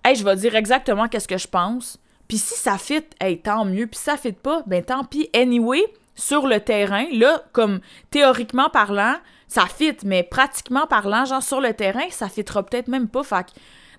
Hey, 0.07 0.15
je 0.15 0.25
vais 0.25 0.37
dire 0.37 0.55
exactement 0.55 1.09
qu'est-ce 1.09 1.27
que 1.27 1.37
je 1.37 1.49
pense. 1.49 1.99
Puis 2.29 2.39
si 2.39 2.55
ça 2.55 2.79
fit, 2.79 3.03
hey, 3.21 3.41
tant 3.41 3.65
mieux. 3.65 3.89
Puis 3.89 3.99
si 3.99 4.05
ça 4.05 4.17
fit 4.17 4.31
pas, 4.31 4.63
ben 4.65 4.85
tant 4.85 5.03
pis. 5.03 5.29
Anyway, 5.35 5.83
sur 6.15 6.47
le 6.47 6.61
terrain, 6.61 7.07
là, 7.13 7.43
comme 7.53 7.81
théoriquement 8.11 8.71
parlant, 8.71 9.17
ça 9.49 9.67
fit, 9.67 9.97
mais 10.05 10.23
pratiquement 10.23 10.87
parlant, 10.87 11.25
genre 11.25 11.43
sur 11.43 11.61
le 11.61 11.75
terrain, 11.75 12.09
ça 12.11 12.29
fitera 12.29 12.63
peut-être 12.65 12.87
même 12.87 13.09
pas. 13.09 13.25
Fait 13.25 13.47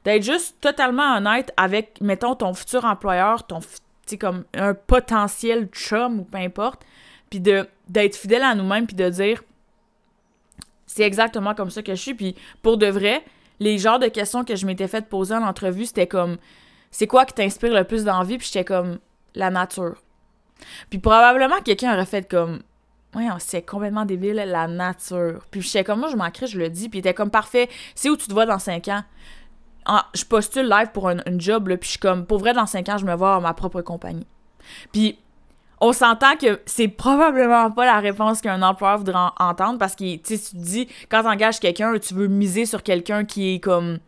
d'être 0.06 0.24
juste 0.24 0.56
totalement 0.62 1.18
honnête 1.18 1.52
avec, 1.58 2.00
mettons, 2.00 2.36
ton 2.36 2.54
futur 2.54 2.86
employeur, 2.86 3.46
ton 3.46 3.60
sais, 4.12 4.18
comme 4.18 4.46
un 4.54 4.74
potentiel 4.74 5.68
chum 5.72 6.20
ou 6.20 6.24
peu 6.24 6.38
importe, 6.38 6.86
puis 7.30 7.40
de 7.40 7.68
d'être 7.88 8.16
fidèle 8.16 8.44
à 8.44 8.56
nous-mêmes, 8.56 8.86
puis 8.86 8.96
de 8.96 9.10
dire 9.10 9.44
c'est 10.86 11.04
exactement 11.04 11.54
comme 11.54 11.70
ça 11.70 11.82
que 11.82 11.96
je 11.96 12.02
suis, 12.02 12.14
puis 12.14 12.36
pour 12.62 12.78
de 12.78 12.88
vrai, 12.88 13.24
les 13.60 13.78
genres 13.78 14.00
de 14.00 14.08
questions 14.08 14.44
que 14.44 14.56
je 14.56 14.66
m'étais 14.66 14.88
fait 14.88 15.08
poser 15.08 15.36
en 15.36 15.44
entrevue, 15.44 15.86
c'était 15.86 16.08
comme 16.08 16.38
c'est 16.92 17.08
quoi 17.08 17.26
qui 17.26 17.34
t'inspire 17.34 17.74
le 17.74 17.84
plus 17.84 18.04
d'envie, 18.04 18.38
puis 18.38 18.48
j'étais 18.48 18.66
comme 18.66 19.00
la 19.36 19.50
nature. 19.50 20.02
Puis 20.90 21.00
probablement 21.00 21.62
quelqu'un 21.62 21.94
aurait 21.94 22.06
fait 22.06 22.28
comme 22.30 22.62
Ouais, 23.16 23.26
c'est 23.40 23.64
complètement 23.64 24.06
débile, 24.06 24.36
la 24.36 24.68
nature. 24.68 25.40
Puis 25.50 25.62
j'étais 25.62 25.84
comme, 25.84 26.00
moi, 26.02 26.10
je 26.10 26.16
m'en 26.16 26.30
je 26.34 26.60
le 26.60 26.70
dis. 26.70 26.90
Puis 26.90 27.00
il 27.00 27.02
était 27.02 27.14
comme, 27.14 27.32
parfait, 27.32 27.70
c'est 27.96 28.10
où 28.10 28.18
tu 28.18 28.28
te 28.28 28.34
vois 28.34 28.46
dans 28.46 28.60
5 28.60 28.88
ans? 28.90 29.04
Je 30.14 30.26
postule 30.26 30.68
live 30.68 30.92
pour 30.94 31.10
un, 31.10 31.18
job, 31.38 31.68
là, 31.68 31.78
puis 31.78 31.88
je 31.88 31.92
suis 31.92 32.00
comme, 32.00 32.26
pour 32.26 32.40
vrai, 32.40 32.54
dans 32.54 32.66
5 32.66 32.90
ans, 32.90 32.98
je 32.98 33.06
me 33.06 33.16
vois 33.16 33.36
à 33.36 33.40
ma 33.40 33.54
propre 33.54 33.82
compagnie. 33.82 34.28
Puis, 34.92 35.18
on 35.80 35.94
s'entend 35.94 36.36
que 36.36 36.60
c'est 36.66 36.88
probablement 36.88 37.70
pas 37.72 37.86
la 37.86 38.00
réponse 38.00 38.42
qu'un 38.42 38.62
employeur 38.62 38.98
voudrait 38.98 39.30
entendre 39.40 39.78
parce 39.78 39.96
que, 39.96 40.16
tu 40.16 40.22
tu 40.22 40.40
te 40.40 40.58
dis, 40.58 40.88
quand 41.10 41.24
t'engages 41.24 41.60
quelqu'un, 41.60 41.98
tu 42.00 42.14
veux 42.14 42.28
miser 42.28 42.66
sur 42.66 42.84
quelqu'un 42.84 43.26
qui 43.26 43.56
est 43.56 43.60
comme. 43.60 44.00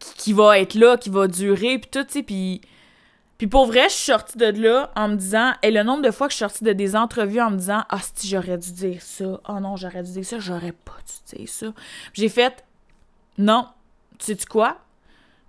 qui 0.00 0.32
va 0.32 0.58
être 0.58 0.74
là, 0.74 0.96
qui 0.96 1.10
va 1.10 1.28
durer, 1.28 1.78
puis 1.78 1.90
tout, 1.90 2.04
tu 2.04 2.12
sais, 2.12 2.22
puis. 2.22 2.60
Puis 3.38 3.48
pour 3.48 3.66
vrai, 3.66 3.84
je 3.90 3.94
suis 3.94 4.04
sortie 4.06 4.38
de 4.38 4.46
là 4.46 4.90
en 4.96 5.08
me 5.08 5.16
disant, 5.16 5.52
et 5.62 5.70
le 5.70 5.82
nombre 5.82 6.02
de 6.02 6.10
fois 6.10 6.26
que 6.26 6.32
je 6.32 6.36
suis 6.36 6.44
sortie 6.44 6.64
de 6.64 6.72
des 6.72 6.96
entrevues 6.96 7.42
en 7.42 7.50
me 7.50 7.58
disant, 7.58 7.82
ah, 7.90 7.98
si 8.14 8.28
j'aurais 8.28 8.56
dû 8.56 8.72
dire 8.72 9.02
ça, 9.02 9.40
oh 9.46 9.60
non, 9.60 9.76
j'aurais 9.76 10.02
dû 10.02 10.12
dire 10.12 10.24
ça, 10.24 10.38
j'aurais 10.38 10.72
pas 10.72 10.96
dû 11.06 11.36
dire 11.36 11.48
ça. 11.48 11.66
J'ai 12.14 12.30
fait, 12.30 12.64
non, 13.36 13.66
tu 14.18 14.26
sais 14.26 14.46
quoi? 14.48 14.78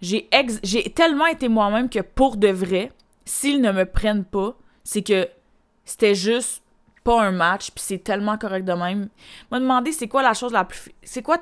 j'ai 0.01 0.93
tellement 0.93 1.25
été 1.25 1.47
moi-même 1.47 1.89
que 1.89 1.99
pour 1.99 2.37
de 2.37 2.49
vrai, 2.49 2.91
s'ils 3.25 3.61
ne 3.61 3.71
me 3.71 3.85
prennent 3.85 4.25
pas, 4.25 4.55
c'est 4.83 5.01
que 5.01 5.27
c'était 5.85 6.15
juste 6.15 6.61
pas 7.03 7.21
un 7.21 7.31
match, 7.31 7.71
puis 7.71 7.83
c'est 7.83 8.03
tellement 8.03 8.37
correct 8.37 8.65
de 8.65 8.73
même. 8.73 9.09
M'a 9.49 9.59
demandé 9.59 9.91
c'est 9.91 10.07
quoi 10.07 10.21
la 10.21 10.33
chose 10.33 10.51
la 10.51 10.65
plus 10.65 10.91
c'est 11.03 11.21
quoi 11.21 11.37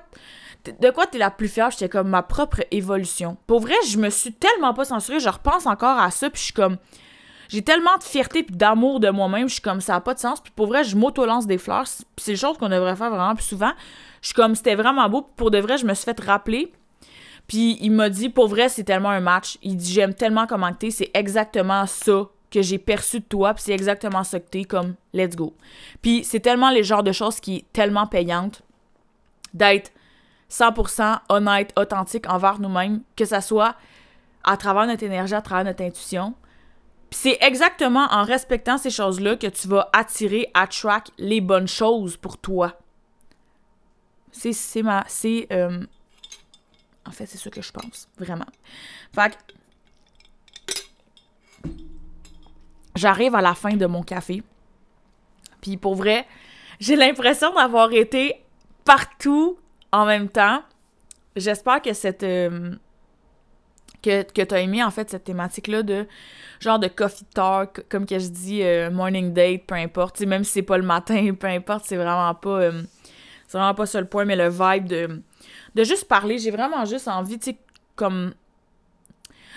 de 0.80 0.90
quoi 0.90 1.06
t'es 1.06 1.20
la 1.20 1.30
plus 1.30 1.48
fière, 1.48 1.70
j'étais 1.70 1.90
comme 1.90 2.10
ma 2.10 2.24
propre 2.24 2.62
évolution. 2.72 3.38
Pour 3.46 3.60
vrai, 3.60 3.76
je 3.88 3.98
me 3.98 4.10
suis 4.10 4.34
tellement 4.34 4.74
pas 4.74 4.86
censurée, 4.86 5.20
je 5.20 5.30
repense 5.30 5.68
encore 5.68 6.00
à 6.00 6.10
ça, 6.10 6.30
puis 6.30 6.40
je 6.40 6.46
suis 6.46 6.54
comme 6.54 6.78
j'ai 7.50 7.62
tellement 7.62 7.96
de 7.98 8.04
fierté 8.04 8.42
puis 8.42 8.56
d'amour 8.56 9.00
de 9.00 9.10
moi-même, 9.10 9.48
je 9.48 9.54
suis 9.54 9.62
comme 9.62 9.82
ça 9.82 9.96
a 9.96 10.02
pas 10.02 10.14
de 10.14 10.20
sens. 10.20 10.42
Puis 10.42 10.52
pour 10.56 10.68
vrai, 10.68 10.84
je 10.84 10.96
m'auto-lance 10.96 11.46
des 11.46 11.58
fleurs, 11.58 11.84
puis 11.84 12.24
c'est 12.24 12.32
des 12.32 12.38
choses 12.38 12.58
qu'on 12.58 12.70
devrait 12.70 12.96
faire 12.96 13.10
vraiment 13.10 13.36
plus 13.36 13.46
souvent. 13.46 13.72
Je 14.22 14.28
suis 14.28 14.36
comme 14.36 14.56
c'était 14.56 14.76
vraiment 14.76 15.08
beau, 15.10 15.22
pour 15.36 15.52
de 15.52 15.60
vrai, 15.60 15.78
je 15.78 15.86
me 15.86 15.94
suis 15.94 16.06
fait 16.06 16.20
rappeler. 16.22 16.72
Puis 17.48 17.78
il 17.82 17.92
m'a 17.92 18.10
dit 18.10 18.30
pour 18.30 18.48
vrai, 18.48 18.70
c'est 18.70 18.84
tellement 18.84 19.10
un 19.10 19.20
match. 19.20 19.58
Il 19.62 19.78
dit 19.78 19.92
j'aime 19.92 20.14
tellement 20.14 20.48
comment 20.48 20.74
t'es, 20.74 20.92
c'est 20.92 21.12
exactement 21.14 21.86
ça 21.86 22.28
que 22.52 22.62
j'ai 22.62 22.78
perçu 22.78 23.20
de 23.20 23.26
toi, 23.26 23.54
puis 23.54 23.64
c'est 23.64 23.74
exactement 23.74 24.24
ça 24.24 24.40
que 24.40 24.48
t'es 24.48 24.64
comme 24.64 24.96
let's 25.14 25.36
go. 25.36 25.54
Puis 26.02 26.24
c'est 26.24 26.40
tellement 26.40 26.70
les 26.70 26.84
genres 26.84 27.04
de 27.04 27.12
choses 27.12 27.40
qui 27.40 27.58
est 27.58 27.66
tellement 27.74 28.08
payante 28.08 28.62
d'être 29.54 29.92
100% 30.50 31.20
honnête, 31.30 31.74
authentique 31.78 32.30
envers 32.30 32.60
nous-mêmes, 32.60 33.02
que 33.16 33.26
ça 33.26 33.42
soit 33.42 33.76
à 34.44 34.58
travers 34.58 34.88
notre 34.88 35.04
énergie, 35.04 35.34
à 35.34 35.42
travers 35.42 35.66
notre 35.66 35.84
intuition, 35.84 36.36
c'est 37.12 37.38
exactement 37.42 38.08
en 38.12 38.24
respectant 38.24 38.78
ces 38.78 38.90
choses-là 38.90 39.36
que 39.38 39.48
tu 39.48 39.68
vas 39.68 39.90
attirer, 39.94 40.50
attract 40.54 41.12
les 41.18 41.42
bonnes 41.42 41.68
choses 41.68 42.18
pour 42.18 42.38
toi. 42.38 42.74
C'est 44.32 44.84
ma. 44.84 45.04
C'est. 45.08 45.48
Euh, 45.52 45.86
en 47.06 47.12
fait, 47.12 47.26
c'est 47.26 47.38
ce 47.38 47.50
que 47.50 47.62
je 47.62 47.72
pense. 47.72 48.08
Vraiment. 48.18 48.46
Fait. 49.14 49.38
J'arrive 52.96 53.36
à 53.36 53.42
la 53.42 53.54
fin 53.54 53.76
de 53.76 53.86
mon 53.86 54.04
café. 54.04 54.44
Puis 55.62 55.78
pour 55.78 55.96
vrai, 55.96 56.26
j'ai 56.80 56.96
l'impression 56.96 57.54
d'avoir 57.54 57.92
été 57.92 58.42
partout 58.84 59.58
en 59.92 60.06
même 60.06 60.30
temps. 60.30 60.64
J'espère 61.36 61.82
que 61.82 61.94
cette. 61.94 62.24
Euh, 62.24 62.76
que, 64.02 64.22
que 64.22 64.42
tu 64.44 64.56
aimé 64.56 64.84
en 64.84 64.92
fait 64.92 65.10
cette 65.10 65.24
thématique-là 65.24 65.82
de 65.82 66.08
genre 66.60 66.78
de 66.78 66.88
coffee 66.88 67.26
talk, 67.34 67.84
comme 67.90 68.06
que 68.06 68.20
je 68.20 68.28
dis, 68.28 68.62
euh, 68.62 68.92
morning 68.92 69.34
date, 69.34 69.64
peu 69.66 69.76
importe. 69.76 70.22
même 70.22 70.44
si 70.44 70.52
c'est 70.52 70.62
pas 70.62 70.78
le 70.78 70.86
matin, 70.86 71.34
peu 71.40 71.48
importe, 71.48 71.86
c'est 71.86 71.98
vraiment 71.98 72.34
pas. 72.36 72.62
Euh, 72.62 72.84
c'est 73.48 73.58
vraiment 73.58 73.76
pas 73.76 73.86
ça 73.86 74.00
le 74.00 74.08
point, 74.08 74.26
mais 74.26 74.36
le 74.36 74.50
vibe 74.50 74.88
de, 74.88 75.22
de 75.76 75.84
juste 75.84 76.08
parler. 76.08 76.38
J'ai 76.38 76.52
vraiment 76.52 76.86
juste 76.86 77.08
envie, 77.08 77.40
tu 77.40 77.52
sais, 77.52 77.58
comme. 77.96 78.34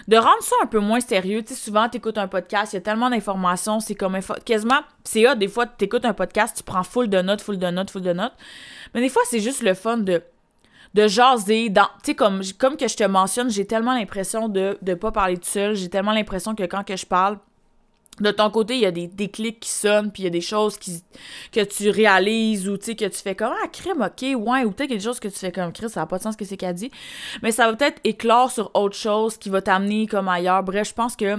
De 0.07 0.17
rendre 0.17 0.43
ça 0.43 0.55
un 0.63 0.67
peu 0.67 0.79
moins 0.79 1.01
sérieux. 1.01 1.43
Tu 1.43 1.55
sais, 1.55 1.61
souvent, 1.61 1.89
t'écoutes 1.89 2.19
un 2.19 2.29
podcast, 2.29 2.73
il 2.73 2.77
y 2.77 2.79
a 2.79 2.83
tellement 2.83 3.11
d'informations, 3.11 3.81
c'est 3.81 3.95
comme. 3.95 4.19
Quasiment. 4.45 4.81
C'est 5.05 5.23
là, 5.23 5.35
des 5.35 5.49
fois, 5.49 5.67
t'écoutes 5.67 6.05
un 6.05 6.15
podcast, 6.15 6.57
tu 6.57 6.63
prends 6.63 6.83
full 6.83 7.09
de 7.09 7.21
notes, 7.21 7.41
full 7.41 7.59
de 7.59 7.71
notes, 7.71 7.91
full 7.91 8.03
de 8.03 8.13
notes. 8.13 8.35
Mais 8.95 9.01
des 9.01 9.09
fois, 9.09 9.23
c'est 9.27 9.41
juste 9.41 9.63
le 9.63 9.75
fun 9.75 9.99
de 9.99 10.23
de 10.95 11.07
jaser 11.07 11.71
tu 11.71 11.81
sais 12.03 12.15
comme 12.15 12.41
comme 12.59 12.77
que 12.79 12.89
je 12.89 12.97
te 12.97 13.05
mentionne 13.05 13.51
j'ai 13.51 13.67
tellement 13.67 13.93
l'impression 13.93 14.49
de 14.49 14.79
ne 14.81 14.95
pas 14.95 15.13
parler 15.13 15.37
tout 15.37 15.49
seul 15.49 15.75
j'ai 15.75 15.91
tellement 15.91 16.13
l'impression 16.13 16.55
que 16.55 16.63
quand 16.63 16.83
je 16.89 17.05
parle 17.05 17.39
de 18.21 18.31
ton 18.31 18.51
côté, 18.51 18.75
il 18.75 18.81
y 18.81 18.87
a 18.87 18.91
des 18.91 19.07
déclics 19.07 19.61
qui 19.61 19.71
sonnent, 19.71 20.11
puis 20.11 20.23
il 20.23 20.25
y 20.25 20.29
a 20.29 20.31
des 20.31 20.41
choses 20.41 20.77
qui, 20.77 21.03
que 21.53 21.65
tu 21.65 21.91
réalises 21.91 22.69
ou 22.69 22.77
tu 22.77 22.87
sais, 22.87 22.97
que 22.97 23.05
tu 23.05 23.19
fais 23.19 23.35
comme 23.35 23.53
Ah, 23.63 23.69
crème, 23.69 24.03
ok, 24.03 24.23
ouais, 24.23 24.65
ou 24.65 24.71
peut-être 24.71 24.89
qu'il 24.89 24.91
y 24.91 24.95
a 24.95 24.99
des 24.99 25.05
choses 25.05 25.21
que 25.21 25.29
tu 25.29 25.39
fais 25.39 25.53
comme 25.53 25.73
Chris, 25.73 25.91
ça 25.91 26.01
n'a 26.01 26.07
pas 26.07 26.19
de 26.19 26.23
sens 26.23 26.35
ce 26.35 26.39
que 26.39 26.45
c'est 26.45 26.57
qu'elle 26.57 26.75
dit. 26.75 26.91
Mais 27.43 27.53
ça 27.53 27.71
va 27.71 27.77
peut-être 27.77 28.01
éclore 28.05 28.51
sur 28.51 28.71
autre 28.75 28.97
chose 28.97 29.37
qui 29.37 29.49
va 29.49 29.63
t'amener 29.63 30.07
comme 30.07 30.29
ailleurs. 30.29 30.63
Bref, 30.63 30.89
je 30.89 30.95
pense 30.95 31.17
que 31.17 31.37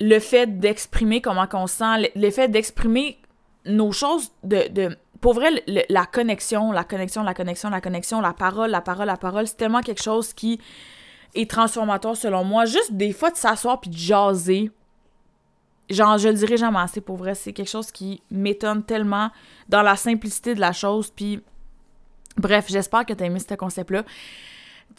le 0.00 0.18
fait 0.18 0.58
d'exprimer 0.58 1.20
comment 1.20 1.46
on 1.52 1.66
sent, 1.66 2.10
le, 2.14 2.30
fait 2.30 2.48
d'exprimer 2.48 3.18
nos 3.64 3.92
choses 3.92 4.30
de, 4.42 4.68
de 4.68 4.96
pour 5.20 5.34
vrai, 5.34 5.62
la 5.88 6.04
connexion, 6.04 6.72
la 6.72 6.82
connexion, 6.82 7.22
la 7.22 7.32
connexion, 7.32 7.70
la 7.70 7.80
connexion, 7.80 8.20
la 8.20 8.32
parole, 8.32 8.70
la 8.70 8.80
parole, 8.80 9.06
la 9.06 9.16
parole, 9.16 9.46
c'est 9.46 9.56
tellement 9.56 9.80
quelque 9.80 10.02
chose 10.02 10.32
qui 10.32 10.60
est 11.34 11.50
transformateur 11.50 12.16
selon 12.16 12.44
moi. 12.44 12.64
Juste 12.64 12.92
des 12.92 13.12
fois 13.12 13.30
de 13.30 13.36
s'asseoir 13.36 13.80
puis 13.80 13.90
de 13.90 13.96
jaser. 13.96 14.70
Genre, 15.90 16.16
je 16.18 16.28
le 16.28 16.34
dirais 16.34 16.56
jamais 16.56 16.78
assez 16.78 17.00
pour 17.00 17.16
vrai. 17.16 17.34
C'est 17.34 17.52
quelque 17.52 17.70
chose 17.70 17.90
qui 17.90 18.22
m'étonne 18.30 18.82
tellement 18.82 19.30
dans 19.68 19.82
la 19.82 19.96
simplicité 19.96 20.54
de 20.54 20.60
la 20.60 20.72
chose. 20.72 21.10
Puis, 21.10 21.42
bref, 22.36 22.66
j'espère 22.68 23.04
que 23.04 23.12
tu 23.12 23.22
as 23.22 23.26
aimé 23.26 23.38
ce 23.40 23.54
concept-là. 23.54 24.04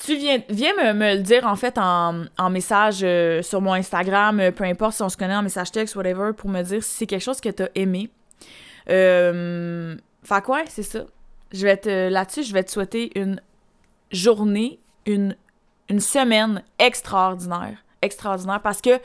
Tu 0.03 0.15
viens, 0.17 0.41
viens 0.49 0.93
me, 0.93 1.15
le 1.15 1.21
dire 1.21 1.45
en 1.45 1.55
fait 1.55 1.77
en, 1.77 2.25
message 2.49 3.01
euh, 3.03 3.43
sur 3.43 3.61
mon 3.61 3.73
Instagram, 3.73 4.39
euh, 4.39 4.51
peu 4.51 4.63
importe 4.63 4.95
si 4.95 5.03
on 5.03 5.09
se 5.09 5.17
connaît 5.17 5.35
en 5.35 5.43
message 5.43 5.71
texte, 5.71 5.95
whatever, 5.95 6.33
pour 6.33 6.49
me 6.49 6.63
dire 6.63 6.83
si 6.83 6.97
c'est 6.97 7.05
quelque 7.05 7.21
chose 7.21 7.39
que 7.39 7.49
tu 7.49 7.63
as 7.63 7.69
aimé. 7.75 8.09
Euh, 8.89 9.95
fait 10.23 10.43
quoi, 10.43 10.63
c'est 10.67 10.83
ça. 10.83 11.05
Je 11.51 11.63
vais 11.63 11.77
te 11.77 12.09
là-dessus, 12.09 12.43
je 12.43 12.53
vais 12.53 12.63
te 12.63 12.71
souhaiter 12.71 13.11
une 13.19 13.39
journée, 14.11 14.79
une, 15.05 15.35
une 15.89 15.99
semaine 15.99 16.63
extraordinaire, 16.79 17.77
extraordinaire 18.01 18.61
parce 18.61 18.81
que 18.81 18.99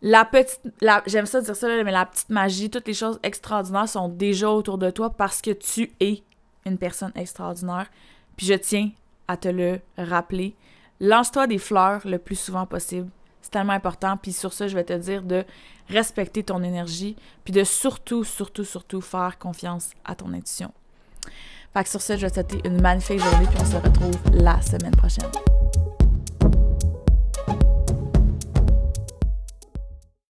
la 0.00 0.24
petite 0.24 0.60
j'aime 1.06 1.26
ça 1.26 1.40
dire 1.40 1.54
ça 1.54 1.68
mais 1.84 1.92
la 1.92 2.06
petite 2.06 2.30
magie, 2.30 2.70
toutes 2.70 2.88
les 2.88 2.94
choses 2.94 3.20
extraordinaires 3.22 3.88
sont 3.88 4.08
déjà 4.08 4.50
autour 4.50 4.78
de 4.78 4.90
toi 4.90 5.10
parce 5.10 5.40
que 5.40 5.50
tu 5.50 5.92
es 6.00 6.22
une 6.66 6.78
personne 6.78 7.12
extraordinaire. 7.14 7.88
Puis 8.36 8.46
je 8.46 8.54
tiens 8.54 8.90
à 9.28 9.36
te 9.36 9.48
le 9.48 9.80
rappeler. 9.96 10.54
Lance-toi 11.00 11.46
des 11.46 11.58
fleurs 11.58 12.00
le 12.04 12.18
plus 12.18 12.36
souvent 12.36 12.66
possible. 12.66 13.08
C'est 13.40 13.50
tellement 13.50 13.72
important. 13.72 14.16
Puis 14.16 14.32
sur 14.32 14.52
ça, 14.52 14.68
je 14.68 14.74
vais 14.74 14.84
te 14.84 14.92
dire 14.92 15.22
de 15.22 15.44
respecter 15.88 16.44
ton 16.44 16.62
énergie, 16.62 17.16
puis 17.44 17.52
de 17.52 17.64
surtout, 17.64 18.24
surtout, 18.24 18.64
surtout 18.64 19.00
faire 19.00 19.38
confiance 19.38 19.90
à 20.04 20.14
ton 20.14 20.32
intuition. 20.32 20.72
Fait 21.74 21.86
sur 21.86 22.00
ce, 22.02 22.16
je 22.16 22.22
vais 22.22 22.30
te 22.30 22.34
souhaiter 22.34 22.60
une 22.68 22.80
magnifique 22.80 23.20
journée, 23.20 23.46
puis 23.46 23.58
on 23.60 23.64
se 23.64 23.76
retrouve 23.76 24.14
la 24.32 24.60
semaine 24.62 24.94
prochaine. 24.94 25.30